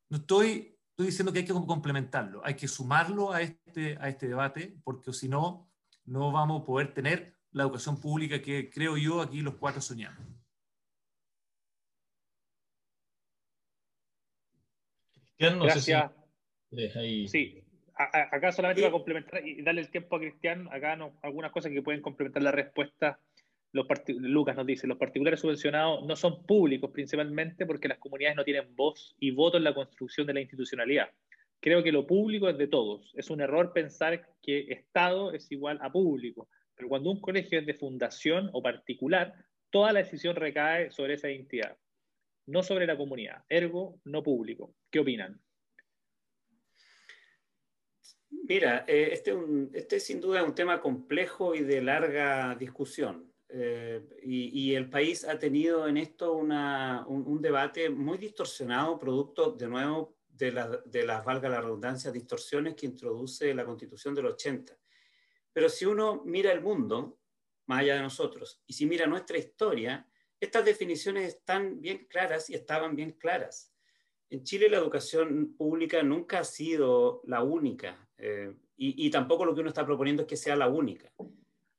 no 0.08 0.16
estoy, 0.16 0.78
estoy 0.88 1.06
diciendo 1.06 1.32
que 1.32 1.40
hay 1.40 1.44
que 1.44 1.52
complementarlo, 1.52 2.40
hay 2.44 2.54
que 2.54 2.68
sumarlo 2.68 3.32
a 3.32 3.42
este, 3.42 3.98
a 4.00 4.08
este 4.08 4.28
debate, 4.28 4.78
porque 4.82 5.12
si 5.12 5.28
no, 5.28 5.70
no 6.06 6.32
vamos 6.32 6.62
a 6.62 6.64
poder 6.64 6.94
tener 6.94 7.35
la 7.56 7.62
educación 7.62 7.98
pública 7.98 8.42
que 8.42 8.68
creo 8.68 8.98
yo 8.98 9.22
aquí 9.22 9.40
los 9.40 9.54
cuatro 9.54 9.80
soñamos. 9.80 10.22
Gracias. 15.38 16.12
Sí, 17.28 17.64
acá 17.94 18.52
solamente 18.52 18.82
para 18.82 18.92
complementar 18.92 19.46
y 19.46 19.62
darle 19.62 19.80
el 19.80 19.90
tiempo 19.90 20.16
a 20.16 20.18
Cristian, 20.18 20.68
acá 20.70 20.96
no, 20.96 21.18
algunas 21.22 21.50
cosas 21.50 21.72
que 21.72 21.80
pueden 21.80 22.02
complementar 22.02 22.42
la 22.42 22.52
respuesta. 22.52 23.18
Los 23.72 23.86
Lucas 24.08 24.54
nos 24.54 24.66
dice, 24.66 24.86
los 24.86 24.98
particulares 24.98 25.40
subvencionados 25.40 26.04
no 26.04 26.14
son 26.14 26.44
públicos 26.44 26.90
principalmente 26.90 27.64
porque 27.64 27.88
las 27.88 27.98
comunidades 27.98 28.36
no 28.36 28.44
tienen 28.44 28.76
voz 28.76 29.16
y 29.18 29.30
voto 29.30 29.56
en 29.56 29.64
la 29.64 29.74
construcción 29.74 30.26
de 30.26 30.34
la 30.34 30.40
institucionalidad. 30.40 31.10
Creo 31.60 31.82
que 31.82 31.90
lo 31.92 32.06
público 32.06 32.50
es 32.50 32.58
de 32.58 32.68
todos. 32.68 33.14
Es 33.16 33.30
un 33.30 33.40
error 33.40 33.72
pensar 33.72 34.28
que 34.42 34.70
Estado 34.72 35.32
es 35.32 35.50
igual 35.50 35.78
a 35.80 35.90
público, 35.90 36.50
pero 36.76 36.88
cuando 36.88 37.10
un 37.10 37.20
colegio 37.20 37.58
es 37.58 37.66
de 37.66 37.74
fundación 37.74 38.50
o 38.52 38.62
particular, 38.62 39.34
toda 39.70 39.92
la 39.92 40.00
decisión 40.00 40.36
recae 40.36 40.90
sobre 40.90 41.14
esa 41.14 41.28
entidad 41.28 41.76
no 42.46 42.62
sobre 42.62 42.86
la 42.86 42.96
comunidad, 42.96 43.44
ergo 43.48 44.00
no 44.04 44.22
público. 44.22 44.74
¿Qué 44.90 45.00
opinan? 45.00 45.40
Mira, 48.30 48.84
eh, 48.86 49.10
este, 49.12 49.34
este 49.72 50.00
sin 50.00 50.20
duda 50.20 50.40
es 50.40 50.46
un 50.46 50.54
tema 50.54 50.80
complejo 50.80 51.54
y 51.54 51.62
de 51.62 51.82
larga 51.82 52.54
discusión. 52.54 53.32
Eh, 53.48 54.02
y, 54.22 54.74
el 54.74 54.90
país 54.90 55.24
ha 55.24 55.38
tenido 55.38 55.86
en 55.86 55.96
esto 55.96 56.32
un, 56.34 57.40
debate 57.40 57.88
muy 57.88 58.18
distorsionado, 58.18 58.98
producto 58.98 59.52
de 59.52 59.68
nuevo 59.68 60.16
de 60.28 60.50
las, 60.50 61.24
valga 61.24 61.48
la 61.48 61.60
redundancia, 61.60 62.10
distorsiones 62.10 62.74
que 62.74 62.86
introduce 62.86 63.54
la 63.54 63.64
constitución 63.64 64.14
del 64.14 64.26
80. 64.26 64.76
Pero 65.56 65.70
si 65.70 65.86
uno 65.86 66.22
mira 66.26 66.52
el 66.52 66.60
mundo, 66.60 67.18
más 67.64 67.80
allá 67.80 67.94
de 67.94 68.02
nosotros, 68.02 68.62
y 68.66 68.74
si 68.74 68.84
mira 68.84 69.06
nuestra 69.06 69.38
historia, 69.38 70.06
estas 70.38 70.66
definiciones 70.66 71.28
están 71.28 71.80
bien 71.80 72.06
claras 72.10 72.50
y 72.50 72.54
estaban 72.54 72.94
bien 72.94 73.12
claras. 73.12 73.72
En 74.28 74.44
Chile 74.44 74.68
la 74.68 74.76
educación 74.76 75.54
pública 75.56 76.02
nunca 76.02 76.40
ha 76.40 76.44
sido 76.44 77.22
la 77.24 77.42
única 77.42 78.06
eh, 78.18 78.52
y, 78.76 79.08
tampoco 79.08 79.46
lo 79.46 79.54
que 79.54 79.62
uno 79.62 79.70
está 79.70 79.86
proponiendo 79.86 80.24
es 80.24 80.28
que 80.28 80.36
sea 80.36 80.56
la 80.56 80.68
única. 80.68 81.10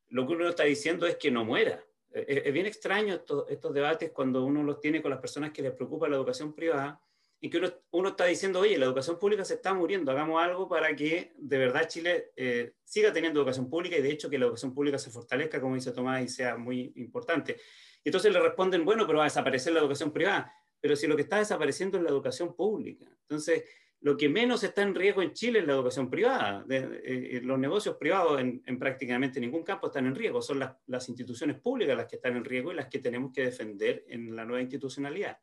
Lo 0.10 0.26
que 0.26 0.34
uno 0.34 0.50
está 0.50 0.64
diciendo 0.64 1.06
es 1.06 1.18
que 1.18 1.30
no 1.30 1.46
muera. 1.46 1.86
Eh, 2.14 2.42
es, 2.46 2.52
bien 2.52 2.66
extraño 2.66 3.14
estos 3.48 3.74
debates 3.76 4.10
cuando 4.10 4.44
uno 4.44 4.64
los 4.64 4.80
tiene 4.80 5.04
con 5.04 5.12
las 5.12 5.20
personas 5.20 5.52
que 5.52 5.62
les 5.62 5.74
preocupa 5.74 6.10
la 6.10 6.16
educación 6.16 6.56
privada 6.56 7.00
y 7.40 7.50
que 7.50 7.62
uno, 7.92 8.10
está 8.10 8.26
diciendo, 8.26 8.60
oye, 8.60 8.78
la 8.78 8.86
educación 8.86 9.20
pública 9.20 9.46
se 9.46 9.56
está 9.56 9.74
muriendo, 9.74 10.12
hagamos 10.12 10.42
algo 10.42 10.68
para 10.68 10.96
que 10.96 11.34
de 11.38 11.58
verdad 11.58 11.88
Chile 11.88 12.32
eh, 12.36 12.74
siga 12.84 13.14
teniendo 13.14 13.40
educación 13.40 13.70
pública 13.70 13.96
y 13.98 14.02
de 14.02 14.12
hecho 14.12 14.30
que 14.30 14.40
la 14.40 14.46
educación 14.46 14.74
pública 14.74 14.98
se 14.98 15.12
fortalezca, 15.12 15.62
como 15.62 15.76
dice 15.76 15.92
Tomás, 15.92 16.24
y 16.24 16.28
sea 16.28 16.58
muy 16.58 16.94
importante. 16.96 17.58
Y 18.04 18.10
entonces 18.10 18.34
le 18.34 18.40
responden, 18.40 18.84
bueno, 18.84 19.06
pero 19.06 19.20
va 19.20 19.26
a 19.26 19.28
desaparecer 19.28 19.74
la 19.74 19.82
educación 19.82 20.12
privada, 20.12 20.52
pero 20.80 20.96
si 20.96 21.06
lo 21.06 21.16
que 21.16 21.22
está 21.24 21.38
desapareciendo 21.38 21.98
es 21.98 22.04
la 22.04 22.10
educación 22.10 22.56
pública. 22.56 23.06
Entonces, 23.22 23.64
lo 24.02 24.16
que 24.16 24.30
menos 24.30 24.64
está 24.64 24.82
en 24.84 24.96
riesgo 24.96 25.22
en 25.22 25.34
Chile 25.34 25.60
es 25.60 25.68
la 25.68 25.74
educación 25.74 26.10
privada. 26.10 26.66
Eh, 26.70 27.02
eh, 27.04 27.42
los 27.44 27.60
negocios 27.60 27.98
privados 27.98 28.40
en, 28.40 28.62
prácticamente 28.80 29.40
ningún 29.40 29.64
campo 29.64 29.88
están 29.88 30.08
en 30.08 30.16
riesgo, 30.16 30.42
son 30.42 30.60
las, 30.60 30.76
las 30.88 31.08
instituciones 31.10 31.60
públicas 31.60 31.96
las 31.98 32.08
que 32.08 32.16
están 32.16 32.36
en 32.36 32.46
riesgo 32.46 32.72
y 32.72 32.76
las 32.76 32.88
que 32.88 33.00
tenemos 33.00 33.32
que 33.32 33.44
defender 33.44 34.06
en 34.08 34.36
la 34.36 34.46
nueva 34.46 34.62
institucionalidad. 34.62 35.38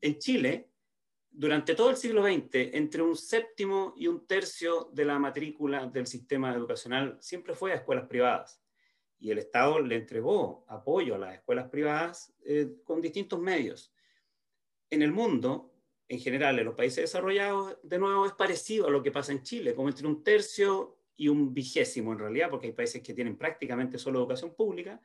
En 0.00 0.18
Chile, 0.18 0.71
durante 1.34 1.74
todo 1.74 1.90
el 1.90 1.96
siglo 1.96 2.22
XX, 2.22 2.74
entre 2.74 3.02
un 3.02 3.16
séptimo 3.16 3.94
y 3.96 4.06
un 4.06 4.26
tercio 4.26 4.90
de 4.92 5.06
la 5.06 5.18
matrícula 5.18 5.86
del 5.86 6.06
sistema 6.06 6.54
educacional 6.54 7.16
siempre 7.20 7.54
fue 7.54 7.72
a 7.72 7.76
escuelas 7.76 8.06
privadas. 8.06 8.62
Y 9.18 9.30
el 9.30 9.38
Estado 9.38 9.80
le 9.80 9.96
entregó 9.96 10.64
apoyo 10.68 11.14
a 11.14 11.18
las 11.18 11.34
escuelas 11.34 11.70
privadas 11.70 12.34
eh, 12.44 12.74
con 12.84 13.00
distintos 13.00 13.40
medios. 13.40 13.94
En 14.90 15.00
el 15.00 15.12
mundo, 15.12 15.72
en 16.06 16.18
general, 16.18 16.58
en 16.58 16.66
los 16.66 16.74
países 16.74 17.04
desarrollados, 17.04 17.78
de 17.82 17.98
nuevo 17.98 18.26
es 18.26 18.32
parecido 18.32 18.88
a 18.88 18.90
lo 18.90 19.02
que 19.02 19.10
pasa 19.10 19.32
en 19.32 19.42
Chile, 19.42 19.74
como 19.74 19.88
entre 19.88 20.06
un 20.06 20.22
tercio 20.22 20.98
y 21.16 21.28
un 21.28 21.54
vigésimo 21.54 22.12
en 22.12 22.18
realidad, 22.18 22.50
porque 22.50 22.66
hay 22.66 22.72
países 22.72 23.02
que 23.02 23.14
tienen 23.14 23.38
prácticamente 23.38 23.96
solo 23.96 24.18
educación 24.18 24.54
pública, 24.54 25.00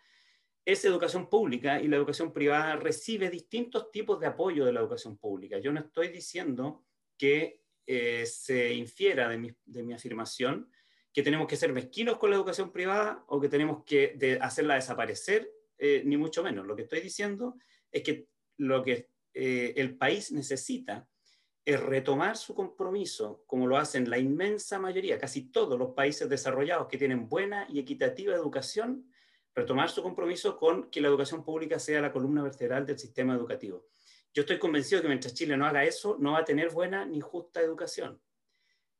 esa 0.67 0.89
educación 0.89 1.29
pública 1.29 1.79
y 1.79 1.87
la 1.87 1.95
educación 1.95 2.33
privada 2.33 2.75
recibe 2.75 3.29
distintos 3.29 3.89
tipos 3.89 4.19
de 4.19 4.27
apoyo 4.27 4.65
de 4.65 4.73
la 4.73 4.81
educación 4.81 5.17
pública. 5.17 5.59
Yo 5.59 5.71
no 5.71 5.79
estoy 5.79 6.09
diciendo 6.09 6.83
que 7.17 7.63
eh, 7.85 8.25
se 8.25 8.73
infiera 8.73 9.29
de 9.29 9.37
mi, 9.37 9.55
de 9.63 9.83
mi, 9.83 9.93
afirmación 9.93 10.69
que 11.13 11.23
tenemos 11.23 11.47
que 11.47 11.55
ser 11.55 11.71
mezquinos 11.71 12.17
con 12.17 12.31
la 12.31 12.35
educación 12.35 12.73
privada 12.73 13.23
o 13.27 13.39
que 13.39 13.47
tenemos 13.47 13.85
que 13.85 14.37
hacerla 14.41 14.75
desaparecer, 14.75 15.49
eh, 15.77 16.01
ni 16.03 16.17
mucho 16.17 16.43
menos. 16.43 16.67
Lo 16.67 16.75
que 16.75 16.81
estoy 16.81 16.99
diciendo 16.99 17.55
es 17.89 18.03
que 18.03 18.27
lo 18.57 18.83
que 18.83 19.09
eh, 19.33 19.73
el 19.77 19.97
país 19.97 20.33
necesita 20.33 21.07
es 21.63 21.79
retomar 21.79 22.35
su 22.35 22.53
compromiso, 22.53 23.45
como 23.47 23.67
lo 23.67 23.77
hacen 23.77 24.09
la 24.09 24.17
inmensa 24.17 24.79
mayoría, 24.79 25.17
casi 25.17 25.49
todos 25.49 25.79
los 25.79 25.93
países 25.93 26.27
desarrollados 26.27 26.89
que 26.89 26.97
tienen 26.97 27.29
buena 27.29 27.67
y 27.69 27.79
equitativa 27.79 28.35
educación, 28.35 29.09
retomar 29.57 29.89
su 29.89 30.03
compromiso 30.03 30.55
con 30.55 30.87
que 30.91 31.01
la 31.01 31.07
educación 31.07 31.43
pública 31.43 31.79
sea 31.79 31.99
la 31.99 32.11
columna 32.11 32.43
vertebral 32.43 32.85
del 32.85 32.99
sistema 32.99 33.33
educativo. 33.33 33.87
Yo 34.31 34.41
estoy 34.41 34.59
convencido 34.59 35.01
que 35.01 35.07
mientras 35.07 35.33
Chile 35.33 35.57
no 35.57 35.65
haga 35.65 35.83
eso, 35.83 36.15
no 36.19 36.33
va 36.33 36.39
a 36.39 36.45
tener 36.45 36.69
buena 36.69 37.07
ni 37.07 37.21
justa 37.21 37.59
educación. 37.59 38.21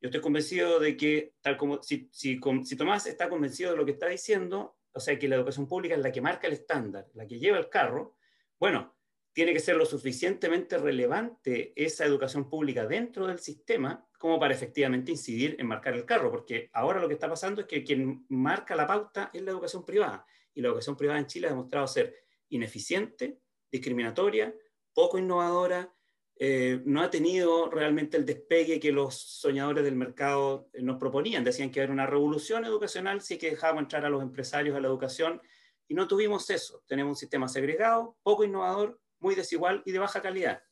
Yo 0.01 0.07
estoy 0.07 0.19
convencido 0.19 0.79
de 0.79 0.97
que, 0.97 1.35
tal 1.41 1.57
como 1.57 1.83
si, 1.83 2.09
si, 2.11 2.39
si 2.63 2.75
Tomás 2.75 3.05
está 3.05 3.29
convencido 3.29 3.69
de 3.71 3.77
lo 3.77 3.85
que 3.85 3.91
está 3.91 4.07
diciendo, 4.07 4.79
o 4.93 4.99
sea, 4.99 5.19
que 5.19 5.27
la 5.27 5.35
educación 5.35 5.67
pública 5.67 5.93
es 5.93 6.01
la 6.01 6.11
que 6.11 6.21
marca 6.21 6.47
el 6.47 6.53
estándar, 6.53 7.05
la 7.13 7.27
que 7.27 7.37
lleva 7.37 7.59
el 7.59 7.69
carro, 7.69 8.15
bueno, 8.59 8.95
tiene 9.33 9.53
que 9.53 9.59
ser 9.59 9.75
lo 9.75 9.85
suficientemente 9.85 10.79
relevante 10.79 11.71
esa 11.75 12.03
educación 12.03 12.49
pública 12.49 12.87
dentro 12.87 13.27
del 13.27 13.37
sistema 13.37 14.07
como 14.17 14.39
para 14.39 14.55
efectivamente 14.55 15.11
incidir 15.11 15.55
en 15.59 15.67
marcar 15.67 15.93
el 15.93 16.05
carro, 16.05 16.31
porque 16.31 16.71
ahora 16.73 16.99
lo 16.99 17.07
que 17.07 17.13
está 17.13 17.29
pasando 17.29 17.61
es 17.61 17.67
que 17.67 17.83
quien 17.83 18.25
marca 18.29 18.75
la 18.75 18.87
pauta 18.87 19.29
es 19.31 19.43
la 19.43 19.51
educación 19.51 19.85
privada 19.85 20.25
y 20.57 20.61
la 20.61 20.69
educación 20.69 20.97
privada 20.97 21.19
en 21.19 21.27
Chile 21.27 21.45
ha 21.45 21.51
demostrado 21.51 21.85
ser 21.85 22.15
ineficiente, 22.49 23.39
discriminatoria, 23.71 24.55
poco 24.91 25.19
innovadora, 25.19 25.93
eh, 26.35 26.81
no 26.83 27.03
ha 27.03 27.11
tenido 27.11 27.69
realmente 27.69 28.17
el 28.17 28.25
despegue 28.25 28.79
que 28.79 28.91
los 28.91 29.15
soñadores 29.15 29.83
del 29.83 29.95
mercado 29.95 30.67
eh, 30.73 30.81
nos 30.81 30.97
proponían. 30.97 31.43
Decían 31.43 31.69
que 31.69 31.81
era 31.81 31.93
una 31.93 32.07
revolución 32.07 32.65
educacional 32.65 33.21
si 33.21 33.37
que 33.37 33.51
dejábamos 33.51 33.83
entrar 33.83 34.03
a 34.03 34.09
los 34.09 34.23
empresarios 34.23 34.75
a 34.75 34.79
la 34.79 34.87
educación 34.87 35.39
y 35.87 35.93
no 35.93 36.07
tuvimos 36.07 36.49
eso. 36.49 36.83
Tenemos 36.87 37.11
un 37.11 37.17
sistema 37.17 37.47
segregado, 37.47 38.17
poco 38.23 38.43
innovador, 38.43 38.99
muy 39.19 39.35
desigual 39.35 39.83
y 39.85 39.91
de 39.91 39.99
baja 39.99 40.23
calidad. 40.23 40.63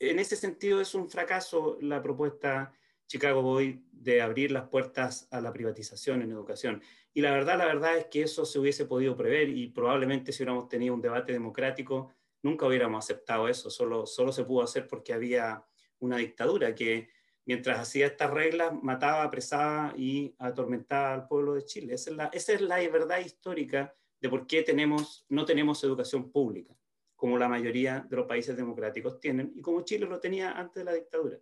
En 0.00 0.18
ese 0.18 0.34
sentido 0.34 0.80
es 0.80 0.96
un 0.96 1.08
fracaso 1.08 1.78
la 1.80 2.02
propuesta 2.02 2.72
Chicago 3.06 3.42
Boy 3.42 3.82
de 3.92 4.22
abrir 4.22 4.50
las 4.50 4.68
puertas 4.68 5.28
a 5.30 5.40
la 5.40 5.52
privatización 5.52 6.22
en 6.22 6.30
educación. 6.30 6.82
Y 7.12 7.22
la 7.22 7.32
verdad, 7.32 7.58
la 7.58 7.66
verdad 7.66 7.96
es 7.96 8.06
que 8.06 8.22
eso 8.22 8.44
se 8.44 8.58
hubiese 8.58 8.84
podido 8.84 9.16
prever 9.16 9.48
y 9.48 9.68
probablemente 9.68 10.32
si 10.32 10.42
hubiéramos 10.42 10.68
tenido 10.68 10.94
un 10.94 11.00
debate 11.00 11.32
democrático, 11.32 12.12
nunca 12.42 12.66
hubiéramos 12.66 13.04
aceptado 13.04 13.48
eso. 13.48 13.70
Solo, 13.70 14.06
solo 14.06 14.32
se 14.32 14.44
pudo 14.44 14.62
hacer 14.62 14.86
porque 14.86 15.12
había 15.12 15.64
una 15.98 16.18
dictadura 16.18 16.74
que 16.74 17.08
mientras 17.46 17.78
hacía 17.78 18.06
estas 18.06 18.30
reglas 18.30 18.72
mataba, 18.82 19.22
apresaba 19.22 19.94
y 19.96 20.34
atormentaba 20.38 21.14
al 21.14 21.26
pueblo 21.26 21.54
de 21.54 21.64
Chile. 21.64 21.94
Esa 21.94 22.10
es 22.10 22.16
la, 22.16 22.24
esa 22.26 22.52
es 22.52 22.60
la 22.60 22.76
verdad 22.88 23.20
histórica 23.20 23.94
de 24.20 24.28
por 24.28 24.46
qué 24.46 24.62
tenemos, 24.62 25.24
no 25.28 25.44
tenemos 25.44 25.82
educación 25.84 26.30
pública, 26.30 26.76
como 27.14 27.38
la 27.38 27.48
mayoría 27.48 28.06
de 28.08 28.16
los 28.16 28.26
países 28.26 28.56
democráticos 28.56 29.20
tienen 29.20 29.52
y 29.54 29.62
como 29.62 29.82
Chile 29.82 30.06
lo 30.06 30.20
tenía 30.20 30.52
antes 30.52 30.76
de 30.76 30.84
la 30.84 30.92
dictadura. 30.92 31.38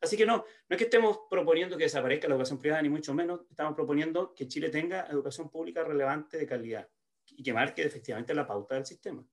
Así 0.00 0.16
que 0.16 0.26
no, 0.26 0.36
no 0.36 0.44
es 0.68 0.76
que 0.76 0.84
estemos 0.84 1.20
proponiendo 1.30 1.76
que 1.76 1.84
desaparezca 1.84 2.28
la 2.28 2.34
educación 2.34 2.58
privada, 2.58 2.82
ni 2.82 2.88
mucho 2.88 3.14
menos, 3.14 3.40
estamos 3.48 3.74
proponiendo 3.74 4.34
que 4.34 4.46
Chile 4.46 4.68
tenga 4.68 5.06
educación 5.06 5.50
pública 5.50 5.84
relevante 5.84 6.36
de 6.36 6.46
calidad 6.46 6.88
y 7.26 7.42
que 7.42 7.52
marque 7.52 7.82
efectivamente 7.82 8.34
la 8.34 8.46
pauta 8.46 8.74
del 8.74 8.86
sistema. 8.86 9.26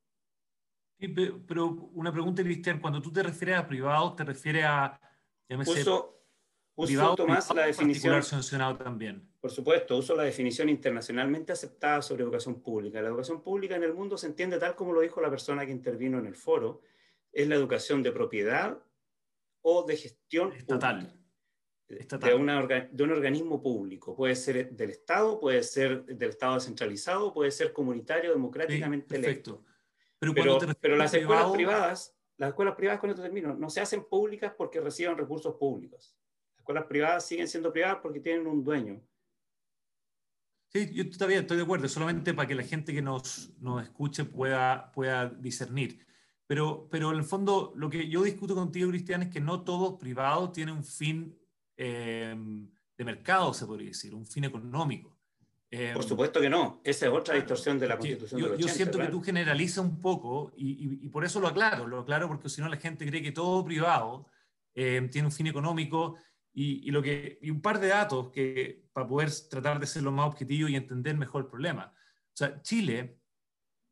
pero 1.48 1.68
una 1.94 2.12
pregunta, 2.12 2.44
Cristian, 2.44 2.80
cuando 2.80 3.02
tú 3.02 3.12
te 3.12 3.24
refieres 3.24 3.58
a 3.58 3.68
privado, 3.68 4.16
te 4.16 4.24
refieres 4.24 4.64
a... 4.66 5.00
Uso, 5.66 6.24
uso 6.76 7.16
Tomás, 7.16 7.54
la 7.54 7.68
definición... 7.68 8.24
sancionado 8.24 8.78
también. 8.78 9.30
Por 9.40 9.52
supuesto, 9.52 9.98
uso 9.98 10.16
la 10.16 10.24
definición 10.24 10.70
internacionalmente 10.70 11.52
aceptada 11.52 12.02
sobre 12.02 12.24
educación 12.24 12.62
pública. 12.62 13.02
La 13.02 13.10
educación 13.10 13.42
pública 13.42 13.76
en 13.76 13.84
el 13.84 13.94
mundo 13.94 14.18
se 14.18 14.28
entiende 14.28 14.58
tal 14.58 14.74
como 14.76 14.94
lo 14.94 15.02
dijo 15.02 15.20
la 15.22 15.30
persona 15.30 15.66
que 15.66 15.74
intervino 15.74 16.18
en 16.18 16.26
el 16.26 16.36
foro, 16.36 16.82
es 17.32 17.48
la 17.48 17.56
educación 17.56 18.02
de 18.02 18.14
propiedad 18.14 18.80
o 19.64 19.84
de 19.84 19.98
gestión 19.98 20.54
estatal. 20.54 21.20
De, 21.88 22.34
una, 22.34 22.66
de, 22.66 23.04
un 23.04 23.12
organismo 23.12 23.62
público. 23.62 24.16
Puede 24.16 24.36
ser 24.36 24.72
del 24.72 24.90
Estado, 24.90 25.40
puede 25.40 25.62
ser 25.64 26.06
del 26.06 26.30
Estado 26.30 26.56
descentralizado, 26.56 27.34
puede 27.34 27.52
ser 27.52 27.72
comunitario, 27.74 28.32
democráticamente 28.32 29.16
electo. 29.16 29.64
Pero, 30.18 30.34
pero, 30.80 30.96
las 30.96 31.14
escuelas 31.14 31.52
privadas, 31.52 32.16
las 32.38 32.50
escuelas 32.50 32.76
privadas, 32.76 33.00
con 33.00 33.10
esto 33.10 33.22
termino, 33.22 33.54
no 33.54 33.70
se 33.70 33.82
hacen 33.82 34.06
públicas 34.06 34.54
porque 34.58 34.80
reciban 34.80 35.18
recursos 35.18 35.56
públicos. 35.56 36.18
Las 36.54 36.60
escuelas 36.60 36.86
privadas 36.86 37.26
siguen 37.28 37.48
siendo 37.48 37.72
privadas 37.72 37.98
porque 38.02 38.22
tienen 38.22 38.48
un 38.48 38.64
dueño. 38.64 39.02
Sí, 40.70 40.92
yo 40.94 41.08
todavía 41.12 41.40
estoy 41.40 41.58
de 41.58 41.64
acuerdo, 41.64 41.88
solamente 41.88 42.34
para 42.34 42.48
que 42.48 42.56
la 42.56 42.64
gente 42.64 42.94
que 42.94 43.02
nos, 43.02 43.54
nos 43.60 43.84
escuche 43.84 44.26
pueda, 44.26 44.92
pueda 44.92 45.30
discernir. 45.30 46.04
Pero, 46.46 46.88
pero 46.92 47.12
en 47.12 47.18
el 47.18 47.24
fondo, 47.24 47.74
lo 47.76 47.90
que 47.90 48.10
yo 48.10 48.24
discuto 48.24 48.54
contigo, 48.54 48.90
Cristian, 48.90 49.24
es 49.24 49.30
que 49.30 49.40
no 49.40 49.62
todo 49.62 49.98
privado 49.98 50.52
tiene 50.52 50.72
un 50.72 50.84
fin 50.84 51.38
eh, 51.78 52.36
de 52.98 53.06
mercado, 53.06 53.54
se 53.54 53.66
podría 53.66 53.88
decir, 53.88 54.14
un 54.14 54.26
fin 54.26 54.44
económico. 54.44 55.18
Eh, 55.76 55.92
por 55.92 56.04
supuesto 56.04 56.40
que 56.40 56.52
no. 56.52 56.82
Esa 56.84 57.08
es 57.08 57.12
otra 57.12 57.34
distorsión 57.34 57.80
de 57.80 57.88
la 57.88 57.98
Constitución. 57.98 58.40
Yo, 58.40 58.56
yo 58.56 58.68
siento 58.68 59.00
que 59.00 59.08
tú 59.08 59.22
generalizas 59.24 59.84
un 59.84 60.00
poco 60.00 60.52
y, 60.56 61.04
y, 61.04 61.10
por 61.10 61.26
eso 61.26 61.40
lo 61.40 61.48
aclaro. 61.48 61.88
Lo 61.88 62.02
aclaro 62.02 62.28
porque 62.28 62.48
si 62.48 62.62
no 62.62 62.70
la 62.70 62.78
gente 62.78 63.08
cree 63.08 63.24
que 63.24 63.32
todo 63.32 63.66
privado 63.66 64.28
eh, 64.76 65.08
tiene 65.12 65.30
un 65.30 65.32
fin 65.32 65.48
económico 65.48 66.18
y, 66.54 66.88
y, 66.88 66.92
lo 66.92 67.02
que, 67.02 67.40
y 67.42 67.50
un 67.50 67.60
par 67.60 67.80
de 67.80 67.88
datos 67.88 68.30
que, 68.30 68.86
para 68.94 69.08
poder 69.08 69.32
tratar 69.50 69.80
de 69.80 69.88
ser 69.88 70.04
lo 70.04 70.12
más 70.12 70.28
objetivo 70.28 70.70
y 70.70 70.76
entender 70.76 71.18
mejor 71.18 71.46
el 71.46 71.48
problema. 71.48 71.92
O 71.96 72.36
sea, 72.36 72.62
Chile, 72.62 73.18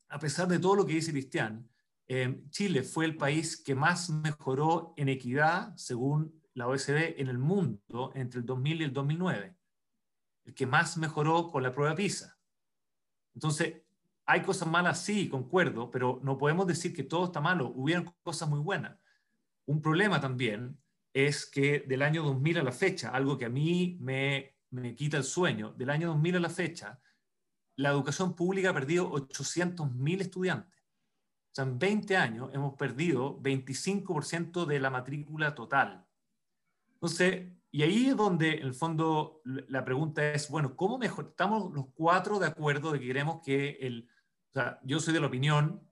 a 0.10 0.20
pesar 0.20 0.48
de 0.48 0.60
todo 0.60 0.76
lo 0.76 0.86
que 0.86 0.94
dice 0.94 1.12
Cristian, 1.12 1.68
eh, 2.14 2.44
Chile 2.50 2.84
fue 2.84 3.06
el 3.06 3.16
país 3.16 3.56
que 3.56 3.74
más 3.74 4.10
mejoró 4.10 4.94
en 4.98 5.08
equidad, 5.08 5.74
según 5.78 6.44
la 6.54 6.68
OECD, 6.68 7.22
en 7.22 7.30
el 7.30 7.38
mundo 7.38 8.12
entre 8.16 8.42
el 8.42 8.46
2000 8.46 8.82
y 8.82 8.84
el 8.84 8.92
2009. 8.92 9.56
El 10.44 10.54
que 10.54 10.68
más 10.68 10.98
mejoró 10.98 11.48
con 11.48 11.64
la 11.64 11.72
prueba 11.72 11.96
PISA. 11.96 12.38
Entonces, 13.34 13.84
hay 14.26 14.42
cosas 14.42 14.68
malas, 14.68 15.02
sí, 15.02 15.30
concuerdo, 15.30 15.90
pero 15.90 16.20
no 16.22 16.38
podemos 16.38 16.68
decir 16.68 16.94
que 16.94 17.04
todo 17.04 17.24
está 17.24 17.40
malo. 17.40 17.72
Hubieron 17.74 18.14
cosas 18.24 18.50
muy 18.50 18.60
buenas. 18.60 19.00
Un 19.66 19.82
problema 19.82 20.20
también 20.20 20.78
es 21.14 21.46
que 21.46 21.80
del 21.80 22.02
año 22.02 22.24
2000 22.24 22.58
a 22.58 22.64
la 22.64 22.74
fecha, 22.74 23.12
algo 23.12 23.38
que 23.38 23.46
a 23.46 23.50
mí 23.50 23.98
me, 24.02 24.58
me 24.72 24.96
quita 24.96 25.16
el 25.16 25.24
sueño, 25.24 25.72
del 25.78 25.90
año 25.90 26.10
2000 26.10 26.36
a 26.36 26.40
la 26.42 26.50
fecha, 26.50 27.00
la 27.78 27.92
educación 27.92 28.36
pública 28.36 28.72
ha 28.72 28.74
perdido 28.74 29.10
800.000 29.14 30.20
estudiantes. 30.20 30.81
O 31.52 31.56
sea, 31.56 31.66
en 31.66 31.80
20 31.80 32.16
años 32.16 32.50
hemos 32.54 32.76
perdido 32.76 33.42
25% 33.42 34.66
de 34.66 34.80
la 34.80 34.90
matrícula 34.90 35.54
total. 35.54 36.06
Entonces, 36.94 37.52
y 37.72 37.84
ahí 37.84 38.08
es 38.08 38.16
donde, 38.16 38.56
en 38.56 38.68
el 38.68 38.74
fondo, 38.74 39.42
la 39.44 39.84
pregunta 39.84 40.34
es, 40.34 40.50
bueno, 40.50 40.76
¿cómo 40.76 40.98
mejor? 40.98 41.28
Estamos 41.30 41.74
los 41.74 41.88
cuatro 41.94 42.40
de 42.40 42.48
acuerdo 42.48 42.92
de 42.92 43.00
que 43.00 43.08
queremos 43.08 43.42
que 43.44 43.78
el... 43.82 44.10
O 44.50 44.54
sea, 44.54 44.80
yo 44.84 45.00
soy 45.00 45.14
de 45.14 45.22
la 45.22 45.28
opinión 45.28 45.90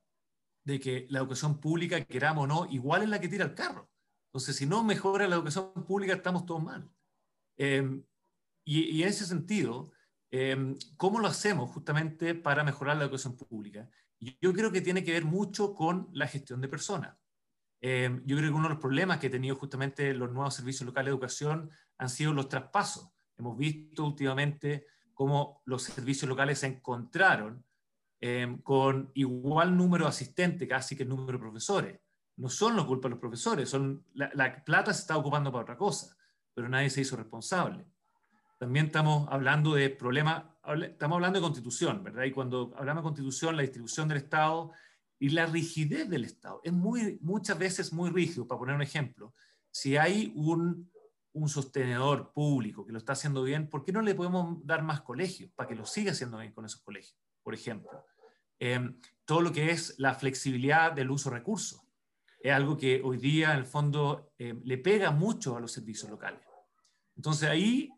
de 0.66 0.80
que 0.80 1.07
la 1.10 1.20
educación 1.20 1.60
pública, 1.60 2.03
queramos 2.05 2.43
o 2.43 2.47
no, 2.47 2.66
igual 2.70 3.03
es 3.03 3.10
la 3.10 3.20
que 3.20 3.30
tira 3.30 3.45
el 3.45 3.55
carro. 3.55 3.89
Entonces, 4.30 4.55
si 4.55 4.66
no 4.66 4.84
mejora 4.84 5.28
la 5.28 5.36
educación 5.36 5.74
pública, 5.88 6.14
estamos 6.14 6.45
todos 6.45 6.62
mal. 6.62 6.89
Em, 7.57 8.03
y, 8.66 9.01
en 9.01 9.10
ese 9.10 9.26
sentido, 9.26 9.91
em, 10.32 10.76
¿cómo 10.97 11.20
lo 11.20 11.28
hacemos 11.28 11.72
justamente 11.72 12.36
para 12.36 12.64
mejorar 12.64 12.97
la 12.97 13.03
educación 13.03 13.36
pública? 13.36 13.89
Yo 14.20 14.53
creo 14.53 14.72
que 14.72 14.82
tiene 14.82 15.03
que 15.03 15.13
ver 15.13 15.26
mucho 15.26 15.74
con 15.74 16.09
la 16.13 16.28
gestión 16.28 16.61
de 16.61 16.67
personas. 16.67 17.17
Em, 17.82 18.22
yo 18.26 18.36
creo 18.36 18.49
que 18.49 18.55
uno 18.55 18.67
de 18.67 18.74
los 18.74 18.82
problemas 18.82 19.20
que 19.20 19.28
ha 19.28 19.32
tenido 19.32 19.55
justamente 19.55 20.13
los 20.13 20.32
nuevos 20.32 20.53
servicios 20.53 20.86
locales 20.86 21.07
de 21.07 21.11
educación 21.11 21.72
han 21.97 22.09
sido 22.09 22.34
los 22.34 22.49
traspasos. 22.49 23.09
Hemos 23.38 23.57
visto 23.57 24.03
últimamente 24.03 24.88
cómo 25.13 25.61
los 25.65 25.84
servicios 25.84 26.28
locales 26.28 26.59
se 26.59 26.67
encontraron 26.67 27.63
con 28.63 29.11
igual 29.13 29.78
número 29.78 30.03
de 30.03 30.09
asistentes 30.09 30.67
casi 30.67 30.97
que 30.97 31.03
el 31.03 31.09
número 31.09 31.38
de 31.38 31.39
profesores 31.39 31.99
no 32.39 32.49
son 32.49 32.76
los 32.76 32.86
culpa 32.86 33.07
de 33.07 33.11
los 33.11 33.20
profesores, 33.20 33.70
son, 33.70 34.05
la, 34.13 34.63
plata 34.63 34.93
se 34.93 35.01
está 35.01 35.17
ocupando 35.17 35.51
para 35.51 35.63
otra 35.63 35.78
cosa, 35.78 36.15
pero 36.53 36.70
nadie 36.70 36.89
se 36.89 37.01
hizo 37.01 37.17
responsable. 37.17 37.86
También 38.57 38.88
estamos 38.88 39.28
hablando 39.30 39.74
de 39.74 39.89
problemas, 39.89 40.45
estamos 40.74 41.15
hablando 41.15 41.39
de 41.39 41.43
constitución, 41.43 42.03
¿verdad? 42.03 42.24
Y 42.24 42.32
cuando 42.32 42.74
hablamos 42.78 43.03
de 43.03 43.07
constitución, 43.07 43.55
la 43.55 43.63
distribución 43.63 44.07
del 44.07 44.17
Estado 44.20 44.72
y 45.20 45.30
la 45.30 45.45
rigidez 45.45 46.09
del 46.09 46.26
Estado 46.26 46.61
es 46.63 46.74
muy, 46.74 47.17
muchas 47.22 47.57
veces 47.57 47.91
muy 47.91 48.09
rígido. 48.09 48.47
Para 48.47 48.59
poner 48.59 48.76
un 48.76 48.82
ejemplo, 48.82 49.34
si 49.72 49.97
hay 49.97 50.32
un, 50.36 50.91
un 51.34 51.49
sostenedor 51.49 52.32
público 52.32 52.86
que 52.86 52.91
lo 52.91 52.97
está 52.97 53.13
haciendo 53.13 53.43
bien, 53.43 53.70
¿por 53.70 53.84
qué 53.84 53.91
no 53.91 54.01
le 54.01 54.15
podemos 54.15 54.65
dar 54.65 54.84
más 54.84 55.01
colegios 55.01 55.51
para 55.55 55.67
que 55.67 55.76
lo 55.76 55.86
siga 55.86 56.11
haciendo 56.11 56.38
bien 56.38 56.53
con 56.53 56.65
esos 56.65 56.82
colegios? 56.82 57.17
Por 57.43 57.53
ejemplo, 57.53 58.05
em, 58.59 58.99
todo 59.26 59.41
lo 59.41 59.51
que 59.51 59.72
es 59.72 59.95
la 59.97 60.13
flexibilidad 60.13 60.91
del 60.91 61.11
uso 61.11 61.30
de 61.30 61.38
recursos 61.38 61.82
es 62.41 62.53
algo 62.53 62.78
que 62.78 63.01
hoy 63.03 63.17
día, 63.17 63.51
en 63.51 63.59
el 63.59 63.65
fondo, 63.65 64.32
eh, 64.38 64.57
le 64.63 64.78
pega 64.78 65.11
mucho 65.11 65.57
a 65.57 65.59
los 65.59 65.72
servicios 65.72 66.09
locales. 66.09 66.41
Entonces 67.15 67.49
ahí 67.49 67.89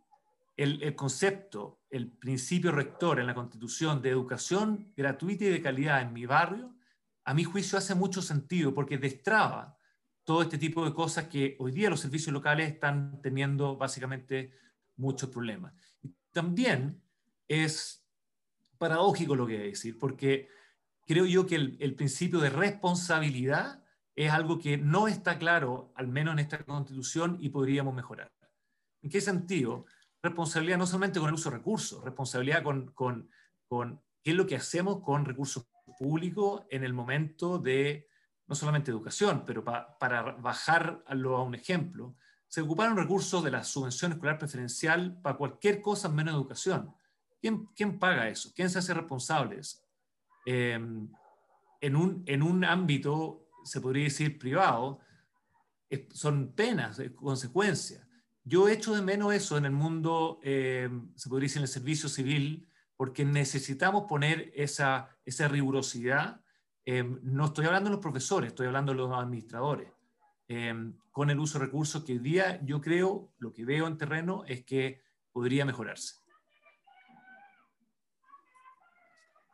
el, 0.57 0.82
el, 0.82 0.95
concepto, 0.95 1.80
el 1.91 2.09
principio 2.09 2.71
rector 2.71 3.19
en 3.19 3.27
la 3.27 3.35
Constitución 3.35 4.01
de 4.01 4.09
educación 4.09 4.93
gratuita 4.95 5.43
y 5.45 5.49
de 5.49 5.61
calidad 5.61 6.01
en 6.01 6.13
mi 6.13 6.25
barrio, 6.25 6.73
a 7.25 7.33
mi 7.33 7.43
juicio 7.43 7.77
hace 7.77 7.93
mucho 7.93 8.21
sentido 8.21 8.73
porque 8.73 8.97
destraba 8.97 9.77
todo 10.23 10.41
este 10.41 10.57
tipo 10.57 10.85
de 10.85 10.93
cosas 10.93 11.27
que 11.27 11.57
hoy 11.59 11.71
día 11.71 11.89
los 11.89 11.99
servicios 11.99 12.33
locales 12.33 12.71
están 12.71 13.21
teniendo 13.21 13.75
básicamente 13.75 14.53
muchos 14.95 15.29
problemas. 15.29 15.73
Y 16.01 16.15
también 16.31 17.01
es 17.47 18.07
paradójico 18.77 19.35
lo 19.35 19.45
que 19.45 19.55
voy 19.55 19.63
a 19.63 19.67
decir, 19.67 19.99
porque 19.99 20.47
creo 21.05 21.25
yo 21.25 21.45
que 21.45 21.55
el, 21.55 21.77
el 21.81 21.93
principio 21.95 22.39
de 22.39 22.49
responsabilidad 22.49 23.83
es 24.15 24.31
algo 24.31 24.59
que 24.59 24.77
no 24.77 25.07
está 25.07 25.37
claro, 25.37 25.91
al 25.95 26.07
menos 26.07 26.33
en 26.33 26.39
esta 26.39 26.63
constitución, 26.63 27.37
y 27.41 27.49
podríamos 27.49 27.93
mejorar. 27.93 28.31
¿En 29.01 29.09
qué 29.09 29.19
sentido? 29.19 29.85
Responsabilidad 30.24 30.78
no 30.78 30.86
solamente 30.86 31.19
con 31.19 31.30
el 31.30 31.36
uso 31.36 31.49
de 31.49 31.57
recursos, 31.57 32.03
responsabilidad 32.03 32.63
con, 32.63 32.91
con, 32.91 33.30
con 33.67 34.01
qué 34.24 34.32
es 34.32 34.38
lo 34.38 34.45
que 34.45 34.55
hacemos 34.55 35.01
con 35.01 35.26
recursos 35.26 35.67
públicos 35.97 36.63
en 36.69 36.84
el 36.84 36.93
momento 36.93 37.57
de, 37.57 38.07
no 38.47 38.55
solamente 38.55 38.91
educación, 38.91 39.43
pero 39.45 39.63
para 39.63 40.22
bajarlo 40.34 41.38
a 41.38 41.43
un 41.43 41.55
ejemplo, 41.55 42.15
se 42.47 42.61
ocuparon 42.61 42.97
recursos 42.97 43.43
de 43.43 43.51
la 43.51 43.63
subvención 43.63 44.11
escolar 44.11 44.38
preferencial 44.38 45.19
para 45.22 45.38
cualquier 45.38 45.82
cosa 45.82 46.09
menos 46.09 46.36
educación. 46.36 46.93
¿Quién, 47.39 47.67
quién 47.76 47.97
paga 47.97 48.28
eso? 48.28 48.51
¿Quién 48.53 48.69
se 48.69 48.80
hace 48.80 48.93
responsable? 48.93 49.61
Eh, 50.45 50.74
en, 51.82 51.95
un, 51.95 52.24
en 52.28 52.43
un 52.43 52.65
ámbito 52.65 53.47
se 53.63 53.80
podría 53.80 54.03
decir 54.03 54.38
privado, 54.38 54.99
son 56.13 56.53
penas, 56.53 57.01
consecuencias. 57.15 58.05
Yo 58.43 58.67
echo 58.67 58.95
de 58.95 59.01
menos 59.01 59.33
eso 59.33 59.57
en 59.57 59.65
el 59.65 59.71
mundo, 59.71 60.39
eh, 60.43 60.89
se 61.15 61.29
podría 61.29 61.45
decir 61.45 61.59
en 61.59 61.63
el 61.63 61.67
servicio 61.67 62.09
civil, 62.09 62.67
porque 62.97 63.23
necesitamos 63.23 64.05
poner 64.07 64.51
esa, 64.55 65.09
rigurosidad. 65.25 66.41
Eh, 66.85 67.03
no 67.21 67.45
estoy 67.45 67.65
hablando 67.65 67.89
de 67.89 67.95
los 67.95 68.01
profesores, 68.01 68.49
estoy 68.49 68.67
hablando 68.67 68.91
de 68.91 68.97
los 68.97 69.11
administradores. 69.11 69.91
Eh, 70.47 70.73
con 71.11 71.29
el 71.29 71.39
uso 71.39 71.59
de 71.59 71.65
recursos 71.65 72.03
que 72.03 72.13
hoy 72.13 72.19
día 72.19 72.59
yo 72.63 72.81
creo, 72.81 73.31
lo 73.37 73.53
que 73.53 73.63
veo 73.63 73.87
en 73.87 73.97
terreno 73.97 74.43
es 74.47 74.63
que 74.65 75.01
podría 75.31 75.65
mejorarse. 75.65 76.15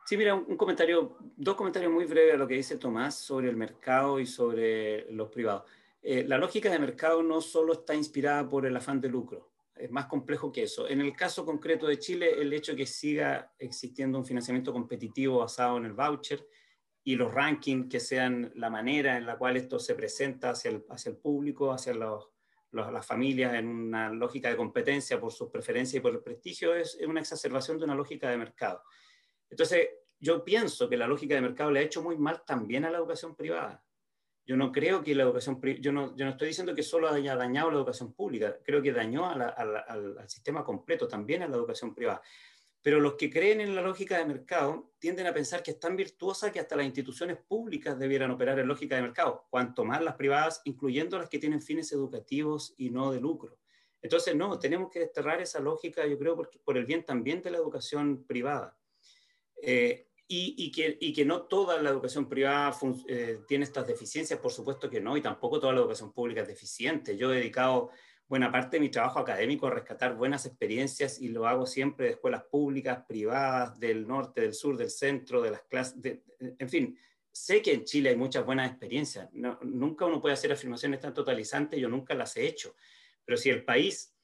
Sí, 0.06 0.16
mira, 0.16 0.34
un 0.34 0.56
comentario, 0.56 1.18
dos 1.36 1.54
comentarios 1.54 1.92
muy 1.92 2.06
breves 2.06 2.34
a 2.34 2.38
lo 2.38 2.48
que 2.48 2.54
dice 2.54 2.78
Tomás 2.78 3.14
sobre 3.14 3.50
el 3.50 3.56
mercado 3.56 4.18
y 4.18 4.24
sobre 4.24 5.10
los 5.12 5.28
privados. 5.28 5.64
Eh, 6.02 6.24
la 6.26 6.38
lógica 6.38 6.70
de 6.70 6.78
mercado 6.78 7.22
no 7.22 7.40
solo 7.40 7.72
está 7.72 7.94
inspirada 7.94 8.48
por 8.48 8.66
el 8.66 8.76
afán 8.76 9.00
de 9.00 9.08
lucro, 9.08 9.52
es 9.74 9.90
más 9.90 10.06
complejo 10.06 10.52
que 10.52 10.64
eso. 10.64 10.88
En 10.88 11.00
el 11.00 11.14
caso 11.14 11.44
concreto 11.44 11.86
de 11.86 11.98
Chile, 11.98 12.40
el 12.40 12.52
hecho 12.52 12.72
de 12.72 12.78
que 12.78 12.86
siga 12.86 13.52
existiendo 13.58 14.18
un 14.18 14.24
financiamiento 14.24 14.72
competitivo 14.72 15.38
basado 15.38 15.76
en 15.76 15.86
el 15.86 15.92
voucher 15.92 16.46
y 17.04 17.16
los 17.16 17.32
rankings 17.32 17.88
que 17.88 18.00
sean 18.00 18.52
la 18.56 18.70
manera 18.70 19.16
en 19.16 19.26
la 19.26 19.38
cual 19.38 19.56
esto 19.56 19.78
se 19.78 19.94
presenta 19.94 20.50
hacia 20.50 20.70
el, 20.70 21.16
público, 21.16 21.72
hacia 21.72 21.94
las 21.94 23.06
familias 23.06 23.54
en 23.54 23.68
una 23.68 24.10
lógica 24.10 24.50
de 24.50 24.56
competencia 24.56 25.20
por 25.20 25.32
sus 25.32 25.48
preferencias 25.48 26.00
y 26.00 26.02
por 26.02 26.12
el 26.12 26.20
prestigio, 26.20 26.74
es 26.74 26.98
una 27.06 27.20
exacerbación 27.20 27.78
de 27.78 27.84
una 27.84 27.94
lógica 27.94 28.28
de 28.28 28.36
mercado. 28.36 28.82
Entonces, 29.48 29.88
yo 30.20 30.44
pienso 30.44 30.88
que 30.88 30.96
la 30.96 31.06
lógica 31.06 31.34
de 31.34 31.40
mercado 31.40 31.70
le 31.70 31.80
ha 31.80 31.84
hecho 31.84 32.02
muy 32.02 32.18
mal 32.18 32.44
también 32.44 32.84
a 32.84 32.90
la 32.90 32.98
educación 32.98 33.34
privada. 33.34 33.82
Yo 34.48 34.56
no 34.56 34.72
creo 34.72 35.04
que 35.04 35.14
la 35.14 35.24
educación, 35.24 35.60
yo 35.78 35.92
no, 35.92 36.16
yo 36.16 36.24
no 36.24 36.30
estoy 36.30 36.48
diciendo 36.48 36.74
que 36.74 36.82
solo 36.82 37.10
haya 37.10 37.36
dañado 37.36 37.70
la 37.70 37.76
educación 37.76 38.14
pública, 38.14 38.56
creo 38.64 38.80
que 38.80 38.94
dañó 38.94 39.28
al, 39.28 40.26
sistema 40.26 40.64
completo, 40.64 41.06
también 41.06 41.42
a 41.42 41.48
la 41.48 41.54
educación 41.54 41.94
privada. 41.94 42.22
Pero 42.80 42.98
los 42.98 43.16
que 43.16 43.28
creen 43.28 43.60
en 43.60 43.74
la 43.74 43.82
lógica 43.82 44.16
de 44.16 44.24
mercado 44.24 44.94
tienden 44.98 45.26
a 45.26 45.34
pensar 45.34 45.62
que 45.62 45.72
es 45.72 45.78
tan 45.78 45.96
virtuosa 45.96 46.50
que 46.50 46.60
hasta 46.60 46.76
las 46.76 46.86
instituciones 46.86 47.36
públicas 47.36 47.98
debieran 47.98 48.30
operar 48.30 48.58
en 48.58 48.68
lógica 48.68 48.96
de 48.96 49.02
mercado, 49.02 49.46
cuanto 49.50 49.84
más 49.84 50.02
las 50.02 50.14
privadas, 50.14 50.62
incluyendo 50.64 51.18
las 51.18 51.28
que 51.28 51.38
tienen 51.38 51.60
fines 51.60 51.92
educativos 51.92 52.74
y 52.78 52.88
no 52.88 53.12
de 53.12 53.20
lucro. 53.20 53.58
Entonces, 54.00 54.34
no, 54.34 54.58
tenemos 54.58 54.90
que 54.90 55.00
desterrar 55.00 55.42
esa 55.42 55.60
lógica, 55.60 56.06
yo 56.06 56.18
creo, 56.18 56.34
por, 56.34 56.50
por 56.64 56.78
el 56.78 56.86
bien 56.86 57.04
también 57.04 57.42
de 57.42 57.50
la 57.50 57.58
educación 57.58 58.24
privada. 58.24 58.78
Eh, 59.60 60.07
y, 60.30 60.70
que, 60.70 60.98
y, 61.00 61.14
que, 61.14 61.24
no 61.24 61.42
toda 61.42 61.80
la 61.80 61.88
educación 61.88 62.28
privada 62.28 62.76
eh, 63.08 63.40
tiene 63.48 63.64
estas 63.64 63.86
deficiencias, 63.86 64.38
por 64.38 64.52
supuesto 64.52 64.90
que 64.90 65.00
no, 65.00 65.16
y 65.16 65.22
tampoco 65.22 65.58
toda 65.58 65.72
la 65.72 65.80
educación 65.80 66.12
pública 66.12 66.42
es 66.42 66.48
deficiente. 66.48 67.16
Yo 67.16 67.32
he 67.32 67.36
dedicado 67.36 67.90
buena 68.28 68.52
parte 68.52 68.76
de 68.76 68.80
mi 68.80 68.90
trabajo 68.90 69.20
académico 69.20 69.66
a 69.66 69.70
rescatar 69.70 70.14
buenas 70.16 70.44
experiencias 70.44 71.18
y 71.18 71.28
lo 71.28 71.46
hago 71.46 71.64
siempre 71.64 72.06
de 72.06 72.12
escuelas 72.12 72.44
públicas, 72.44 73.04
privadas, 73.08 73.80
del 73.80 74.06
norte, 74.06 74.42
del 74.42 74.52
sur, 74.52 74.76
del 74.76 74.90
centro, 74.90 75.40
de 75.40 75.50
las 75.50 75.62
clases, 75.62 76.20
en 76.38 76.68
fin. 76.68 76.98
Sé 77.32 77.62
que 77.62 77.72
en 77.72 77.84
Chile 77.84 78.10
hay 78.10 78.16
muchas 78.16 78.44
buenas 78.44 78.68
experiencias. 78.68 79.30
nunca 79.32 80.04
uno 80.04 80.20
puede 80.20 80.34
hacer 80.34 80.52
afirmaciones 80.52 81.00
tan 81.00 81.14
totalizantes, 81.14 81.80
yo 81.80 81.88
nunca 81.88 82.14
las 82.14 82.36
he 82.36 82.46
hecho. 82.46 82.74
Pero 83.24 83.38
si 83.38 83.48
el 83.48 83.64
país 83.64 84.14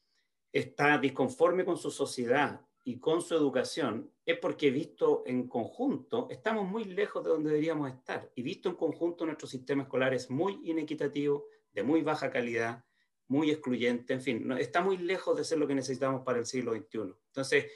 está 0.52 0.98
disconforme 0.98 1.64
con 1.64 1.78
su 1.78 1.90
sociedad 1.90 2.60
y 2.84 2.98
con 2.98 3.22
su 3.22 3.34
educación 3.34 4.12
es 4.26 4.38
porque 4.38 4.70
visto 4.70 5.24
en 5.26 5.48
conjunto 5.48 6.28
estamos 6.30 6.68
muy 6.68 6.84
lejos 6.84 7.24
de 7.24 7.30
donde 7.30 7.50
deberíamos 7.50 7.90
estar. 7.90 8.30
Y 8.34 8.42
visto 8.42 8.68
en 8.68 8.76
conjunto 8.76 9.24
nuestro 9.24 9.48
sistema 9.48 9.84
escolar 9.84 10.12
es 10.12 10.30
muy 10.30 10.60
inequitativo, 10.64 11.46
de 11.72 11.82
muy 11.82 12.02
baja 12.02 12.30
calidad, 12.30 12.84
muy 13.26 13.50
excluyente, 13.50 14.12
en 14.12 14.20
fin, 14.20 14.52
está 14.52 14.82
muy 14.82 14.98
lejos 14.98 15.36
de 15.36 15.44
ser 15.44 15.58
lo 15.58 15.66
que 15.66 15.74
necesitamos 15.74 16.22
para 16.22 16.38
el 16.38 16.46
siglo 16.46 16.72
XXI. 16.72 17.14
Entonces, 17.28 17.72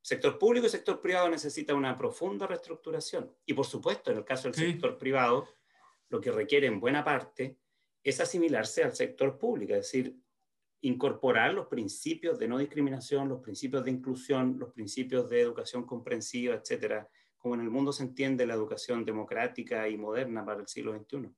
sector 0.00 0.38
público 0.38 0.66
y 0.66 0.70
sector 0.70 1.00
privado 1.00 1.28
necesita 1.28 1.74
una 1.74 1.98
profunda 1.98 2.46
reestructuración. 2.46 3.34
Y 3.44 3.54
por 3.54 3.66
supuesto 3.66 4.12
en 4.12 4.18
el 4.18 4.24
caso 4.24 4.44
del 4.44 4.54
sector 4.54 4.96
privado 4.96 5.48
lo 6.08 6.20
que 6.20 6.30
requiere 6.30 6.68
en 6.68 6.78
buena 6.78 7.02
parte 7.02 7.58
es 8.04 8.20
asimilarse 8.20 8.84
al 8.84 8.94
sector 8.94 9.38
público, 9.38 9.74
es 9.74 9.80
decir, 9.80 10.16
incorporar 10.82 11.54
los 11.54 11.66
principios 11.66 12.38
de 12.38 12.48
no 12.48 12.58
discriminación, 12.58 13.28
los 13.28 13.40
principios 13.40 13.84
de 13.84 13.90
inclusión, 13.90 14.56
los 14.58 14.72
principios 14.72 15.28
de 15.30 15.40
educación 15.40 15.84
comprensiva, 15.86 16.54
etcétera, 16.54 17.08
como 17.38 17.54
en 17.54 17.62
el 17.62 17.70
mundo 17.70 17.92
se 17.92 18.04
entiende 18.04 18.46
la 18.46 18.54
educación 18.54 19.04
democrática 19.04 19.88
y 19.88 19.96
moderna 19.96 20.44
para 20.44 20.60
el 20.60 20.68
siglo 20.68 20.92
XXI. 20.96 21.32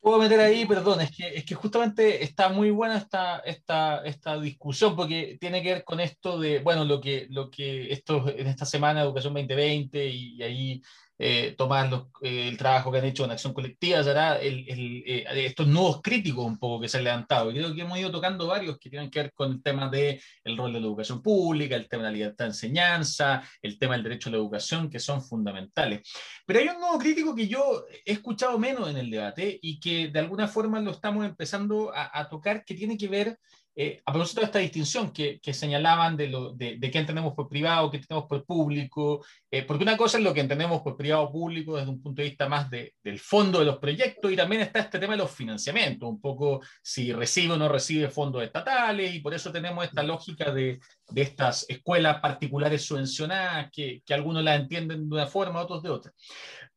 Puedo 0.00 0.18
meter 0.18 0.38
ahí, 0.38 0.66
perdón, 0.66 1.00
es 1.00 1.16
que, 1.16 1.28
es 1.28 1.46
que 1.46 1.54
justamente 1.54 2.22
está 2.22 2.50
muy 2.50 2.70
buena 2.70 2.98
esta, 2.98 3.38
esta, 3.38 4.04
esta 4.04 4.38
discusión 4.38 4.94
porque 4.94 5.38
tiene 5.40 5.62
que 5.62 5.72
ver 5.72 5.84
con 5.84 5.98
esto 5.98 6.38
de, 6.38 6.58
bueno, 6.58 6.84
lo 6.84 7.00
que, 7.00 7.26
lo 7.30 7.50
que 7.50 7.90
esto, 7.90 8.28
en 8.28 8.46
esta 8.46 8.66
semana 8.66 9.00
Educación 9.00 9.32
2020 9.32 10.06
y, 10.06 10.42
ahí 10.42 10.82
eh, 11.18 11.54
Tomás, 11.56 11.92
eh, 12.22 12.48
el 12.48 12.56
trabajo 12.56 12.90
que 12.90 12.98
han 12.98 13.04
hecho 13.04 13.24
en 13.24 13.30
acción 13.30 13.52
colectiva, 13.52 14.02
será 14.02 14.36
el, 14.38 14.64
estos 15.06 15.66
nuevos 15.66 16.00
críticos 16.02 16.44
un 16.44 16.58
poco 16.58 16.80
que 16.80 16.88
se 16.88 16.98
han 16.98 17.04
levantado. 17.04 17.50
Y 17.50 17.54
creo 17.54 17.74
que 17.74 17.82
hemos 17.82 17.98
ido 17.98 18.10
tocando 18.10 18.46
varios 18.46 18.78
que 18.78 18.90
tienen 18.90 19.10
que 19.10 19.20
ver 19.20 19.32
con 19.32 19.52
el 19.52 19.62
tema 19.62 19.88
del 19.88 20.20
el 20.44 20.56
rol 20.56 20.72
de 20.72 20.80
la 20.80 20.86
educación 20.86 21.22
pública, 21.22 21.76
el 21.76 21.88
tema 21.88 22.04
de 22.04 22.10
la 22.10 22.14
libertad 22.14 22.46
de 22.46 22.50
enseñanza, 22.50 23.42
el 23.62 23.78
tema 23.78 23.94
del 23.94 24.02
derecho 24.02 24.28
a 24.28 24.32
la 24.32 24.38
educación, 24.38 24.90
que 24.90 24.98
son 24.98 25.22
fundamentales. 25.22 26.02
Pero 26.46 26.60
hay 26.60 26.68
un 26.68 26.80
nuevo 26.80 26.98
crítico 26.98 27.34
que 27.34 27.48
yo 27.48 27.84
he 28.04 28.12
escuchado 28.12 28.58
menos 28.58 28.88
en 28.90 28.96
el 28.96 29.10
debate 29.10 29.58
y 29.62 29.78
que 29.78 30.08
de 30.08 30.18
alguna 30.18 30.48
forma 30.48 30.80
lo 30.80 30.90
estamos 30.90 31.24
empezando 31.24 31.92
a 31.94 32.28
tocar, 32.28 32.64
que 32.64 32.74
tiene 32.74 32.96
que 32.96 33.08
ver 33.08 33.38
eh, 33.76 34.00
a 34.06 34.12
propósito 34.12 34.40
de 34.40 34.46
esta 34.46 34.58
distinción 34.60 35.12
que, 35.12 35.40
que 35.40 35.52
señalaban 35.52 36.16
de, 36.16 36.28
lo, 36.28 36.52
de, 36.52 36.76
de, 36.78 36.90
qué 36.90 36.98
entendemos 36.98 37.34
por 37.34 37.48
privado, 37.48 37.90
qué 37.90 37.96
entendemos 37.96 38.28
por 38.28 38.44
público, 38.44 39.24
eh, 39.50 39.62
porque 39.62 39.82
una 39.82 39.96
cosa 39.96 40.18
es 40.18 40.24
lo 40.24 40.32
que 40.32 40.40
entendemos 40.40 40.80
por 40.82 40.96
privado 40.96 41.24
o 41.24 41.32
público 41.32 41.76
desde 41.76 41.90
un 41.90 42.00
punto 42.00 42.22
de 42.22 42.28
vista 42.28 42.48
más 42.48 42.70
de, 42.70 42.94
del 43.02 43.18
fondo 43.18 43.58
de 43.58 43.64
los 43.64 43.78
proyectos 43.78 44.30
y 44.30 44.36
también 44.36 44.62
está 44.62 44.78
este 44.78 45.00
tema 45.00 45.14
de 45.14 45.18
los 45.18 45.30
financiamientos, 45.30 46.08
un 46.08 46.20
poco 46.20 46.60
si 46.82 47.12
recibe 47.12 47.54
o 47.54 47.56
no 47.56 47.68
recibe 47.68 48.10
fondos 48.10 48.44
estatales 48.44 49.12
y 49.12 49.18
por 49.18 49.34
eso 49.34 49.50
tenemos 49.50 49.84
esta 49.84 50.02
lógica 50.02 50.52
de, 50.52 50.78
estas 51.14 51.66
escuelas 51.68 52.20
particulares 52.20 52.84
subvencionadas 52.84 53.70
que, 53.72 54.02
que 54.06 54.14
algunos 54.14 54.44
las 54.44 54.60
entienden 54.60 55.08
de 55.08 55.14
una 55.14 55.26
forma, 55.26 55.60
otros 55.60 55.82
de 55.82 55.90
otra. 55.90 56.12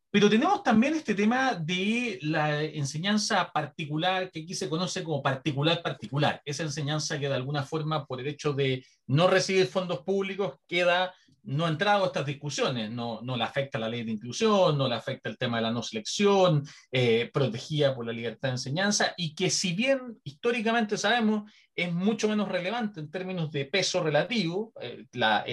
Pero 0.09 0.29
tenemos 0.29 0.63
también 0.63 0.95
este 0.95 1.13
tema 1.13 1.53
de 1.53 2.17
la 2.21 2.63
enseñanza 2.63 3.51
particular, 3.51 4.31
que 4.31 4.41
aquí 4.43 4.53
se 4.53 4.69
conoce 4.69 5.03
como 5.03 5.21
particular 5.21 5.81
particular. 5.81 6.41
Esa 6.45 6.63
enseñanza 6.63 7.19
que 7.19 7.27
de 7.27 7.35
alguna 7.35 7.63
forma, 7.63 8.05
por 8.05 8.21
el 8.21 8.27
hecho 8.27 8.53
de 8.53 8.85
no 9.07 9.27
recibir 9.27 9.67
fondos 9.67 9.99
públicos, 10.03 10.55
queda 10.65 11.13
no 11.47 11.65
ha 11.65 11.69
entrado 11.69 12.03
a 12.03 12.07
estas 12.07 12.25
discusiones, 12.25 12.91
no, 12.91 13.21
no 13.21 13.37
le 13.37 13.43
afecta 13.43 13.79
la 13.79 13.87
ley 13.87 14.03
de 14.03 14.11
inclusión, 14.11 14.77
no 14.77 14.87
le 14.87 14.95
afecta 14.95 15.29
el 15.29 15.37
tema 15.37 15.57
de 15.57 15.63
la 15.63 15.71
no 15.71 15.81
selección, 15.81 16.63
eh, 16.91 17.29
protegida 17.33 17.95
por 17.95 18.05
la 18.05 18.11
libertad 18.11 18.49
de 18.49 18.55
enseñanza, 18.55 19.13
y 19.15 19.33
que 19.33 19.49
si 19.49 19.73
bien 19.73 20.19
históricamente 20.23 20.97
sabemos 20.97 21.49
es 21.73 21.93
mucho 21.93 22.27
menos 22.27 22.49
relevante 22.49 22.99
en 22.99 23.09
términos 23.09 23.51
de 23.51 23.65
peso 23.65 24.03
relativo, 24.03 24.73
eh, 24.81 25.05
la, 25.13 25.45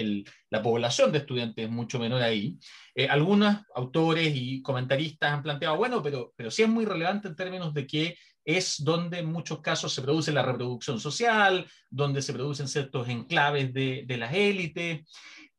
la, 0.49 0.61
población 0.61 1.11
de 1.11 1.19
estudiantes 1.19 1.65
es 1.65 1.71
mucho 1.71 1.99
menor 1.99 2.21
ahí. 2.23 2.57
Eh, 2.95 3.07
algunos 3.07 3.57
autores 3.75 4.33
y 4.35 4.61
comentaristas 4.63 5.31
han 5.31 5.43
planteado, 5.43 5.77
bueno, 5.77 6.01
pero, 6.01 6.33
pero 6.35 6.51
sí 6.51 6.63
es 6.63 6.69
muy 6.69 6.83
relevante 6.83 7.27
en 7.27 7.35
términos 7.35 7.73
de 7.73 7.87
que 7.87 8.17
es 8.43 8.83
donde 8.83 9.19
en 9.19 9.31
muchos 9.31 9.61
casos 9.61 9.93
se 9.93 10.01
produce 10.01 10.31
la 10.31 10.43
reproducción 10.43 10.99
social, 10.99 11.67
donde 11.89 12.21
se 12.21 12.33
producen 12.33 12.67
ciertos 12.67 13.07
enclaves 13.07 13.73
de, 13.73 14.03
de 14.07 14.17
las 14.17 14.33
élites. 14.33 15.07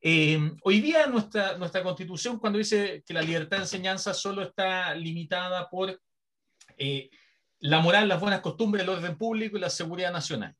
Eh, 0.00 0.38
hoy 0.62 0.80
día 0.80 1.06
nuestra, 1.06 1.56
nuestra 1.56 1.82
constitución, 1.82 2.38
cuando 2.38 2.58
dice 2.58 3.02
que 3.06 3.14
la 3.14 3.22
libertad 3.22 3.58
de 3.58 3.64
enseñanza 3.64 4.14
solo 4.14 4.42
está 4.42 4.94
limitada 4.94 5.68
por 5.68 6.00
eh, 6.76 7.10
la 7.60 7.80
moral, 7.80 8.08
las 8.08 8.20
buenas 8.20 8.40
costumbres, 8.40 8.84
el 8.84 8.90
orden 8.90 9.16
público 9.16 9.56
y 9.56 9.60
la 9.60 9.70
seguridad 9.70 10.12
nacional. 10.12 10.54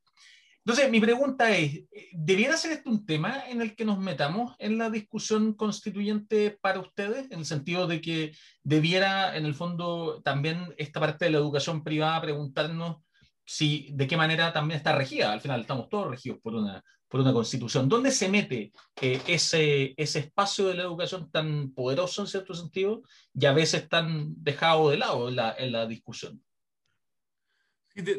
Entonces, 0.67 0.91
mi 0.91 0.99
pregunta 0.99 1.57
es, 1.57 1.85
¿debiera 2.11 2.57
ser 2.57 2.73
este 2.73 2.89
un 2.89 3.07
tema 3.07 3.45
en 3.49 3.63
el 3.63 3.77
que 3.77 3.85
nos 3.85 4.01
metamos 4.01 4.57
en 4.59 4.79
la 4.79 4.91
discusión 4.91 5.55
constituyente 5.55 6.59
para 6.61 6.81
ustedes? 6.81 7.31
En 7.31 7.39
el 7.39 7.45
sentido 7.45 7.87
de 7.87 8.01
que 8.01 8.33
debiera, 8.65 9.37
en 9.37 9.47
el 9.47 9.55
fondo, 9.55 10.21
también 10.25 10.75
esta 10.77 10.99
parte 10.99 11.27
de 11.27 11.31
la 11.31 11.39
educación 11.39 11.85
privada 11.85 12.21
preguntarnos 12.21 12.97
si, 13.45 13.91
de 13.93 14.09
qué 14.09 14.17
manera 14.17 14.53
también 14.53 14.79
está 14.79 14.93
regida. 14.93 15.31
Al 15.31 15.41
final 15.41 15.61
estamos 15.61 15.89
todos 15.89 16.11
regidos 16.11 16.41
por 16.43 16.57
una, 16.57 16.83
por 17.17 17.23
una 17.23 17.33
constitución. 17.33 17.89
¿Dónde 17.89 18.11
se 18.11 18.29
mete 18.29 18.73
eh, 19.01 19.23
ese, 19.27 19.95
ese 19.97 20.19
espacio 20.19 20.69
de 20.69 20.75
la 20.75 20.83
educación 20.83 21.31
tan 21.31 21.71
poderoso 21.71 22.21
en 22.21 22.29
cierto 22.29 22.55
sentido 22.55 23.03
y 23.33 23.47
a 23.47 23.53
veces 23.53 23.89
tan 23.89 24.35
dejado 24.43 24.91
de 24.91 24.99
lado 24.99 25.29
en 25.31 25.37
la, 25.37 25.55
en 25.59 25.73
la 25.73 25.87
discusión? 25.87 26.43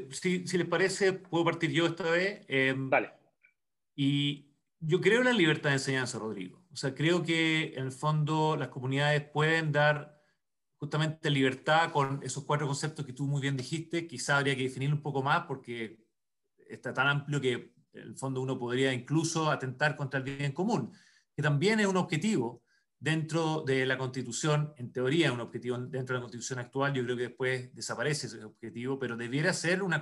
Si, 0.09 0.47
si, 0.47 0.57
les 0.57 0.67
parece, 0.67 1.13
puedo 1.13 1.45
partir 1.45 1.71
yo 1.71 1.85
esta 1.85 2.09
vez. 2.09 2.45
vale. 2.77 3.11
Y 3.95 4.47
yo 4.79 4.99
creo 4.99 5.19
en 5.19 5.25
la 5.25 5.33
libertad 5.33 5.69
de 5.69 5.75
enseñanza, 5.75 6.17
Rodrigo. 6.17 6.63
O 6.71 6.75
sea, 6.75 6.95
creo 6.95 7.21
que 7.21 7.73
en 7.75 7.85
el 7.85 7.91
fondo 7.91 8.57
las 8.57 8.69
comunidades 8.69 9.29
pueden 9.29 9.71
dar 9.71 10.19
justamente 10.77 11.29
libertad 11.29 11.91
con 11.91 12.19
esos 12.23 12.43
cuatro 12.45 12.65
conceptos 12.65 13.05
que 13.05 13.13
tú 13.13 13.27
muy 13.27 13.41
bien 13.41 13.57
dijiste. 13.57 14.07
Quizá 14.07 14.37
habría 14.37 14.55
que 14.55 14.63
definirlo 14.63 14.95
un 14.95 15.03
poco 15.03 15.21
más 15.21 15.45
porque 15.45 15.99
está 16.67 16.93
tan 16.93 17.07
amplio 17.07 17.39
que 17.39 17.76
el 18.01 18.15
fondo 18.15 18.41
uno 18.41 18.57
podría 18.57 18.93
incluso 18.93 19.49
atentar 19.49 19.95
contra 19.95 20.19
el 20.19 20.23
bien 20.23 20.51
común, 20.51 20.91
que 21.35 21.41
también 21.41 21.79
es 21.79 21.87
un 21.87 21.97
objetivo 21.97 22.63
dentro 22.99 23.63
de 23.65 23.85
la 23.85 23.97
Constitución, 23.97 24.73
en 24.77 24.91
teoría 24.91 25.31
un 25.31 25.41
objetivo 25.41 25.77
dentro 25.77 26.13
de 26.13 26.19
la 26.19 26.21
Constitución 26.21 26.59
actual, 26.59 26.93
yo 26.93 27.03
creo 27.03 27.15
que 27.15 27.23
después 27.23 27.75
desaparece 27.75 28.27
ese 28.27 28.43
objetivo, 28.43 28.97
pero 28.97 29.15
debiera 29.15 29.53
ser 29.53 29.83
un 29.83 29.93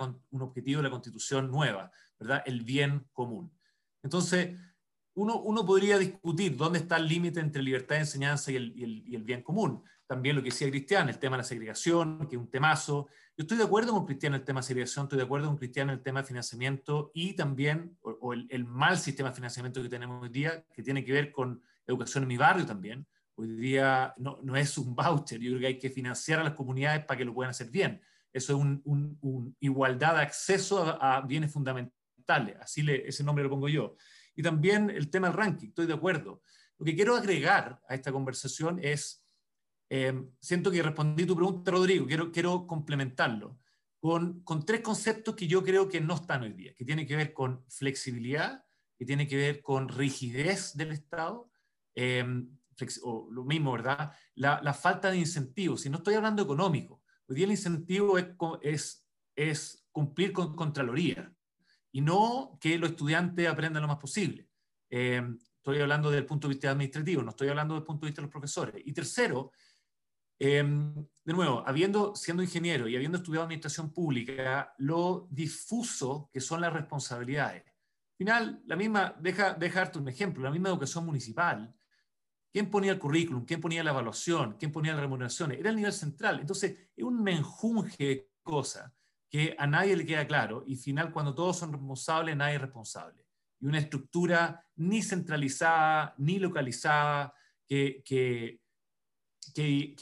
objetivo 0.41 0.77
de 0.79 0.83
la 0.83 0.91
Constitución 0.91 1.51
nueva, 1.51 1.91
¿verdad? 2.19 2.41
El 2.45 2.61
bien 2.61 3.07
común. 3.11 3.51
Entonces, 4.01 4.55
uno, 5.15 5.41
uno 5.41 5.65
podría 5.65 5.97
discutir 5.97 6.55
dónde 6.55 6.79
está 6.79 6.97
el 6.97 7.07
límite 7.07 7.39
entre 7.39 7.63
libertad 7.63 7.95
de 7.95 8.01
enseñanza 8.01 8.51
y 8.51 8.57
el, 8.57 8.73
y, 8.75 9.15
el, 9.15 9.23
bien 9.23 9.41
común. 9.41 9.83
También 10.05 10.35
lo 10.35 10.43
que 10.43 10.49
decía 10.49 10.69
Cristian, 10.69 11.09
el 11.09 11.17
tema 11.17 11.37
de 11.37 11.39
la 11.39 11.47
segregación, 11.47 12.27
que 12.29 12.35
es 12.35 12.41
un 12.41 12.49
temazo, 12.49 13.07
yo 13.37 13.41
estoy 13.41 13.57
de 13.57 13.65
acuerdo 13.65 13.91
con 13.91 14.05
Cristian 14.05 14.33
en 14.33 14.39
el 14.39 14.45
tema 14.45 14.61
de 14.61 14.67
segregación, 14.67 15.05
estoy 15.05 15.17
de 15.17 15.25
acuerdo 15.25 15.47
con 15.47 15.57
Cristian 15.57 15.89
en 15.89 15.95
el 15.95 16.01
tema 16.01 16.21
de 16.21 16.27
financiamiento 16.27 17.11
y 17.13 17.33
también, 17.33 17.97
o, 18.01 18.33
el, 18.33 18.65
mal 18.65 18.97
sistema 18.97 19.29
de 19.29 19.35
financiamiento 19.35 19.83
que 19.83 19.89
tenemos 19.89 20.23
hoy 20.23 20.29
día, 20.29 20.65
que 20.73 20.81
tiene 20.81 21.03
que 21.03 21.11
ver 21.11 21.33
con 21.33 21.61
educación 21.85 22.23
en 22.23 22.29
mi 22.29 22.37
barrio 22.37 22.65
también. 22.65 23.05
Hoy 23.35 23.47
día 23.57 24.13
no, 24.17 24.39
no 24.41 24.55
es 24.55 24.77
un 24.77 24.95
voucher, 24.95 25.41
yo 25.41 25.49
creo 25.49 25.59
que 25.59 25.67
hay 25.67 25.77
que 25.77 25.89
financiar 25.89 26.39
a 26.39 26.45
las 26.45 26.53
comunidades 26.53 27.03
para 27.03 27.17
que 27.17 27.25
lo 27.25 27.33
puedan 27.33 27.49
hacer 27.49 27.69
bien. 27.69 28.01
Eso 28.31 28.53
es 28.53 28.59
una 28.59 28.79
un, 28.85 29.57
igualdad 29.59 30.15
de 30.15 30.21
acceso 30.21 30.97
a, 31.01 31.19
bienes 31.19 31.51
fundamentales, 31.51 32.55
así 32.61 32.83
le, 32.83 33.05
ese 33.05 33.23
nombre 33.25 33.43
lo 33.43 33.49
pongo 33.49 33.67
yo. 33.67 33.97
Y 34.33 34.43
también 34.43 34.89
el 34.89 35.09
tema 35.09 35.27
del 35.27 35.35
ranking, 35.35 35.67
estoy 35.67 35.87
de 35.87 35.93
acuerdo. 35.93 36.41
Lo 36.77 36.85
que 36.85 36.95
quiero 36.95 37.17
agregar 37.17 37.81
a 37.89 37.95
esta 37.95 38.13
conversación 38.13 38.79
es 38.81 39.24
Em, 39.89 40.31
siento 40.39 40.71
que 40.71 40.81
respondí 40.81 41.25
tu 41.25 41.35
pregunta, 41.35 41.71
Rodrigo, 41.71 42.05
quiero, 42.07 42.31
quiero 42.31 42.65
complementarlo 42.65 43.59
con, 43.99 44.41
con, 44.41 44.65
tres 44.65 44.81
conceptos 44.81 45.35
que 45.35 45.47
yo 45.47 45.63
creo 45.63 45.87
que 45.87 46.01
no 46.01 46.15
están 46.15 46.43
hoy 46.43 46.53
día, 46.53 46.73
que 46.73 46.85
tienen 46.85 47.05
que 47.05 47.15
ver 47.15 47.33
con 47.33 47.63
flexibilidad, 47.69 48.63
que 48.97 49.05
tienen 49.05 49.27
que 49.27 49.37
ver 49.37 49.61
con 49.61 49.89
rigidez 49.89 50.75
del 50.75 50.91
Estado, 50.91 51.51
em, 51.93 52.57
o 53.03 53.29
lo 53.31 53.45
mismo, 53.45 53.71
¿verdad? 53.71 54.11
La, 54.35 54.61
la, 54.61 54.73
falta 54.73 55.11
de 55.11 55.17
incentivos, 55.17 55.85
y 55.85 55.89
no 55.89 55.97
estoy 55.97 56.15
hablando 56.15 56.43
económico, 56.43 57.03
hoy 57.27 57.35
día 57.35 57.45
el 57.45 57.51
incentivo 57.51 58.17
es, 58.17 58.27
es, 58.61 59.07
es 59.35 59.87
cumplir 59.91 60.33
con 60.33 60.55
Contraloría 60.55 61.33
y 61.91 62.01
no 62.01 62.57
que 62.59 62.77
los 62.77 62.91
estudiantes 62.91 63.47
aprendan 63.47 63.81
lo 63.81 63.87
más 63.87 63.97
posible. 63.97 64.49
Em, 64.89 65.37
estoy 65.57 65.79
hablando 65.79 66.11
del 66.11 66.25
punto 66.25 66.47
de 66.47 66.53
vista 66.53 66.69
administrativo, 66.69 67.23
no 67.23 67.31
estoy 67.31 67.47
hablando 67.47 67.73
del 67.73 67.83
punto 67.83 68.05
de 68.05 68.09
vista 68.09 68.21
de 68.21 68.27
los 68.27 68.31
profesores. 68.31 68.81
Y 68.85 68.93
tercero, 68.93 69.51
Em, 70.37 70.93
de 71.23 71.33
nuevo, 71.33 71.63
habiendo, 71.65 72.13
siendo 72.15 72.43
ingeniero 72.43 72.87
y 72.87 72.95
habiendo 72.95 73.17
estudiado 73.17 73.45
administración 73.45 73.93
pública, 73.93 74.73
lo 74.77 75.27
difuso 75.31 76.29
que 76.33 76.41
son 76.41 76.61
las 76.61 76.73
responsabilidades. 76.73 77.63
Al 77.65 78.17
final, 78.17 78.61
la 78.65 78.75
misma, 78.75 79.15
deja, 79.19 79.53
dejarte 79.53 79.99
un 79.99 80.09
ejemplo, 80.09 80.43
la 80.43 80.51
misma 80.51 80.69
educación 80.69 81.05
municipal. 81.05 81.73
¿Quién 82.51 82.69
ponía 82.69 82.91
el 82.91 82.99
currículum? 82.99 83.45
¿Quién 83.45 83.61
ponía 83.61 83.83
la 83.83 83.91
evaluación? 83.91 84.55
¿Quién 84.59 84.71
ponía 84.71 84.93
las 84.93 85.01
remuneraciones? 85.01 85.59
Era 85.59 85.69
el 85.69 85.75
nivel 85.77 85.93
central. 85.93 86.39
Entonces, 86.39 86.77
es 86.95 87.03
un 87.03 87.21
menjunje 87.23 88.05
de 88.05 88.31
cosas 88.43 88.91
que 89.29 89.55
a 89.57 89.67
nadie 89.67 89.97
le 89.97 90.05
queda 90.05 90.27
claro 90.27 90.63
y 90.65 90.73
al 90.73 90.79
final, 90.79 91.11
cuando 91.11 91.33
todos 91.33 91.57
son 91.57 91.71
responsables, 91.71 92.35
nadie 92.35 92.55
es 92.55 92.61
responsable. 92.61 93.25
Y 93.59 93.67
una 93.67 93.79
estructura 93.79 94.65
ni 94.75 95.01
centralizada, 95.01 96.13
ni 96.17 96.39
localizada, 96.39 97.33
que 97.67 98.61
que, 99.53 99.95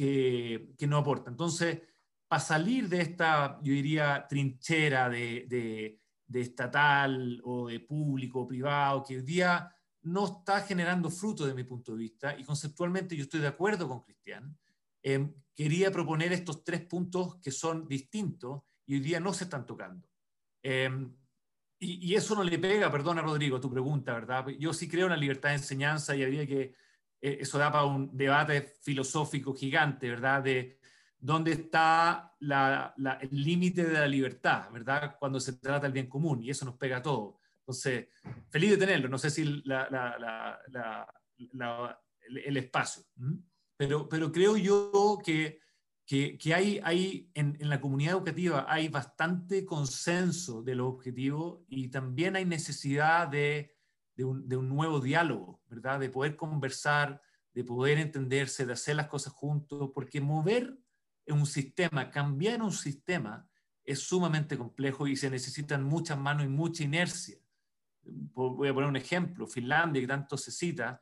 que, 0.77 0.87
no 0.87 0.97
aporta. 0.97 1.29
Entonces, 1.29 1.81
para 2.27 2.39
salir 2.39 2.89
de 2.89 3.01
esta, 3.01 3.59
yo 3.61 3.73
diría, 3.73 4.25
trinchera 4.27 5.09
de, 5.09 5.45
de, 5.47 5.99
de 6.27 6.41
estatal 6.41 7.41
o 7.43 7.67
de 7.67 7.79
público 7.79 8.41
o 8.41 8.47
privado, 8.47 9.03
que 9.03 9.17
hoy 9.17 9.23
día 9.23 9.73
no 10.03 10.25
está 10.25 10.61
generando 10.61 11.09
fruto 11.09 11.45
de 11.45 11.53
mi 11.53 11.63
punto 11.63 11.93
de 11.93 11.99
vista, 11.99 12.37
y 12.37 12.43
conceptualmente 12.43 13.15
yo 13.15 13.23
estoy 13.23 13.39
de 13.39 13.47
acuerdo 13.47 13.87
con 13.87 14.01
Cristian, 14.01 14.57
eh, 15.01 15.33
quería 15.55 15.91
proponer 15.91 16.33
estos 16.33 16.63
tres 16.63 16.81
puntos 16.81 17.37
que 17.41 17.51
son 17.51 17.87
distintos 17.87 18.61
y 18.85 18.95
hoy 18.95 18.99
día 18.99 19.19
no 19.19 19.33
se 19.33 19.45
están 19.45 19.65
tocando. 19.65 20.09
Eh, 20.61 20.89
y, 21.79 22.11
y, 22.11 22.15
eso 22.15 22.35
no 22.35 22.43
le 22.43 22.57
pega, 22.57 22.91
perdona 22.91 23.21
Rodrigo, 23.21 23.59
tu 23.59 23.69
pregunta, 23.69 24.13
¿verdad? 24.13 24.47
Yo 24.57 24.73
sí 24.73 24.87
creo 24.87 25.07
en 25.07 25.11
la 25.11 25.17
libertad 25.17 25.49
de 25.49 25.55
enseñanza 25.55 26.15
y 26.15 26.23
habría 26.23 26.47
que 26.47 26.75
eso 27.23 27.57
da 27.57 27.71
para 27.71 27.85
un 27.85 28.15
debate 28.15 28.61
filosófico 28.81 29.53
gigante, 29.53 30.09
¿verdad? 30.09 30.43
De 30.43 30.77
dónde 31.17 31.53
está 31.53 32.35
el 32.41 33.29
límite 33.31 33.85
de 33.85 33.93
la 33.93 34.07
libertad, 34.07 34.69
¿verdad? 34.71 35.15
Cuando 35.17 35.39
se 35.39 35.53
trata 35.53 35.83
del 35.83 35.93
bien 35.93 36.07
común, 36.07 36.43
y 36.43 36.49
eso 36.49 36.65
nos 36.65 36.75
pega 36.75 36.97
a 36.97 37.01
todos. 37.01 37.35
Entonces, 37.59 38.09
feliz 38.49 38.71
de 38.71 38.77
tenerlo, 38.77 39.07
no 39.07 39.17
sé 39.17 39.29
si 39.29 39.63
el 39.63 39.63
espacio. 42.57 43.03
pero, 43.77 44.09
creo 44.09 44.57
yo 44.57 45.17
que, 45.23 45.61
hay 46.53 47.31
en, 47.33 47.57
en, 47.57 47.69
la 47.69 47.79
comunidad 47.79 48.15
educativa 48.15 48.65
hay 48.67 48.89
bastante 48.89 49.63
consenso 49.65 50.61
de 50.61 50.75
los 50.75 50.87
objetivos 50.87 51.61
y 51.69 51.87
también 51.87 52.35
hay 52.35 52.43
necesidad 52.43 53.29
de, 53.29 53.72
de, 54.15 54.23
un, 54.23 54.47
de 54.47 54.57
un 54.57 54.69
nuevo 54.69 54.99
diálogo, 54.99 55.61
¿verdad? 55.67 55.99
De 55.99 56.09
poder 56.09 56.35
conversar, 56.35 57.21
de 57.53 57.63
poder 57.63 57.99
entenderse, 57.99 58.65
de 58.65 58.73
hacer 58.73 58.95
las 58.95 59.07
cosas 59.07 59.33
juntos, 59.33 59.91
porque 59.93 60.21
mover 60.21 60.77
un 61.27 61.45
sistema, 61.45 62.09
cambiar 62.09 62.61
un 62.61 62.71
sistema, 62.71 63.47
es 63.83 63.99
sumamente 63.99 64.57
complejo 64.57 65.07
y 65.07 65.15
se 65.15 65.29
necesitan 65.29 65.83
muchas 65.83 66.17
manos 66.17 66.45
y 66.45 66.49
mucha 66.49 66.83
inercia. 66.83 67.37
Voy 68.03 68.67
a 68.67 68.73
poner 68.73 68.89
un 68.89 68.95
ejemplo, 68.95 69.47
Finlandia, 69.47 70.01
que 70.01 70.07
tanto 70.07 70.37
se 70.37 70.51
cita, 70.51 71.01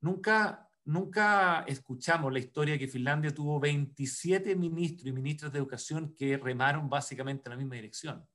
nunca, 0.00 0.68
nunca 0.84 1.64
escuchamos 1.66 2.32
la 2.32 2.38
historia 2.38 2.78
que 2.78 2.88
Finlandia 2.88 3.34
tuvo 3.34 3.58
27 3.60 4.54
ministros 4.56 5.08
y 5.08 5.12
ministras 5.12 5.52
de 5.52 5.58
educación 5.58 6.14
que 6.14 6.36
remaron 6.36 6.88
básicamente 6.88 7.48
en 7.48 7.50
la 7.50 7.56
misma 7.56 7.76
dirección. 7.76 8.26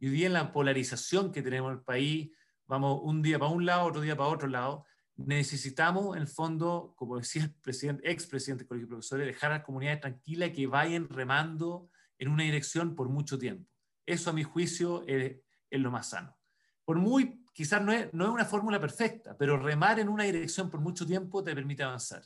Y 0.00 0.08
hoy 0.08 0.24
en 0.24 0.32
la 0.32 0.52
polarización 0.52 1.32
que 1.32 1.42
tenemos 1.42 1.72
en 1.72 1.78
el 1.78 1.84
país, 1.84 2.30
vamos 2.68 3.00
un 3.02 3.22
día 3.22 3.38
para 3.38 3.50
un 3.50 3.66
lado, 3.66 3.86
otro 3.86 4.00
día 4.02 4.16
para 4.16 4.28
otro 4.28 4.48
lado, 4.48 4.84
necesitamos, 5.16 6.14
en 6.14 6.22
el 6.22 6.28
fondo, 6.28 6.94
como 6.96 7.18
decía 7.18 7.44
el 7.44 7.54
presidente, 7.54 8.08
expresidente 8.08 8.62
del 8.62 8.68
Colegio 8.68 8.86
de 8.86 8.90
Profesores, 8.90 9.26
dejar 9.26 9.50
a 9.50 9.56
las 9.56 9.64
comunidades 9.64 10.00
tranquilas 10.00 10.50
que 10.50 10.66
vayan 10.66 11.08
remando 11.08 11.90
en 12.18 12.28
una 12.28 12.44
dirección 12.44 12.94
por 12.94 13.08
mucho 13.08 13.38
tiempo. 13.38 13.68
Eso, 14.06 14.30
a 14.30 14.32
mi 14.32 14.44
juicio, 14.44 15.04
es, 15.06 15.40
lo 15.70 15.90
más 15.90 16.10
sano. 16.10 16.38
Por 16.84 16.98
muy, 16.98 17.44
quizás 17.52 17.82
no 17.82 17.92
es, 17.92 18.12
no 18.14 18.24
es 18.24 18.30
una 18.30 18.44
fórmula 18.44 18.80
perfecta, 18.80 19.36
pero 19.36 19.58
remar 19.58 19.98
en 19.98 20.08
una 20.08 20.24
dirección 20.24 20.70
por 20.70 20.80
mucho 20.80 21.06
tiempo 21.06 21.42
te 21.42 21.54
permite 21.54 21.82
avanzar. 21.82 22.22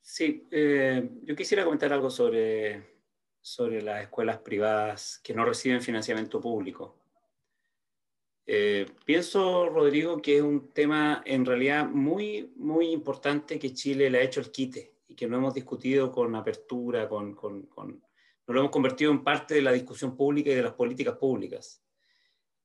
Sí, 0.00 0.46
eh, 0.50 1.20
yo 1.22 1.34
quisiera 1.34 1.64
comentar 1.64 1.92
algo 1.92 2.10
sobre, 2.10 2.95
sobre 3.46 3.80
las 3.80 4.02
escuelas 4.02 4.38
privadas 4.38 5.20
que 5.22 5.32
no 5.32 5.44
reciben 5.44 5.80
financiamiento 5.80 6.40
público. 6.40 6.96
Eh, 8.44 8.86
pienso, 9.04 9.68
Rodrigo, 9.68 10.20
que 10.20 10.38
es 10.38 10.42
un 10.42 10.72
tema 10.72 11.22
en 11.24 11.46
realidad 11.46 11.86
muy, 11.86 12.52
muy 12.56 12.88
importante 12.88 13.56
que 13.56 13.72
Chile 13.72 14.10
le 14.10 14.18
ha 14.18 14.22
hecho 14.22 14.40
el 14.40 14.50
quite 14.50 14.96
y 15.06 15.14
que 15.14 15.28
no 15.28 15.36
hemos 15.36 15.54
discutido 15.54 16.10
con 16.10 16.34
apertura, 16.34 17.08
con, 17.08 17.36
con, 17.36 17.68
no 17.76 18.52
lo 18.52 18.58
hemos 18.58 18.72
convertido 18.72 19.12
en 19.12 19.22
parte 19.22 19.54
de 19.54 19.62
la 19.62 19.70
discusión 19.70 20.16
pública 20.16 20.50
y 20.50 20.54
de 20.56 20.62
las 20.62 20.74
políticas 20.74 21.16
públicas. 21.16 21.80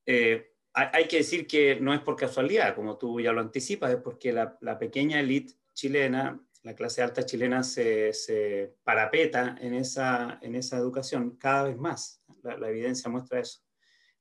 Eh, 0.04 0.56
hay, 0.74 1.08
que 1.08 1.18
decir 1.18 1.46
que 1.46 1.80
no 1.80 1.94
es 1.94 2.00
por 2.00 2.16
casualidad, 2.16 2.74
como 2.74 2.98
tú 2.98 3.22
ya 3.22 3.32
lo 3.32 3.42
anticipas, 3.42 3.92
es 3.92 3.98
porque 3.98 4.34
la 4.34 4.80
pequeña 4.80 5.20
élite 5.20 5.54
chilena, 5.76 6.40
la 6.64 6.76
clase 6.76 7.02
alta 7.02 7.26
chilena 7.26 7.64
se, 7.64 8.14
se, 8.14 8.76
parapeta 8.84 9.58
en 9.60 9.74
esa, 9.74 10.40
en 10.42 10.56
esa 10.56 10.78
educación 10.78 11.38
cada 11.38 11.64
vez 11.64 11.78
más. 11.78 12.24
La, 12.44 12.58
la 12.58 12.70
evidencia 12.70 13.10
muestra 13.10 13.40
eso. 13.40 13.62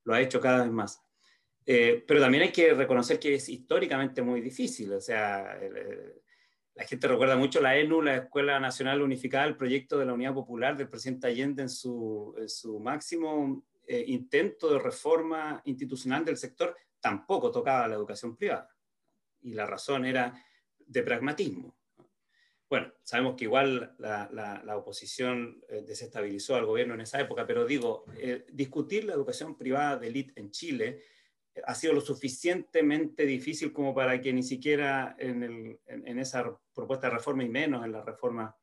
Lo 0.05 0.15
ha 0.15 0.21
hecho 0.21 0.41
cada 0.41 0.63
vez 0.63 0.73
más. 0.73 1.03
Eh, 1.67 2.05
pero 2.07 2.21
también 2.21 2.45
hay 2.45 2.53
que 2.53 2.73
reconocer 2.73 3.19
que 3.19 3.35
es 3.35 3.49
históricamente 3.49 4.23
muy 4.23 4.41
difícil. 4.41 4.93
O 4.93 5.01
sea, 5.01 5.59
el, 5.61 6.21
la 6.75 6.85
gente 6.85 7.09
recuerda 7.09 7.37
mucho 7.37 7.61
la 7.61 7.77
ENU, 7.77 8.01
la 8.01 8.17
Escuela 8.17 8.59
Nacional 8.59 9.03
Unificada, 9.03 9.45
el 9.45 9.57
proyecto 9.57 9.99
de 9.99 10.07
la 10.07 10.15
Unidad 10.15 10.33
Popular 10.33 10.77
del 10.77 10.89
presidente 10.89 11.27
Allende 11.27 11.63
en 11.63 11.69
su, 11.69 12.35
su 12.47 12.81
máximo 12.81 13.67
eh, 13.87 14.05
intento 14.07 14.73
de 14.73 14.79
reforma 14.79 15.61
institucional 15.65 16.25
del 16.25 16.37
sector, 16.37 16.77
tampoco 17.01 17.51
tocaba 17.51 17.87
la 17.87 17.97
educación 17.97 18.35
privada. 18.35 18.75
Y 19.43 19.53
la 19.53 19.67
razón 19.67 20.07
era 20.07 20.33
de 20.79 21.03
pragmatismo. 21.03 21.77
Bueno, 22.71 22.93
sabemos 23.03 23.35
que 23.35 23.45
igual 23.45 23.97
la, 23.99 24.31
la, 24.33 24.63
la 24.65 24.77
oposición 24.77 25.61
eh, 25.69 25.83
desestabilizó 25.85 26.55
al 26.55 26.67
gobierno 26.67 26.95
en 26.95 27.01
esa 27.01 27.21
época, 27.21 27.45
pero 27.45 27.67
digo, 27.67 28.05
eh, 28.17 28.47
discutir 28.53 29.03
la 29.05 29.15
educación 29.15 29.59
privada 29.59 29.97
de 29.97 30.07
élite 30.07 30.41
en 30.41 30.53
Chile 30.53 31.03
ha 31.67 31.75
sido 31.75 31.95
lo 31.95 32.01
suficientemente 32.01 33.27
difícil 33.27 33.73
como 33.73 33.93
para 33.93 34.21
que 34.21 34.33
ni 34.33 34.45
siquiera 34.45 35.17
en, 35.19 35.43
el, 35.43 35.81
en, 35.89 36.19
esa 36.21 36.57
propuesta 36.73 37.09
de 37.09 37.15
reforma 37.15 37.43
y 37.43 37.49
menos 37.49 37.85
en 37.85 37.91
la 37.91 38.05
reforma 38.05 38.57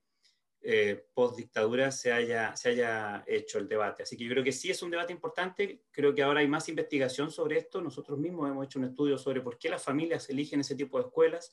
eh, 0.61 1.05
post-dictadura 1.13 1.91
se 1.91 2.13
haya, 2.13 2.55
se 2.55 2.69
haya 2.69 3.25
hecho 3.27 3.59
el 3.59 3.67
debate. 3.67 4.03
Así 4.03 4.15
que 4.15 4.23
yo 4.23 4.31
creo 4.31 4.43
que 4.43 4.53
sí 4.53 4.71
es 4.71 4.81
un 4.81 4.89
debate 4.89 5.11
importante, 5.11 5.83
creo 5.91 6.15
que 6.15 6.23
ahora 6.23 6.39
hay 6.39 6.47
más 6.47 6.69
investigación 6.69 7.29
sobre 7.29 7.57
esto, 7.57 7.81
nosotros 7.81 8.17
mismos 8.17 8.49
hemos 8.49 8.65
hecho 8.65 8.79
un 8.79 8.85
estudio 8.85 9.17
sobre 9.17 9.41
por 9.41 9.57
qué 9.57 9.69
las 9.69 9.83
familias 9.83 10.29
eligen 10.29 10.61
ese 10.61 10.75
tipo 10.75 10.97
de 10.97 11.07
escuelas 11.07 11.51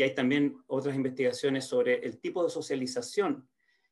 y 0.00 0.02
hay 0.02 0.14
también 0.14 0.56
otras 0.66 0.96
investigaciones 0.96 1.66
sobre 1.66 2.06
el 2.06 2.20
tipo 2.20 2.42
de 2.42 2.48
socialización 2.48 3.46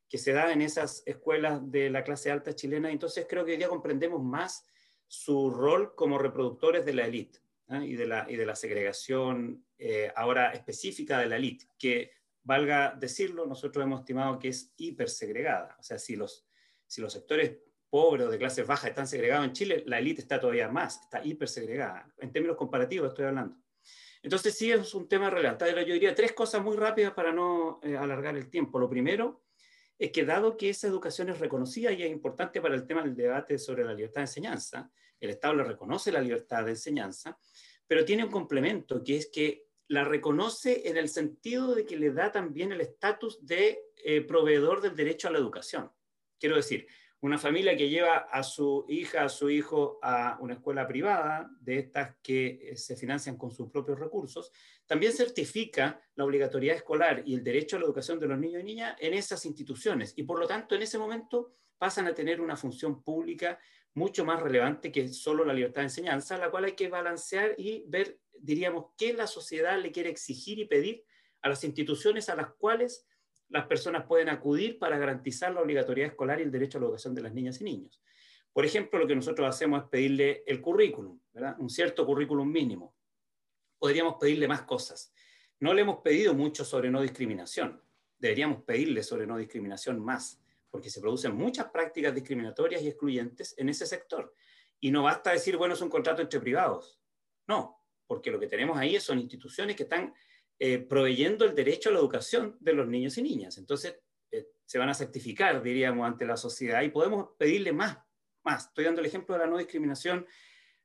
que 0.08 0.16
se 0.16 0.32
da 0.32 0.50
en 0.54 0.62
esas 0.62 1.02
escuelas 1.04 1.70
de 1.70 1.90
la 1.90 2.02
clase 2.02 2.30
alta 2.30 2.54
chilena, 2.54 2.90
entonces 2.90 3.26
creo 3.28 3.44
que 3.44 3.58
día 3.58 3.68
comprendemos 3.68 4.22
más 4.22 4.64
su 5.06 5.50
rol 5.50 5.94
como 5.94 6.16
reproductores 6.16 6.86
de 6.86 6.94
la 6.94 7.04
élite 7.04 7.40
¿eh? 7.68 7.84
y, 7.84 7.94
de 7.94 8.06
la, 8.06 8.24
y 8.26 8.36
de 8.36 8.46
la 8.46 8.56
segregación 8.56 9.66
eh, 9.76 10.10
ahora 10.16 10.52
específica 10.52 11.18
de 11.18 11.26
la 11.26 11.36
élite, 11.36 11.66
que 11.76 12.12
valga 12.42 12.96
decirlo, 12.98 13.44
nosotros 13.44 13.84
hemos 13.84 14.00
estimado 14.00 14.38
que 14.38 14.48
es 14.48 14.72
hipersegregada. 14.78 15.76
O 15.78 15.82
sea, 15.82 15.98
si 15.98 16.16
los, 16.16 16.46
si 16.86 17.02
los 17.02 17.12
sectores 17.12 17.58
pobres 17.90 18.28
o 18.28 18.30
de 18.30 18.38
clases 18.38 18.66
bajas 18.66 18.88
están 18.88 19.06
segregados 19.06 19.44
en 19.44 19.52
Chile, 19.52 19.82
la 19.84 19.98
élite 19.98 20.22
está 20.22 20.40
todavía 20.40 20.70
más, 20.70 21.02
está 21.02 21.22
hipersegregada. 21.22 22.10
En 22.16 22.32
términos 22.32 22.56
comparativos 22.56 23.10
estoy 23.10 23.26
hablando. 23.26 23.58
Entonces 24.22 24.56
sí 24.56 24.70
es 24.70 24.94
un 24.94 25.08
tema 25.08 25.30
relevante. 25.30 25.66
Yo 25.86 25.94
diría 25.94 26.14
tres 26.14 26.32
cosas 26.32 26.62
muy 26.62 26.76
rápidas 26.76 27.12
para 27.12 27.32
no 27.32 27.80
eh, 27.82 27.96
alargar 27.96 28.36
el 28.36 28.50
tiempo. 28.50 28.78
Lo 28.78 28.88
primero 28.88 29.42
es 29.98 30.12
que 30.12 30.24
dado 30.24 30.56
que 30.56 30.70
esa 30.70 30.86
educación 30.86 31.28
es 31.28 31.38
reconocida 31.38 31.92
y 31.92 32.02
es 32.02 32.10
importante 32.10 32.60
para 32.60 32.74
el 32.74 32.86
tema 32.86 33.02
del 33.02 33.16
debate 33.16 33.58
sobre 33.58 33.84
la 33.84 33.94
libertad 33.94 34.20
de 34.20 34.26
enseñanza, 34.26 34.90
el 35.20 35.30
Estado 35.30 35.54
le 35.54 35.64
reconoce 35.64 36.12
la 36.12 36.20
libertad 36.20 36.64
de 36.64 36.70
enseñanza, 36.70 37.38
pero 37.86 38.04
tiene 38.04 38.24
un 38.24 38.30
complemento, 38.30 39.02
que 39.02 39.16
es 39.16 39.30
que 39.32 39.66
la 39.88 40.04
reconoce 40.04 40.88
en 40.88 40.96
el 40.96 41.08
sentido 41.08 41.74
de 41.74 41.84
que 41.84 41.96
le 41.96 42.12
da 42.12 42.30
también 42.30 42.72
el 42.72 42.80
estatus 42.80 43.44
de 43.44 43.80
eh, 43.96 44.20
proveedor 44.20 44.80
del 44.80 44.94
derecho 44.94 45.28
a 45.28 45.30
la 45.30 45.38
educación. 45.38 45.90
Quiero 46.38 46.56
decir, 46.56 46.86
una 47.20 47.38
familia 47.38 47.76
que 47.76 47.88
lleva 47.88 48.16
a 48.16 48.42
su 48.42 48.84
hija, 48.88 49.24
a 49.24 49.28
su 49.28 49.50
hijo 49.50 49.98
a 50.02 50.38
una 50.40 50.54
escuela 50.54 50.86
privada, 50.86 51.50
de 51.60 51.78
estas 51.78 52.14
que 52.22 52.60
eh, 52.62 52.76
se 52.76 52.96
financian 52.96 53.36
con 53.36 53.50
sus 53.50 53.70
propios 53.70 53.98
recursos, 53.98 54.52
también 54.86 55.12
certifica 55.12 56.00
la 56.14 56.24
obligatoriedad 56.24 56.76
escolar 56.76 57.22
y 57.26 57.34
el 57.34 57.42
derecho 57.42 57.76
a 57.76 57.80
la 57.80 57.86
educación 57.86 58.20
de 58.20 58.28
los 58.28 58.38
niños 58.38 58.62
y 58.62 58.64
niñas 58.64 58.96
en 59.00 59.14
esas 59.14 59.44
instituciones. 59.46 60.12
Y 60.16 60.22
por 60.22 60.38
lo 60.38 60.46
tanto, 60.46 60.76
en 60.76 60.82
ese 60.82 60.98
momento 60.98 61.50
pasan 61.76 62.06
a 62.06 62.14
tener 62.14 62.40
una 62.40 62.56
función 62.56 63.02
pública 63.02 63.58
mucho 63.94 64.24
más 64.24 64.40
relevante 64.40 64.92
que 64.92 65.08
solo 65.08 65.44
la 65.44 65.52
libertad 65.54 65.82
de 65.82 65.86
enseñanza, 65.86 66.38
la 66.38 66.50
cual 66.50 66.66
hay 66.66 66.72
que 66.72 66.88
balancear 66.88 67.54
y 67.58 67.84
ver, 67.88 68.20
diríamos, 68.38 68.86
qué 68.96 69.12
la 69.12 69.26
sociedad 69.26 69.80
le 69.80 69.90
quiere 69.90 70.10
exigir 70.10 70.60
y 70.60 70.66
pedir 70.66 71.04
a 71.42 71.48
las 71.48 71.64
instituciones 71.64 72.28
a 72.28 72.36
las 72.36 72.54
cuales 72.54 73.06
las 73.48 73.66
personas 73.66 74.04
pueden 74.06 74.28
acudir 74.28 74.78
para 74.78 74.98
garantizar 74.98 75.52
la 75.52 75.60
obligatoriedad 75.60 76.10
escolar 76.10 76.40
y 76.40 76.42
el 76.42 76.50
derecho 76.50 76.78
a 76.78 76.80
la 76.80 76.86
educación 76.86 77.14
de 77.14 77.22
las 77.22 77.32
niñas 77.32 77.60
y 77.60 77.64
niños. 77.64 78.02
Por 78.52 78.64
ejemplo, 78.64 78.98
lo 78.98 79.06
que 79.06 79.14
nosotros 79.14 79.48
hacemos 79.48 79.82
es 79.82 79.88
pedirle 79.88 80.42
el 80.46 80.60
currículum, 80.60 81.18
¿verdad? 81.32 81.56
un 81.58 81.70
cierto 81.70 82.04
currículum 82.04 82.50
mínimo. 82.50 82.94
Podríamos 83.78 84.16
pedirle 84.20 84.48
más 84.48 84.62
cosas. 84.62 85.12
No 85.60 85.72
le 85.72 85.82
hemos 85.82 85.98
pedido 85.98 86.34
mucho 86.34 86.64
sobre 86.64 86.90
no 86.90 87.00
discriminación. 87.00 87.80
Deberíamos 88.18 88.62
pedirle 88.64 89.02
sobre 89.02 89.26
no 89.26 89.36
discriminación 89.38 90.00
más, 90.00 90.42
porque 90.70 90.90
se 90.90 91.00
producen 91.00 91.34
muchas 91.34 91.66
prácticas 91.70 92.14
discriminatorias 92.14 92.82
y 92.82 92.88
excluyentes 92.88 93.54
en 93.58 93.68
ese 93.68 93.86
sector. 93.86 94.34
Y 94.80 94.90
no 94.90 95.04
basta 95.04 95.32
decir, 95.32 95.56
bueno, 95.56 95.74
es 95.74 95.80
un 95.80 95.88
contrato 95.88 96.22
entre 96.22 96.40
privados. 96.40 97.00
No, 97.46 97.84
porque 98.06 98.30
lo 98.30 98.38
que 98.38 98.46
tenemos 98.46 98.76
ahí 98.76 98.98
son 99.00 99.18
instituciones 99.18 99.76
que 99.76 99.84
están 99.84 100.12
eh, 100.58 100.78
proveyendo 100.78 101.44
el 101.44 101.54
derecho 101.54 101.88
a 101.88 101.92
la 101.92 101.98
educación 101.98 102.56
de 102.60 102.72
los 102.72 102.88
niños 102.88 103.16
y 103.18 103.22
niñas. 103.22 103.58
Entonces, 103.58 103.98
eh, 104.30 104.48
se 104.64 104.78
van 104.78 104.88
a 104.88 104.94
certificar, 104.94 105.62
diríamos, 105.62 106.06
ante 106.06 106.26
la 106.26 106.36
sociedad 106.36 106.82
y 106.82 106.88
podemos 106.88 107.30
pedirle 107.38 107.72
más, 107.72 107.98
más. 108.42 108.66
Estoy 108.66 108.84
dando 108.84 109.00
el 109.00 109.06
ejemplo 109.06 109.34
de 109.34 109.40
la 109.40 109.46
no 109.46 109.58
discriminación. 109.58 110.26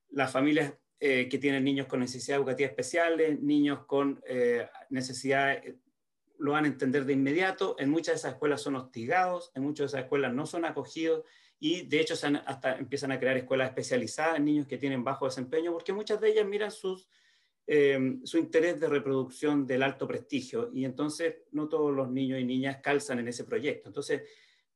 Las 0.10 0.32
familias 0.32 0.74
eh, 1.00 1.28
que 1.28 1.40
tienen 1.40 1.64
niños 1.64 1.88
con 1.88 2.00
necesidades 2.00 2.40
educativas 2.40 2.70
especiales, 2.70 3.42
niños 3.42 3.86
con 3.86 4.22
necesidades, 4.90 5.76
lo 6.38 6.52
van 6.52 6.66
a 6.66 6.68
entender 6.68 7.06
de 7.06 7.14
inmediato. 7.14 7.76
En 7.80 7.90
muchas 7.90 8.14
de 8.14 8.20
esas 8.20 8.34
escuelas 8.34 8.62
son 8.62 8.76
hostigados, 8.76 9.52
en 9.56 9.64
muchas 9.64 9.92
de 9.92 9.98
esas 9.98 10.04
escuelas 10.04 10.34
no 10.34 10.46
son 10.46 10.66
acogidos 10.66 11.24
y 11.60 11.88
de 11.88 12.02
hecho 12.02 12.14
hasta 12.46 12.78
empiezan 12.78 13.12
a 13.14 13.20
crear 13.20 13.38
escuelas 13.38 13.70
especializadas 13.70 14.38
en 14.38 14.46
niños 14.46 14.68
que 14.68 14.78
tienen 14.78 15.04
bajo 15.04 15.26
desempeño 15.26 15.72
porque 15.72 15.94
muchas 15.94 16.20
de 16.20 16.30
ellas 16.30 16.46
miran 16.46 16.72
sus 16.72 17.08
eh, 17.66 18.20
su 18.24 18.38
interés 18.38 18.80
de 18.80 18.90
reproducción 18.90 19.66
del 19.66 19.84
alto 19.84 20.06
prestigio 20.08 20.70
y 20.74 20.84
entonces 20.84 21.38
no 21.52 21.70
todos 21.70 21.94
los 21.94 22.10
niños 22.10 22.40
y 22.40 22.44
niñas 22.44 22.80
calzan 22.84 23.20
en 23.20 23.30
ese 23.30 23.46
proyecto. 23.46 23.88
Entonces, 23.88 24.24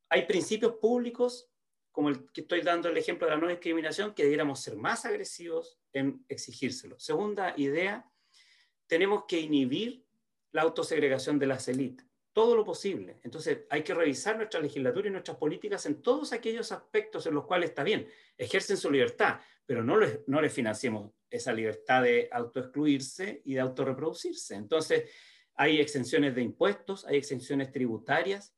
hay 0.09 0.25
principios 0.25 0.75
públicos, 0.75 1.49
como 1.91 2.09
el 2.09 2.31
que 2.31 2.41
estoy 2.41 2.61
dando 2.61 2.87
el 2.87 2.97
ejemplo 2.97 3.27
de 3.27 3.35
la 3.35 3.41
no 3.41 3.47
discriminación, 3.49 4.13
que 4.13 4.23
debiéramos 4.23 4.61
ser 4.61 4.77
más 4.77 5.03
agresivos 5.05 5.79
en 5.91 6.23
exigírselo. 6.29 6.97
Segunda 6.97 7.53
idea, 7.57 8.09
tenemos 8.87 9.25
que 9.27 9.41
inhibir 9.41 10.05
la 10.51 10.61
autosegregación 10.61 11.39
de 11.39 11.47
las 11.47 11.67
élites, 11.67 12.06
todo 12.37 12.55
lo 12.55 12.63
posible. 12.63 13.19
Entonces 13.23 13.61
hay 13.67 13.81
que 13.81 13.95
revisar 13.95 14.37
nuestra 14.37 14.59
legislatura 14.59 15.07
y 15.07 15.11
nuestras 15.11 15.37
políticas 15.37 15.87
en 15.87 16.03
todos 16.03 16.33
aquellos 16.33 16.71
aspectos 16.71 17.25
en 17.25 17.33
los 17.33 17.47
cuales 17.47 17.71
está 17.71 17.83
bien, 17.83 18.07
ejercen 18.37 18.77
su 18.77 18.91
libertad, 18.91 19.39
pero 19.65 19.83
no 19.83 19.97
les, 19.97 20.19
no 20.27 20.39
les 20.39 20.53
financiemos 20.53 21.11
esa 21.31 21.51
libertad 21.51 22.03
de 22.03 22.29
autoexcluirse 22.31 23.41
y 23.43 23.55
de 23.55 23.61
autorreproducirse. 23.61 24.53
Entonces 24.53 25.09
hay 25.55 25.79
exenciones 25.79 26.35
de 26.35 26.43
impuestos, 26.43 27.07
hay 27.07 27.17
exenciones 27.17 27.71
tributarias, 27.71 28.55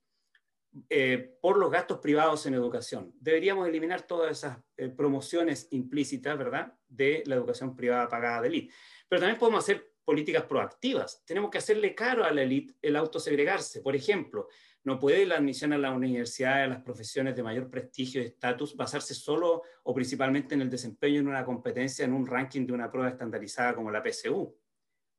eh, 0.90 1.38
por 1.42 1.58
los 1.58 1.72
gastos 1.72 2.00
privados 2.00 2.46
en 2.48 2.56
educación. 2.56 3.14
Deberíamos 3.18 3.66
eliminar 3.66 4.02
todas 4.02 4.32
esas 4.32 4.58
eh, 4.76 4.90
promociones 4.90 5.70
implícitas, 5.72 6.38
¿verdad?, 6.38 6.74
de 6.90 7.24
la 7.26 7.36
educación 7.36 7.78
privada 7.78 8.10
pagada 8.10 8.42
de 8.42 8.50
élite. 8.50 8.74
Pero 9.08 9.22
también 9.22 9.40
podemos 9.40 9.64
hacer 9.64 9.89
políticas 10.10 10.46
proactivas. 10.46 11.24
Tenemos 11.24 11.52
que 11.52 11.60
hacerle 11.60 11.94
caro 11.94 12.26
a 12.26 12.32
la 12.32 12.42
élite 12.42 12.74
el 12.82 12.96
autosegregarse. 12.96 13.82
Por 13.82 13.96
ejemplo, 13.96 14.48
no 14.84 14.98
puede 14.98 15.24
la 15.24 15.36
admisión 15.36 15.72
a 15.72 15.78
la 15.78 15.92
universidad, 15.92 16.64
a 16.64 16.68
las 16.68 16.82
profesiones 16.82 17.36
de 17.36 17.44
mayor 17.44 17.70
prestigio 17.70 18.20
y 18.20 18.26
estatus, 18.26 18.76
basarse 18.76 19.14
solo 19.14 19.62
o 19.84 19.94
principalmente 19.94 20.56
en 20.56 20.62
el 20.62 20.70
desempeño 20.72 21.20
en 21.20 21.28
una 21.28 21.46
competencia, 21.46 22.06
en 22.06 22.14
un 22.14 22.26
ranking 22.26 22.66
de 22.66 22.74
una 22.74 22.92
prueba 22.92 23.10
estandarizada 23.10 23.76
como 23.76 23.92
la 23.92 24.02
PSU. 24.02 24.58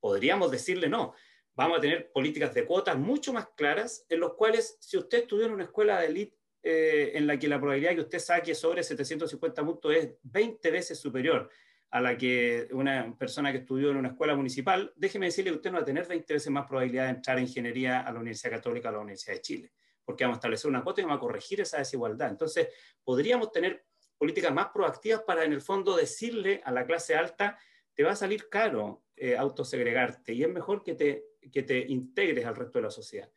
Podríamos 0.01 0.51
decirle 0.51 0.89
no 0.89 1.15
vamos 1.55 1.79
a 1.79 1.81
tener 1.81 2.11
políticas 2.11 2.53
de 2.53 2.67
cuotas 2.67 2.99
mucho 2.99 3.33
más 3.33 3.47
claras, 3.57 4.05
en 4.09 4.19
los 4.19 4.35
cuales 4.35 4.77
si 4.81 4.97
usted 4.97 5.19
estudió 5.19 5.47
en 5.47 5.53
una 5.53 5.65
escuela 5.65 6.01
de 6.01 6.07
élite 6.07 6.37
eh, 6.65 7.13
en 7.15 7.29
la 7.29 7.39
que 7.39 7.47
la 7.47 7.61
probabilidad 7.61 7.91
de 7.91 7.97
que 7.97 8.03
usted 8.03 8.19
saque 8.19 8.57
sobre 8.57 8.83
750 8.83 9.65
puntos 9.65 9.95
es 9.95 10.15
20 10.25 10.69
veces 10.73 10.99
superior 10.99 11.49
a 11.91 12.01
la 12.01 12.17
que 12.17 12.69
una 12.73 13.17
persona 13.19 13.51
que 13.51 13.59
estudió 13.59 13.91
en 13.91 13.97
una 13.97 14.11
escuela 14.11 14.37
municipal, 14.37 14.93
déjeme 14.97 15.27
decirle 15.27 15.51
que 15.51 15.57
usted 15.57 15.71
no 15.71 15.79
va 15.79 15.83
a 15.83 15.87
tener 15.87 16.07
20 16.07 16.35
veces 16.35 16.51
más 16.51 16.67
probabilidad 16.67 17.05
de 17.05 17.11
entrar 17.11 17.37
a 17.37 17.41
ingeniería 17.41 18.01
a 18.01 18.13
la 18.13 18.21
Universidad 18.21 18.53
Católica 18.53 18.89
o 18.89 18.91
a 18.91 18.95
la 18.95 19.01
Universidad 19.01 19.35
de 19.35 19.41
Chile, 19.43 19.73
porque 20.05 20.25
vamos 20.25 20.37
a 20.37 20.39
establecer 20.39 20.71
una 20.71 20.85
cuota 20.85 21.01
y 21.01 21.05
vamos 21.05 21.19
a 21.19 21.21
corregir 21.21 21.61
esa 21.61 21.79
desigualdad. 21.79 22.31
Entonces, 22.31 22.69
podríamos 23.03 23.51
tener 23.51 23.87
políticas 24.17 24.53
más 24.53 24.69
proactivas 24.69 25.23
para, 25.23 25.45
en 25.45 25.53
el 25.53 25.61
fondo, 25.61 25.97
decirle 25.97 26.61
a 26.65 26.71
la 26.71 26.87
clase 26.87 27.15
alta, 27.15 27.59
te 27.95 28.05
va 28.05 28.13
a 28.13 28.17
salir 28.17 28.49
caro 28.49 29.05
eh, 29.17 29.37
autosegregarte 29.37 30.33
y 30.33 30.45
es 30.45 30.49
mejor 30.49 30.85
que 30.85 30.95
te 30.95 31.31
que 31.51 31.63
te 31.63 31.79
integres 31.79 32.45
al 32.45 32.57
resto 32.57 32.79
de 32.79 32.83
la 32.83 32.91
sociedad. 32.91 33.31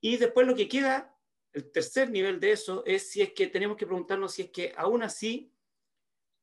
Y 0.00 0.16
después 0.16 0.46
lo 0.46 0.54
que 0.54 0.68
queda, 0.68 1.16
el 1.52 1.70
tercer 1.70 2.10
nivel 2.10 2.38
de 2.38 2.52
eso, 2.52 2.84
es 2.84 3.10
si 3.10 3.22
es 3.22 3.32
que 3.32 3.46
tenemos 3.46 3.76
que 3.76 3.86
preguntarnos 3.86 4.34
si 4.34 4.42
es 4.42 4.50
que 4.50 4.72
aún 4.76 5.02
así 5.02 5.52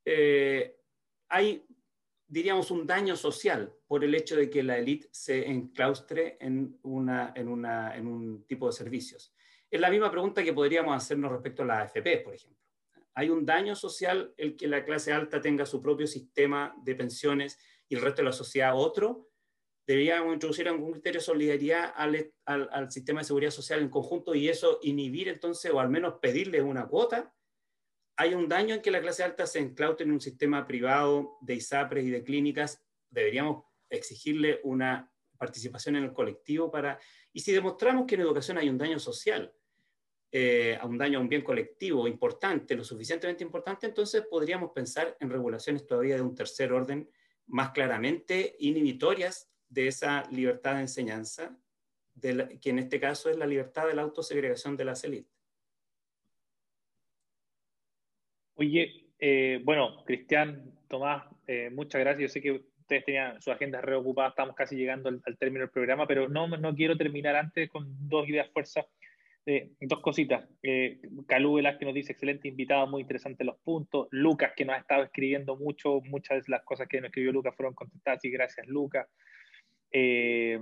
eh, 0.05 0.79
hay, 1.33 1.65
diríamos, 2.27 2.69
un 2.69 2.85
daño 2.85 3.15
social 3.15 3.73
por 3.87 4.03
el 4.03 4.13
hecho 4.13 4.35
de 4.35 4.51
que 4.51 4.61
la 4.61 4.77
élite 4.77 5.09
se 5.11 5.49
enclaustre 5.49 6.37
en, 6.39 6.77
una, 6.83 7.33
en, 7.35 7.47
un 7.47 8.45
tipo 8.45 8.67
de 8.67 8.73
servicios. 8.73 9.33
Es 9.71 9.81
la 9.81 9.89
misma 9.89 10.11
pregunta 10.11 10.43
que 10.43 10.53
podríamos 10.53 10.95
hacernos 10.95 11.31
respecto 11.31 11.63
a 11.63 11.65
la 11.65 11.79
AFP, 11.81 12.17
por 12.23 12.35
ejemplo. 12.35 12.61
¿Hay 13.15 13.29
un 13.29 13.45
daño 13.45 13.75
social 13.75 14.31
el 14.37 14.55
que 14.55 14.67
la 14.67 14.85
clase 14.85 15.11
alta 15.11 15.41
tenga 15.41 15.65
su 15.65 15.81
propio 15.81 16.05
sistema 16.05 16.75
de 16.83 16.93
pensiones 16.93 17.57
y 17.89 17.95
el 17.95 18.01
resto 18.01 18.21
de 18.21 18.27
la 18.27 18.31
sociedad 18.31 18.77
otro? 18.77 19.31
deberíamos 19.85 20.33
introducir 20.33 20.69
algún 20.69 20.93
criterio 20.93 21.19
de 21.19 21.25
solidaridad 21.25 21.91
al, 21.95 22.31
al, 22.45 22.89
sistema 22.89 23.19
de 23.19 23.25
seguridad 23.25 23.51
social 23.51 23.81
en 23.81 23.89
conjunto 23.89 24.33
y 24.33 24.47
eso 24.47 24.79
inhibir 24.81 25.27
entonces, 25.27 25.71
o 25.73 25.79
al 25.81 25.89
menos 25.89 26.15
pedirle 26.21 26.61
una 26.61 26.87
cuota. 26.87 27.33
Hay 28.15 28.33
un 28.33 28.47
daño 28.47 28.75
en 28.75 28.81
que 28.81 28.91
la 28.91 29.01
clase 29.01 29.23
alta 29.23 29.47
se 29.47 29.59
enclaute 29.59 30.03
en 30.03 30.11
un 30.11 30.21
sistema 30.21 30.67
privado 30.67 31.37
de 31.41 31.55
ISAPRES 31.55 32.05
y 32.05 32.11
de 32.11 32.23
clínicas. 32.23 32.83
Deberíamos 33.09 33.65
exigirle 33.89 34.59
una 34.63 35.11
participación 35.37 35.95
en 35.95 36.03
el 36.03 36.13
colectivo 36.13 36.69
para... 36.69 36.99
Y 37.31 37.39
si 37.39 37.51
demostramos 37.51 38.05
que 38.05 38.15
en 38.15 38.21
educación 38.21 38.57
hay 38.57 38.69
un 38.69 38.77
daño 38.77 38.99
social, 38.99 39.53
eh, 40.31 40.79
un 40.83 40.97
daño 40.97 41.19
a 41.19 41.21
un 41.21 41.29
bien 41.29 41.43
colectivo 41.43 42.07
importante, 42.07 42.75
lo 42.75 42.83
suficientemente 42.83 43.43
importante, 43.43 43.87
entonces 43.87 44.23
podríamos 44.29 44.71
pensar 44.71 45.17
en 45.19 45.29
regulaciones 45.29 45.85
todavía 45.85 46.15
de 46.15 46.21
un 46.21 46.35
tercer 46.35 46.71
orden 46.71 47.09
más 47.47 47.71
claramente 47.71 48.55
inhibitorias 48.59 49.49
de 49.69 49.87
esa 49.87 50.23
libertad 50.31 50.75
de 50.75 50.81
enseñanza, 50.81 51.57
que 52.21 52.69
en 52.69 52.79
este 52.79 52.99
caso 52.99 53.29
es 53.29 53.37
la 53.37 53.47
libertad 53.47 53.87
de 53.87 53.95
la 53.95 54.03
autosegregación 54.03 54.77
de 54.77 54.85
las 54.85 55.03
élites. 55.03 55.32
Oye, 58.55 59.07
eh, 59.19 59.59
bueno, 59.63 60.03
Cristian, 60.05 60.71
Tomás, 60.87 61.23
eh, 61.47 61.69
muchas 61.71 62.01
gracias. 62.01 62.21
Yo 62.21 62.29
sé 62.29 62.41
que 62.41 62.51
ustedes 62.51 63.05
tenían 63.05 63.41
su 63.41 63.51
agenda 63.51 63.81
reocupada, 63.81 64.29
estamos 64.29 64.55
casi 64.55 64.75
llegando 64.75 65.09
al, 65.09 65.37
término 65.37 65.61
del 65.61 65.71
programa, 65.71 66.05
pero 66.05 66.27
no, 66.29 66.47
no 66.47 66.75
quiero 66.75 66.97
terminar 66.97 67.35
antes 67.35 67.69
con 67.69 67.87
dos 68.07 68.27
ideas 68.27 68.49
fuerzas. 68.51 68.85
Eh, 69.45 69.71
dos 69.81 69.99
cositas. 69.99 70.47
Eh, 70.61 71.01
Calú 71.27 71.59
que 71.77 71.85
nos 71.85 71.93
dice 71.93 72.13
excelente 72.13 72.47
invitado, 72.47 72.87
muy 72.87 73.01
interesante 73.01 73.43
los 73.43 73.57
puntos. 73.57 74.07
Lucas 74.11 74.53
que 74.55 74.63
nos 74.63 74.75
ha 74.75 74.79
estado 74.79 75.03
escribiendo 75.03 75.57
mucho, 75.57 75.99
muchas 76.01 76.45
de 76.45 76.51
las 76.51 76.63
cosas 76.63 76.87
que 76.87 77.01
nos 77.01 77.09
escribió 77.09 77.33
Lucas 77.33 77.55
fueron 77.55 77.73
contestadas 77.73 78.23
y 78.23 78.29
gracias 78.29 78.67
Lucas. 78.67 79.07
Eh, 79.91 80.57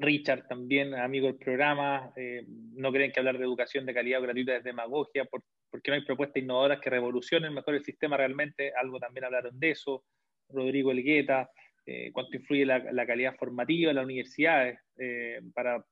Richard 0.00 0.46
también, 0.48 0.94
amigo 0.94 1.26
del 1.26 1.36
programa, 1.36 2.12
eh, 2.16 2.44
no 2.48 2.90
creen 2.92 3.12
que 3.12 3.20
hablar 3.20 3.38
de 3.38 3.44
educación 3.44 3.86
de 3.86 3.94
calidad 3.94 4.20
gratuita 4.20 4.56
es 4.56 4.64
demagogia, 4.64 5.24
porque 5.70 5.90
no 5.90 5.96
hay 5.96 6.04
propuestas 6.04 6.42
innovadoras 6.42 6.80
que 6.80 6.90
revolucionen 6.90 7.54
mejor 7.54 7.74
el 7.74 7.84
sistema 7.84 8.16
realmente, 8.16 8.72
algo 8.74 8.98
también 8.98 9.24
hablaron 9.24 9.58
de 9.58 9.70
eso, 9.70 10.04
Rodrigo 10.48 10.90
Elgueta, 10.92 11.50
eh, 11.84 12.10
cuánto 12.12 12.36
influye 12.36 12.64
la, 12.66 13.06
calidad 13.06 13.36
formativa 13.36 13.90
en 13.90 13.96
las 13.96 14.04
universidades 14.04 14.78
para 15.54 15.84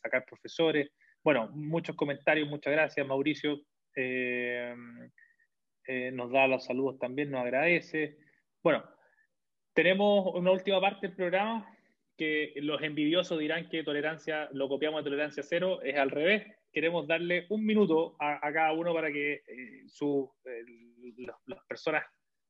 sacar 0.00 0.24
profesores. 0.24 0.90
Bueno, 1.22 1.48
muchos 1.52 1.96
comentarios, 1.96 2.48
muchas 2.48 2.72
gracias, 2.72 3.06
Mauricio. 3.06 3.60
nos 6.12 6.30
da 6.32 6.46
los 6.46 6.64
saludos 6.64 6.98
también, 6.98 7.30
nos 7.30 7.42
agradece. 7.42 8.16
Bueno, 8.62 8.84
tenemos 9.74 10.34
una 10.34 10.52
última 10.52 10.80
parte 10.80 11.08
del 11.08 11.16
programa 11.16 11.66
que 12.16 12.52
los 12.56 12.82
envidiosos 12.82 13.38
dirán 13.38 13.68
que 13.68 13.82
tolerancia, 13.82 14.48
lo 14.52 14.68
copiamos 14.68 15.02
de 15.02 15.10
tolerancia 15.10 15.42
cero, 15.42 15.80
es 15.82 15.96
al 15.96 16.10
revés. 16.10 16.44
Queremos 16.72 17.06
darle 17.06 17.46
un 17.50 17.64
minuto 17.64 18.16
a, 18.18 18.40
cada 18.52 18.72
uno 18.72 18.94
para 18.94 19.12
que 19.12 19.42
eh, 19.46 19.82
su, 19.86 20.30
las 21.46 21.64
personas 21.66 22.04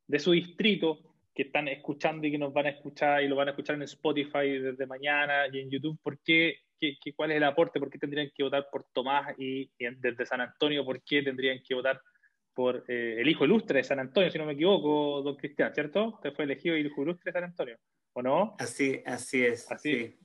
de 0.06 0.18
su 0.18 0.32
distrito 0.32 1.00
que 1.34 1.44
están 1.44 1.68
escuchando 1.68 2.26
y 2.26 2.30
que 2.30 2.38
nos 2.38 2.52
van 2.52 2.66
a 2.66 2.70
escuchar 2.70 3.22
y 3.22 3.28
lo 3.28 3.36
van 3.36 3.48
a 3.48 3.50
escuchar 3.52 3.76
en 3.76 3.82
Spotify 3.82 4.58
desde 4.58 4.86
mañana 4.86 5.46
y 5.50 5.60
en 5.60 5.70
YouTube, 5.70 5.98
¿por 6.02 6.20
qué, 6.20 6.56
qué, 6.78 6.96
cuál 7.16 7.30
es 7.30 7.38
el 7.38 7.44
aporte? 7.44 7.80
¿Por 7.80 7.90
qué 7.90 7.98
tendrían 7.98 8.30
que 8.34 8.42
votar 8.42 8.66
por 8.70 8.86
Tomás 8.92 9.34
y, 9.38 9.70
desde 9.78 10.26
San 10.26 10.40
Antonio, 10.40 10.84
por 10.84 11.02
qué 11.02 11.22
tendrían 11.22 11.60
que 11.66 11.74
votar 11.74 12.00
por 12.54 12.84
eh, 12.86 13.16
el 13.18 13.28
hijo 13.28 13.46
ilustre 13.46 13.78
de 13.78 13.84
San 13.84 13.98
Antonio, 13.98 14.30
si 14.30 14.38
no 14.38 14.44
me 14.44 14.52
equivoco, 14.52 15.22
don 15.22 15.36
Cristian, 15.36 15.72
¿cierto? 15.74 16.08
Usted 16.08 16.34
fue 16.34 16.44
elegido 16.44 16.76
el 16.76 16.86
hijo 16.86 17.02
ilustre 17.02 17.30
de 17.30 17.32
San 17.32 17.44
Antonio. 17.44 17.78
¿o 18.12 18.22
no? 18.22 18.56
Así, 18.58 19.02
así 19.06 19.44
es. 19.44 19.70
Así. 19.70 20.18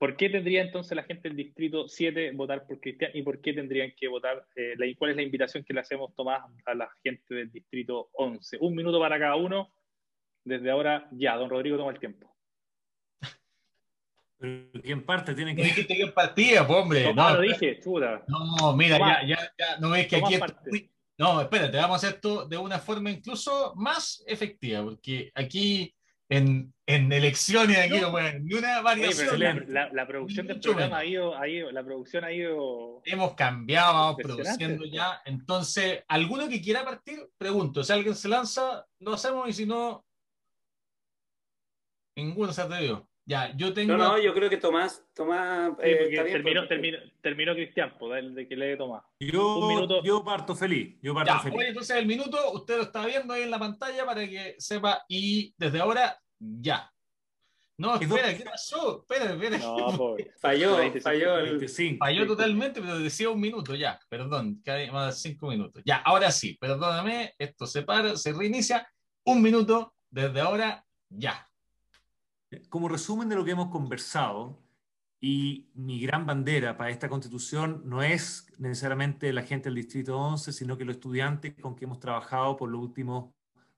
¿Por 0.00 0.16
qué 0.16 0.30
tendría 0.30 0.62
entonces 0.62 0.96
la 0.96 1.02
gente 1.02 1.28
del 1.28 1.36
distrito 1.36 1.86
7 1.86 2.30
votar 2.32 2.66
por 2.66 2.80
Cristian 2.80 3.10
y 3.12 3.20
por 3.22 3.38
qué 3.42 3.52
tendrían 3.52 3.92
que 3.94 4.08
votar? 4.08 4.46
Eh, 4.56 4.72
la, 4.78 4.86
¿Cuál 4.96 5.10
es 5.10 5.16
la 5.18 5.22
invitación 5.22 5.62
que 5.62 5.74
le 5.74 5.80
hacemos, 5.80 6.14
Tomás, 6.16 6.42
a 6.64 6.74
la 6.74 6.90
gente 7.04 7.34
del 7.34 7.52
distrito 7.52 8.08
11? 8.14 8.56
Un 8.62 8.74
minuto 8.74 8.98
para 8.98 9.18
cada 9.18 9.36
uno. 9.36 9.70
Desde 10.42 10.70
ahora, 10.70 11.06
ya, 11.12 11.36
don 11.36 11.50
Rodrigo, 11.50 11.76
toma 11.76 11.92
el 11.92 11.98
tiempo. 11.98 12.34
¿Quién 14.82 15.04
parte? 15.04 15.34
Tiene 15.34 15.54
que. 15.54 15.64
Dijiste 15.64 15.94
quién 15.94 16.14
partía, 16.14 16.66
pues, 16.66 16.78
hombre. 16.78 17.12
No, 17.12 17.34
lo 17.34 17.42
dije, 17.42 17.78
chuda. 17.78 18.24
No, 18.26 18.74
mira, 18.74 18.96
ya, 18.96 19.26
ya, 19.26 19.52
ya, 19.58 19.76
no 19.80 19.90
ves 19.90 20.06
que 20.06 20.16
aquí. 20.16 20.38
No, 21.18 21.42
espérate, 21.42 21.76
vamos 21.76 22.02
a 22.02 22.06
hacer 22.06 22.14
esto 22.14 22.48
de 22.48 22.56
una 22.56 22.78
forma 22.78 23.10
incluso 23.10 23.74
más 23.76 24.24
efectiva, 24.26 24.82
porque 24.82 25.30
aquí 25.34 25.94
en, 26.30 26.72
en 26.86 27.12
elecciones 27.12 27.76
aquí 27.76 28.00
no, 28.00 28.12
bueno, 28.12 28.38
ni 28.40 28.54
una 28.54 28.80
variación. 28.80 29.64
la, 29.68 29.90
la, 29.92 30.06
producción 30.06 30.46
del 30.46 30.60
programa 30.60 30.98
ha 30.98 31.04
ido, 31.04 31.36
ha 31.36 31.48
ido, 31.48 31.72
la 31.72 31.82
producción 31.82 32.24
ha 32.24 32.32
ido. 32.32 33.02
Hemos 33.04 33.34
cambiado, 33.34 33.94
vamos 33.94 34.16
produciendo 34.22 34.84
ya. 34.84 35.20
Entonces, 35.24 36.04
¿alguno 36.06 36.48
que 36.48 36.62
quiera 36.62 36.84
partir? 36.84 37.28
Pregunto. 37.36 37.82
Si 37.82 37.92
alguien 37.92 38.14
se 38.14 38.28
lanza, 38.28 38.86
lo 39.00 39.14
hacemos 39.14 39.48
y 39.48 39.52
si 39.52 39.66
no, 39.66 40.06
ninguno 42.14 42.52
se 42.52 42.62
atrevió. 42.62 43.09
Ya, 43.30 43.52
yo 43.56 43.72
tengo. 43.72 43.96
No, 43.96 43.96
no, 43.96 44.18
yo 44.18 44.34
creo 44.34 44.50
que 44.50 44.56
Tomás, 44.56 45.04
Tomás 45.14 45.70
eh, 45.84 46.10
terminó, 46.32 46.66
terminó, 46.66 46.98
terminó, 47.22 47.54
Cristian, 47.54 47.94
pues, 47.96 48.24
el 48.24 48.34
de 48.34 48.48
que 48.48 48.56
lee 48.56 48.76
Tomás. 48.76 49.04
Yo, 49.20 49.58
Un 49.58 49.68
minuto. 49.68 50.02
yo 50.02 50.24
parto 50.24 50.56
feliz. 50.56 50.98
Yo 51.00 51.14
parto 51.14 51.34
ya, 51.34 51.38
feliz. 51.38 51.68
entonces 51.68 51.96
el 51.96 52.06
minuto, 52.06 52.36
usted 52.54 52.78
lo 52.78 52.82
está 52.82 53.06
viendo 53.06 53.32
ahí 53.32 53.42
en 53.42 53.52
la 53.52 53.60
pantalla 53.60 54.04
para 54.04 54.26
que 54.26 54.56
sepa. 54.58 55.04
Y 55.08 55.54
desde 55.56 55.78
ahora, 55.78 56.20
ya. 56.40 56.92
No, 57.78 57.94
espera, 57.94 58.36
¿qué 58.36 58.42
pasó? 58.42 59.06
Espera, 59.08 59.32
espera. 59.32 59.58
No, 59.58 60.16
falló, 60.40 60.76
falló. 61.00 61.36
Falló 62.00 62.26
totalmente, 62.26 62.80
pero 62.80 62.98
decía 62.98 63.30
un 63.30 63.40
minuto, 63.40 63.76
ya. 63.76 64.00
Perdón, 64.08 64.60
más 64.90 65.22
cinco 65.22 65.46
minutos. 65.46 65.84
Ya, 65.86 65.98
ahora 65.98 66.32
sí, 66.32 66.54
perdóname, 66.60 67.32
esto 67.38 67.68
se 67.68 67.82
para, 67.82 68.16
se 68.16 68.32
reinicia. 68.32 68.88
Un 69.24 69.40
minuto 69.40 69.94
desde 70.10 70.40
ahora, 70.40 70.84
ya 71.08 71.46
como 72.68 72.88
resumen 72.88 73.28
de 73.28 73.36
lo 73.36 73.44
que 73.44 73.52
hemos 73.52 73.70
conversado, 73.70 74.58
Y 75.22 75.70
mi 75.74 76.00
gran 76.00 76.24
bandera 76.24 76.78
para 76.78 76.90
esta 76.90 77.10
constitución 77.10 77.82
no 77.84 78.02
es 78.02 78.46
necesariamente 78.58 79.32
la 79.34 79.42
gente 79.42 79.68
del 79.68 79.76
Distrito 79.76 80.18
11, 80.18 80.50
sino 80.52 80.78
que 80.78 80.86
los 80.86 80.96
estudiantes 80.96 81.54
con 81.60 81.76
que 81.76 81.84
hemos 81.84 82.00
trabajado 82.00 82.56
por 82.56 82.70
los 82.70 82.80
últimos 82.80 83.34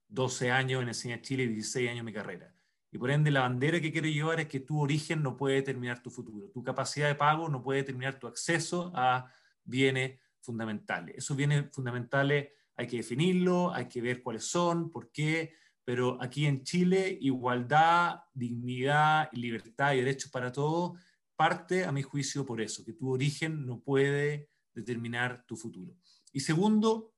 12 0.09 0.53
años 0.53 0.83
en 0.83 0.89
Enseña 0.89 1.21
Chile 1.21 1.43
y 1.45 1.49
16 1.49 1.91
años 1.91 2.01
de 2.01 2.05
mi 2.05 2.13
carrera. 2.13 2.55
Y 2.93 2.99
por 2.99 3.11
ende, 3.11 3.33
la 3.33 3.41
bandera 3.41 3.81
que 3.81 3.91
quiero 3.91 4.07
llevar 4.07 4.39
es 4.39 4.47
que 4.47 4.61
tu 4.61 4.81
origen 4.81 5.23
no 5.23 5.37
puede 5.37 5.57
determinar 5.57 6.01
tu 6.01 6.11
futuro. 6.11 6.49
Tu 6.51 6.63
capacidad 6.63 7.09
de 7.09 7.17
pago 7.17 7.49
no 7.49 7.63
puede 7.63 7.81
determinar 7.81 8.21
tu 8.21 8.29
acceso 8.29 8.93
a 8.95 9.27
bienes 9.65 10.21
fundamentales. 10.41 11.17
Esos 11.17 11.37
bienes 11.37 11.73
fundamentales 11.73 12.51
hay 12.77 12.87
que 12.87 12.99
definirlo, 12.99 13.73
hay 13.73 13.89
que 13.89 14.01
ver 14.01 14.23
cuáles 14.23 14.45
son, 14.45 14.91
por 14.91 15.11
qué, 15.11 15.55
pero 15.85 16.17
aquí 16.23 16.47
en 16.47 16.63
Chile, 16.63 17.19
igualdad, 17.21 18.21
dignidad, 18.33 19.29
libertad 19.33 19.95
y 19.95 19.99
derechos 19.99 20.31
para 20.31 20.53
todos 20.53 20.99
parte, 21.37 21.85
a 21.85 21.91
mi 21.91 22.03
juicio, 22.03 22.47
por 22.47 22.61
eso, 22.61 22.85
que 22.85 22.93
tu 22.93 23.11
origen 23.11 23.67
no 23.67 23.81
puede 23.81 24.49
determinar 24.75 25.45
tu 25.45 25.57
futuro. 25.57 25.97
Y 26.33 26.39
segundo, 26.39 27.15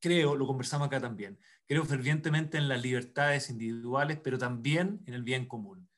creo, 0.00 0.34
lo 0.34 0.48
conversamos 0.48 0.86
acá 0.86 1.00
también, 1.00 1.38
creo 1.66 1.84
fervientemente 1.84 2.58
en 2.58 2.68
las 2.68 2.82
libertades 2.82 3.50
individuales, 3.50 4.18
pero 4.22 4.36
también 4.36 5.00
en 5.06 5.14
el 5.14 5.22
bien 5.22 5.46
común. 5.46 5.88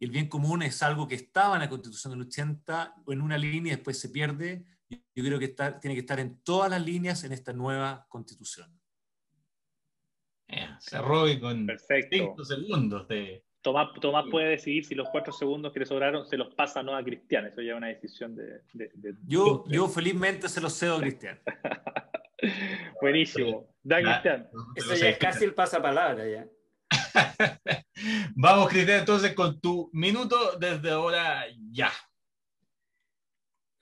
Y 0.00 0.04
el 0.04 0.10
bien 0.10 0.28
común 0.28 0.64
es 0.64 0.82
algo 0.82 1.06
que 1.06 1.14
estaba 1.14 1.54
en 1.54 1.60
la 1.60 1.68
Constitución 1.68 2.12
del 2.12 2.26
80 2.26 3.02
o 3.06 3.12
en 3.12 3.20
una 3.20 3.38
línea 3.38 3.72
y 3.72 3.76
después 3.76 4.00
se 4.00 4.08
pierde. 4.08 4.64
Yo 4.88 5.22
creo 5.22 5.38
que 5.38 5.54
tiene 5.80 5.94
que 5.94 6.00
estar 6.00 6.18
en 6.18 6.40
todas 6.42 6.68
las 6.68 6.84
líneas 6.84 7.22
en 7.22 7.30
esta 7.30 7.52
nueva 7.52 8.04
Constitución. 8.08 8.81
Cerró 10.78 11.28
y 11.28 11.38
con 11.38 11.66
Perfecto. 11.66 12.44
segundos 12.44 13.08
de... 13.08 13.44
Tomás, 13.62 13.90
Tomás, 14.00 14.24
puede 14.28 14.48
decidir 14.48 14.84
si 14.84 14.94
los 14.96 15.08
cuatro 15.10 15.32
segundos 15.32 15.72
que 15.72 15.80
le 15.80 15.86
sobraron 15.86 16.26
se 16.26 16.36
los 16.36 16.52
pasa 16.54 16.80
o 16.80 16.82
no 16.82 16.96
a 16.96 17.04
Cristian. 17.04 17.46
Eso 17.46 17.62
ya 17.62 17.72
es 17.72 17.76
una 17.76 17.88
decisión 17.88 18.34
de... 18.34 18.60
yo, 19.24 19.64
yo 19.68 19.88
felizmente 19.88 20.48
se 20.48 20.60
los 20.60 20.76
cedo 20.76 20.96
a 20.96 21.00
Cristian. 21.00 21.38
Buenísimo. 23.00 23.68
Da, 23.82 24.02
Cristian. 24.02 24.48
Eso 24.74 24.94
ya 24.94 25.10
es 25.10 25.18
casi 25.18 25.44
el 25.44 25.54
pasapalabra 25.54 26.28
ya. 26.28 26.46
Vamos, 28.34 28.68
Cristian, 28.68 29.00
entonces 29.00 29.32
con 29.34 29.60
tu 29.60 29.90
minuto 29.92 30.58
desde 30.58 30.90
ahora 30.90 31.44
ya. 31.70 31.92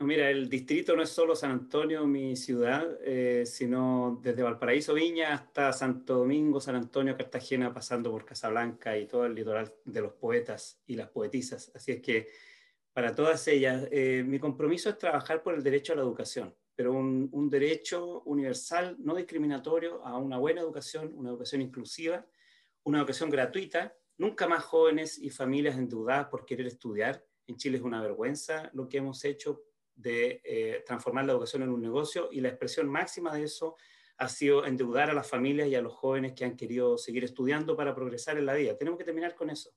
Mira, 0.00 0.30
el 0.30 0.48
distrito 0.48 0.96
no 0.96 1.02
es 1.02 1.10
solo 1.10 1.36
San 1.36 1.50
Antonio, 1.50 2.06
mi 2.06 2.34
ciudad, 2.34 2.98
eh, 3.04 3.44
sino 3.44 4.18
desde 4.22 4.42
Valparaíso, 4.42 4.94
Viña, 4.94 5.34
hasta 5.34 5.72
Santo 5.74 6.16
Domingo, 6.16 6.58
San 6.60 6.74
Antonio, 6.74 7.16
Cartagena, 7.16 7.72
pasando 7.72 8.10
por 8.10 8.24
Casablanca 8.24 8.96
y 8.96 9.06
todo 9.06 9.26
el 9.26 9.34
litoral 9.34 9.74
de 9.84 10.00
los 10.00 10.12
poetas 10.14 10.80
y 10.86 10.96
las 10.96 11.08
poetisas. 11.08 11.70
Así 11.74 11.92
es 11.92 12.00
que 12.00 12.28
para 12.94 13.14
todas 13.14 13.46
ellas, 13.48 13.86
eh, 13.92 14.24
mi 14.26 14.38
compromiso 14.38 14.88
es 14.88 14.96
trabajar 14.96 15.42
por 15.42 15.54
el 15.54 15.62
derecho 15.62 15.92
a 15.92 15.96
la 15.96 16.02
educación 16.02 16.54
pero 16.80 16.94
un, 16.94 17.50
derecho 17.50 18.22
universal, 18.22 18.96
no 19.00 19.14
discriminatorio, 19.14 20.02
a 20.02 20.16
una 20.16 20.38
buena 20.38 20.62
educación, 20.62 21.12
una 21.14 21.28
educación 21.28 21.60
inclusiva, 21.60 22.24
una 22.84 23.00
educación 23.00 23.28
gratuita, 23.28 23.94
nunca 24.16 24.48
más 24.48 24.64
jóvenes 24.64 25.18
y 25.18 25.28
familias 25.28 25.76
endeudadas 25.76 26.28
por 26.28 26.46
querer 26.46 26.66
estudiar. 26.66 27.22
En 27.46 27.58
Chile 27.58 27.76
es 27.76 27.82
una 27.82 28.00
vergüenza 28.00 28.70
lo 28.72 28.88
que 28.88 28.96
hemos 28.96 29.22
hecho 29.26 29.62
de 30.00 30.40
eh, 30.44 30.82
transformar 30.86 31.24
la 31.24 31.32
educación 31.32 31.62
en 31.62 31.70
un 31.70 31.80
negocio 31.80 32.28
y 32.30 32.40
la 32.40 32.48
expresión 32.48 32.88
máxima 32.88 33.34
de 33.34 33.44
eso 33.44 33.76
ha 34.16 34.28
sido 34.28 34.66
endeudar 34.66 35.10
a 35.10 35.14
las 35.14 35.26
familias 35.26 35.68
y 35.68 35.74
a 35.74 35.82
los 35.82 35.94
jóvenes 35.94 36.32
que 36.32 36.44
han 36.44 36.56
querido 36.56 36.98
seguir 36.98 37.24
estudiando 37.24 37.76
para 37.76 37.94
progresar 37.94 38.36
en 38.38 38.46
la 38.46 38.54
vida. 38.54 38.76
Tenemos 38.76 38.98
que 38.98 39.04
terminar 39.04 39.34
con 39.34 39.50
eso 39.50 39.72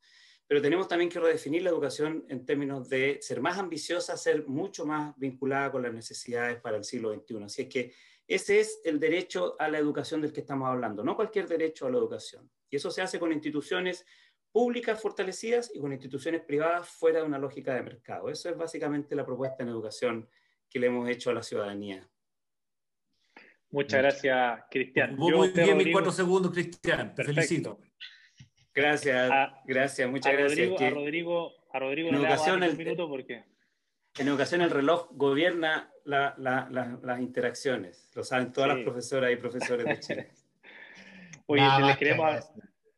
pero 0.48 0.62
tenemos 0.62 0.88
también 0.88 1.10
que 1.10 1.20
redefinir 1.20 1.64
la 1.64 1.70
educación 1.70 2.26
en 2.30 2.46
términos 2.46 2.90
de 2.90 3.20
ser 3.22 3.42
más 3.42 3.58
ambiciosa, 3.58 4.18
ser 4.18 4.46
mucho 4.48 4.86
más 4.86 5.18
vinculada 5.18 5.72
con 5.72 5.82
las 5.82 5.94
necesidades 5.94 6.60
para 6.60 6.78
el 6.78 6.84
siglo 6.84 7.14
XXI. 7.14 7.44
Así 7.44 7.62
es 7.64 7.70
que 7.70 7.94
ese 8.28 8.60
es 8.60 8.82
el 8.84 9.00
derecho 9.00 9.56
a 9.60 9.68
la 9.68 9.78
educación 9.78 10.22
del 10.22 10.34
que 10.34 10.42
estamos 10.42 10.70
hablando, 10.70 11.04
no 11.04 11.16
cualquier 11.16 11.48
derecho 11.48 11.86
a 11.86 11.92
la 11.92 11.98
educación. 11.98 12.50
Y 12.70 12.76
eso 12.76 12.92
se 12.92 13.02
hace 13.02 13.20
con 13.20 13.32
instituciones 13.32 14.06
públicas 14.54 15.02
fortalecidas 15.02 15.72
y 15.74 15.80
con 15.80 15.92
instituciones 15.92 16.42
privadas 16.42 16.88
fuera 16.88 17.20
de 17.20 17.26
una 17.26 17.40
lógica 17.40 17.74
de 17.74 17.82
mercado. 17.82 18.30
Eso 18.30 18.50
es 18.50 18.56
básicamente 18.56 19.16
la 19.16 19.26
propuesta 19.26 19.64
en 19.64 19.70
educación 19.70 20.30
que 20.70 20.80
le 20.80 20.88
hemos 20.88 21.10
hecho 21.10 21.32
a 21.32 21.34
la 21.34 21.44
ciudadanía. 21.44 22.08
Muchas 23.72 24.00
gracias, 24.00 24.64
Cristian. 24.70 25.16
Muy 25.16 25.50
bien, 25.50 25.76
mis 25.76 25.92
cuatro 25.92 26.12
segundos, 26.12 26.52
Cristian. 26.52 27.16
Te 27.16 27.24
felicito. 27.24 27.80
Gracias, 28.74 29.32
gracias, 29.66 30.10
muchas 30.10 30.34
gracias. 30.34 30.82
a 30.82 30.90
Rodrigo, 30.92 31.52
a 31.72 31.80
Rodrigo 31.80 32.10
en 32.10 32.16
educación, 32.16 32.64
el, 32.64 32.78
minuto 32.78 33.10
porque... 33.10 33.44
En 34.20 34.28
educación 34.28 34.62
el 34.62 34.70
reloj 34.70 35.10
gobierna 35.14 35.92
las 36.06 37.20
interacciones, 37.20 38.12
lo 38.14 38.24
saben 38.24 38.52
todas 38.52 38.76
las 38.76 38.84
profesoras 38.84 39.32
y 39.32 39.36
profesores 39.38 39.86
de 39.86 40.00
Chile. 40.00 40.32
Oye, 41.48 41.64
les, 41.82 41.98
queremos, 41.98 42.52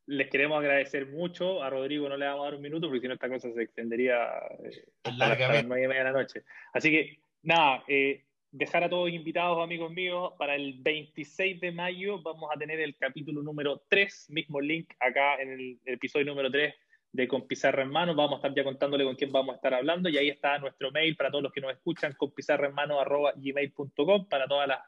les 0.08 0.30
queremos 0.30 0.60
agradecer 0.60 1.08
mucho. 1.08 1.64
A 1.64 1.70
Rodrigo 1.70 2.08
no 2.10 2.18
le 2.18 2.26
vamos 2.26 2.42
a 2.42 2.46
dar 2.46 2.56
un 2.56 2.62
minuto 2.62 2.88
porque 2.88 3.02
si 3.02 3.08
no 3.08 3.14
esta 3.14 3.30
cosa 3.30 3.52
se 3.52 3.62
extendería 3.64 4.28
eh, 4.64 4.86
hasta 5.04 5.28
las 5.28 5.66
nueve 5.66 5.84
y 5.84 5.88
media 5.88 6.04
de 6.04 6.12
la 6.12 6.12
noche. 6.12 6.44
Así 6.74 6.92
que, 6.92 7.20
nada, 7.44 7.84
eh, 7.88 8.24
dejar 8.52 8.84
a 8.84 8.90
todos 8.90 9.10
invitados, 9.10 9.62
amigos 9.62 9.92
míos, 9.92 10.34
para 10.38 10.56
el 10.56 10.76
26 10.80 11.60
de 11.60 11.72
mayo 11.72 12.22
vamos 12.22 12.50
a 12.54 12.58
tener 12.58 12.80
el 12.80 12.96
capítulo 12.96 13.42
número 13.42 13.84
3, 13.90 14.28
mismo 14.30 14.62
link 14.62 14.94
acá 15.00 15.42
en 15.42 15.52
el, 15.52 15.80
episodio 15.86 16.26
número 16.26 16.50
3 16.50 16.74
de 17.12 17.28
Con 17.28 17.48
Pizarra 17.48 17.84
en 17.84 17.90
Mano. 17.90 18.16
Vamos 18.16 18.34
a 18.34 18.36
estar 18.38 18.56
ya 18.56 18.64
contándole 18.64 19.04
con 19.04 19.16
quién 19.16 19.32
vamos 19.32 19.54
a 19.54 19.56
estar 19.58 19.74
hablando 19.74 20.08
y 20.10 20.18
ahí 20.18 20.30
está 20.30 20.58
nuestro 20.60 20.92
mail 20.92 21.16
para 21.16 21.32
todos 21.32 21.44
los 21.44 21.52
que 21.52 21.62
nos 21.62 21.72
escuchan, 21.72 22.14
con 22.14 22.32
pizarra 22.32 22.68
en 22.68 22.74
mano 22.74 22.98
gmail.com 23.36 24.30
para 24.30 24.48
todas 24.48 24.68
las 24.68 24.80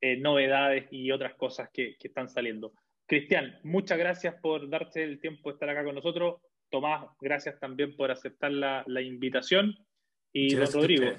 eh, 0.00 0.16
novedades 0.16 0.86
y 0.92 1.10
otras 1.10 1.34
cosas 1.34 1.70
que, 1.72 1.96
están 2.00 2.28
saliendo. 2.28 2.72
Cristian, 3.08 3.58
muchas 3.64 3.98
gracias 3.98 4.34
por 4.42 4.68
darte 4.68 5.02
el 5.02 5.18
tiempo 5.18 5.48
de 5.48 5.54
estar 5.54 5.70
acá 5.70 5.82
con 5.82 5.94
nosotros. 5.94 6.42
Tomás, 6.70 7.08
gracias 7.20 7.58
también 7.58 7.96
por 7.96 8.10
aceptar 8.10 8.52
la, 8.52 9.02
invitación. 9.02 9.74
Y 10.30 10.54
Rodrigo. 10.54 11.16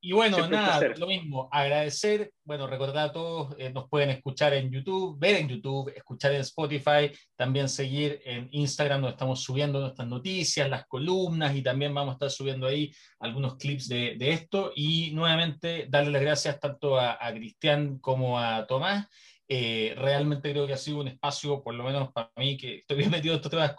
Y 0.00 0.12
bueno, 0.12 0.46
nada, 0.48 0.94
lo 0.96 1.06
mismo, 1.06 1.48
agradecer, 1.50 2.32
bueno, 2.44 2.66
recordar 2.66 3.08
a 3.08 3.12
todos, 3.12 3.56
eh, 3.58 3.70
nos 3.70 3.88
pueden 3.88 4.10
escuchar 4.10 4.54
en 4.54 4.70
YouTube, 4.70 5.18
ver 5.18 5.36
en 5.36 5.48
YouTube, 5.48 5.92
escuchar 5.96 6.32
en 6.32 6.42
Spotify, 6.42 7.10
también 7.34 7.68
seguir 7.68 8.20
en 8.24 8.48
Instagram, 8.52 9.00
donde 9.00 9.14
estamos 9.14 9.42
subiendo 9.42 9.80
nuestras 9.80 10.06
noticias, 10.06 10.70
las 10.70 10.86
columnas 10.86 11.56
y 11.56 11.62
también 11.62 11.92
vamos 11.92 12.12
a 12.12 12.14
estar 12.14 12.30
subiendo 12.30 12.66
ahí 12.66 12.92
algunos 13.18 13.56
clips 13.56 13.88
de, 13.88 14.16
esto. 14.20 14.70
Y 14.76 15.10
nuevamente, 15.12 15.86
darle 15.88 16.12
las 16.12 16.22
gracias 16.22 16.60
tanto 16.60 17.00
a, 17.00 17.18
Cristian 17.34 17.98
como 17.98 18.38
a 18.38 18.66
Tomás. 18.66 19.08
Eh, 19.48 19.94
realmente 19.96 20.50
creo 20.50 20.66
que 20.66 20.72
ha 20.72 20.76
sido 20.76 21.00
un 21.00 21.08
espacio, 21.08 21.62
por 21.62 21.74
lo 21.74 21.84
menos 21.84 22.12
para 22.12 22.30
mí, 22.36 22.56
que 22.56 22.78
estoy 22.78 22.96
bien 22.98 23.10
metido 23.10 23.34
en 23.34 23.40
estos 23.40 23.50
temas 23.50 23.76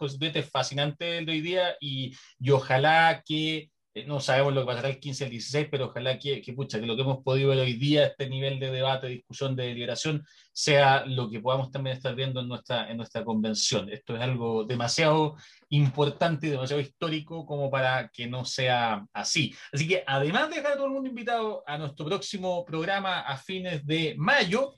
fascinante 0.49 1.17
el 1.17 1.25
de 1.25 1.31
hoy 1.31 1.41
día 1.41 1.75
y, 1.79 2.15
y 2.39 2.51
ojalá 2.51 3.21
que 3.25 3.69
eh, 3.97 4.05
no 4.05 4.19
sabemos 4.19 4.53
lo 4.53 4.61
que 4.61 4.67
pasará 4.67 4.89
el 4.89 4.99
15 4.99 5.23
al 5.25 5.31
16, 5.31 5.67
pero 5.71 5.85
ojalá 5.85 6.19
que, 6.19 6.39
que, 6.41 6.53
pucha, 6.53 6.79
que 6.79 6.85
lo 6.85 6.95
que 6.95 7.01
hemos 7.01 7.23
podido 7.23 7.49
ver 7.49 7.59
hoy 7.59 7.73
día, 7.73 8.05
este 8.05 8.29
nivel 8.29 8.59
de 8.59 8.69
debate, 8.69 9.07
discusión, 9.07 9.55
de 9.55 9.65
deliberación, 9.65 10.23
sea 10.53 11.03
lo 11.07 11.29
que 11.29 11.39
podamos 11.39 11.71
también 11.71 11.97
estar 11.97 12.13
viendo 12.13 12.41
en 12.41 12.47
nuestra, 12.47 12.91
en 12.91 12.97
nuestra 12.97 13.25
convención. 13.25 13.89
Esto 13.89 14.15
es 14.15 14.21
algo 14.21 14.65
demasiado 14.65 15.35
importante 15.69 16.45
y 16.45 16.51
demasiado 16.51 16.79
histórico 16.81 17.45
como 17.45 17.71
para 17.71 18.09
que 18.09 18.27
no 18.27 18.45
sea 18.45 19.03
así. 19.13 19.55
Así 19.73 19.87
que 19.87 20.03
además 20.05 20.49
de 20.49 20.57
dejar 20.57 20.73
a 20.73 20.75
todo 20.75 20.85
el 20.85 20.93
mundo 20.93 21.09
invitado 21.09 21.63
a 21.65 21.77
nuestro 21.79 22.05
próximo 22.05 22.63
programa 22.65 23.21
a 23.21 23.35
fines 23.37 23.83
de 23.85 24.13
mayo, 24.17 24.75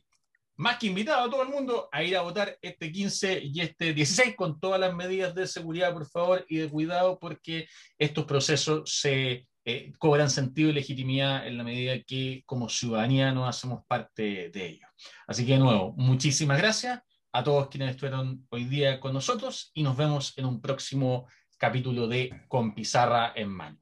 más 0.59 0.77
que 0.77 0.87
invitado 0.87 1.23
a 1.23 1.29
todo 1.29 1.41
el 1.41 1.47
mundo 1.47 1.87
a 1.89 2.03
ir 2.03 2.17
a 2.17 2.21
votar 2.21 2.57
este 2.61 2.91
15 2.91 3.39
y 3.43 3.61
este 3.61 3.93
16 3.93 4.35
con 4.35 4.59
todas 4.59 4.77
las 4.77 4.93
medidas 4.93 5.33
de 5.33 5.47
seguridad, 5.47 5.93
por 5.93 6.05
favor, 6.05 6.45
y 6.49 6.57
de 6.57 6.69
cuidado, 6.69 7.17
porque 7.17 7.69
estos 7.97 8.25
procesos 8.25 8.81
se 8.93 9.47
eh, 9.63 9.93
cobran 9.97 10.29
sentido 10.29 10.69
y 10.69 10.73
legitimidad 10.73 11.47
en 11.47 11.57
la 11.57 11.63
medida 11.63 12.03
que 12.03 12.43
como 12.45 12.67
ciudadanía 12.67 13.31
nos 13.31 13.47
hacemos 13.47 13.85
parte 13.87 14.49
de 14.49 14.65
ellos. 14.65 14.89
Así 15.27 15.45
que 15.45 15.53
de 15.53 15.59
nuevo, 15.59 15.93
muchísimas 15.95 16.57
gracias 16.57 16.99
a 17.31 17.41
todos 17.41 17.69
quienes 17.69 17.91
estuvieron 17.91 18.45
hoy 18.49 18.65
día 18.65 18.99
con 18.99 19.13
nosotros 19.13 19.71
y 19.73 19.83
nos 19.83 19.95
vemos 19.95 20.37
en 20.37 20.45
un 20.45 20.59
próximo 20.59 21.29
capítulo 21.57 22.05
de 22.05 22.43
Con 22.49 22.75
Pizarra 22.75 23.31
en 23.33 23.47
Mano. 23.47 23.79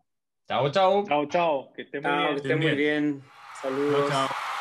Chao, 0.47 0.69
chao. 0.69 1.03
Chao, 1.07 1.25
chao. 1.25 1.73
Que 1.73 1.81
estén 1.81 2.03
muy 2.03 2.11
bien. 2.11 2.27
Que 2.29 2.35
estén 2.35 2.59
muy 2.59 2.75
bien. 2.75 3.23
Saludos. 3.63 4.09
Chao, 4.09 4.27
chao. 4.27 4.56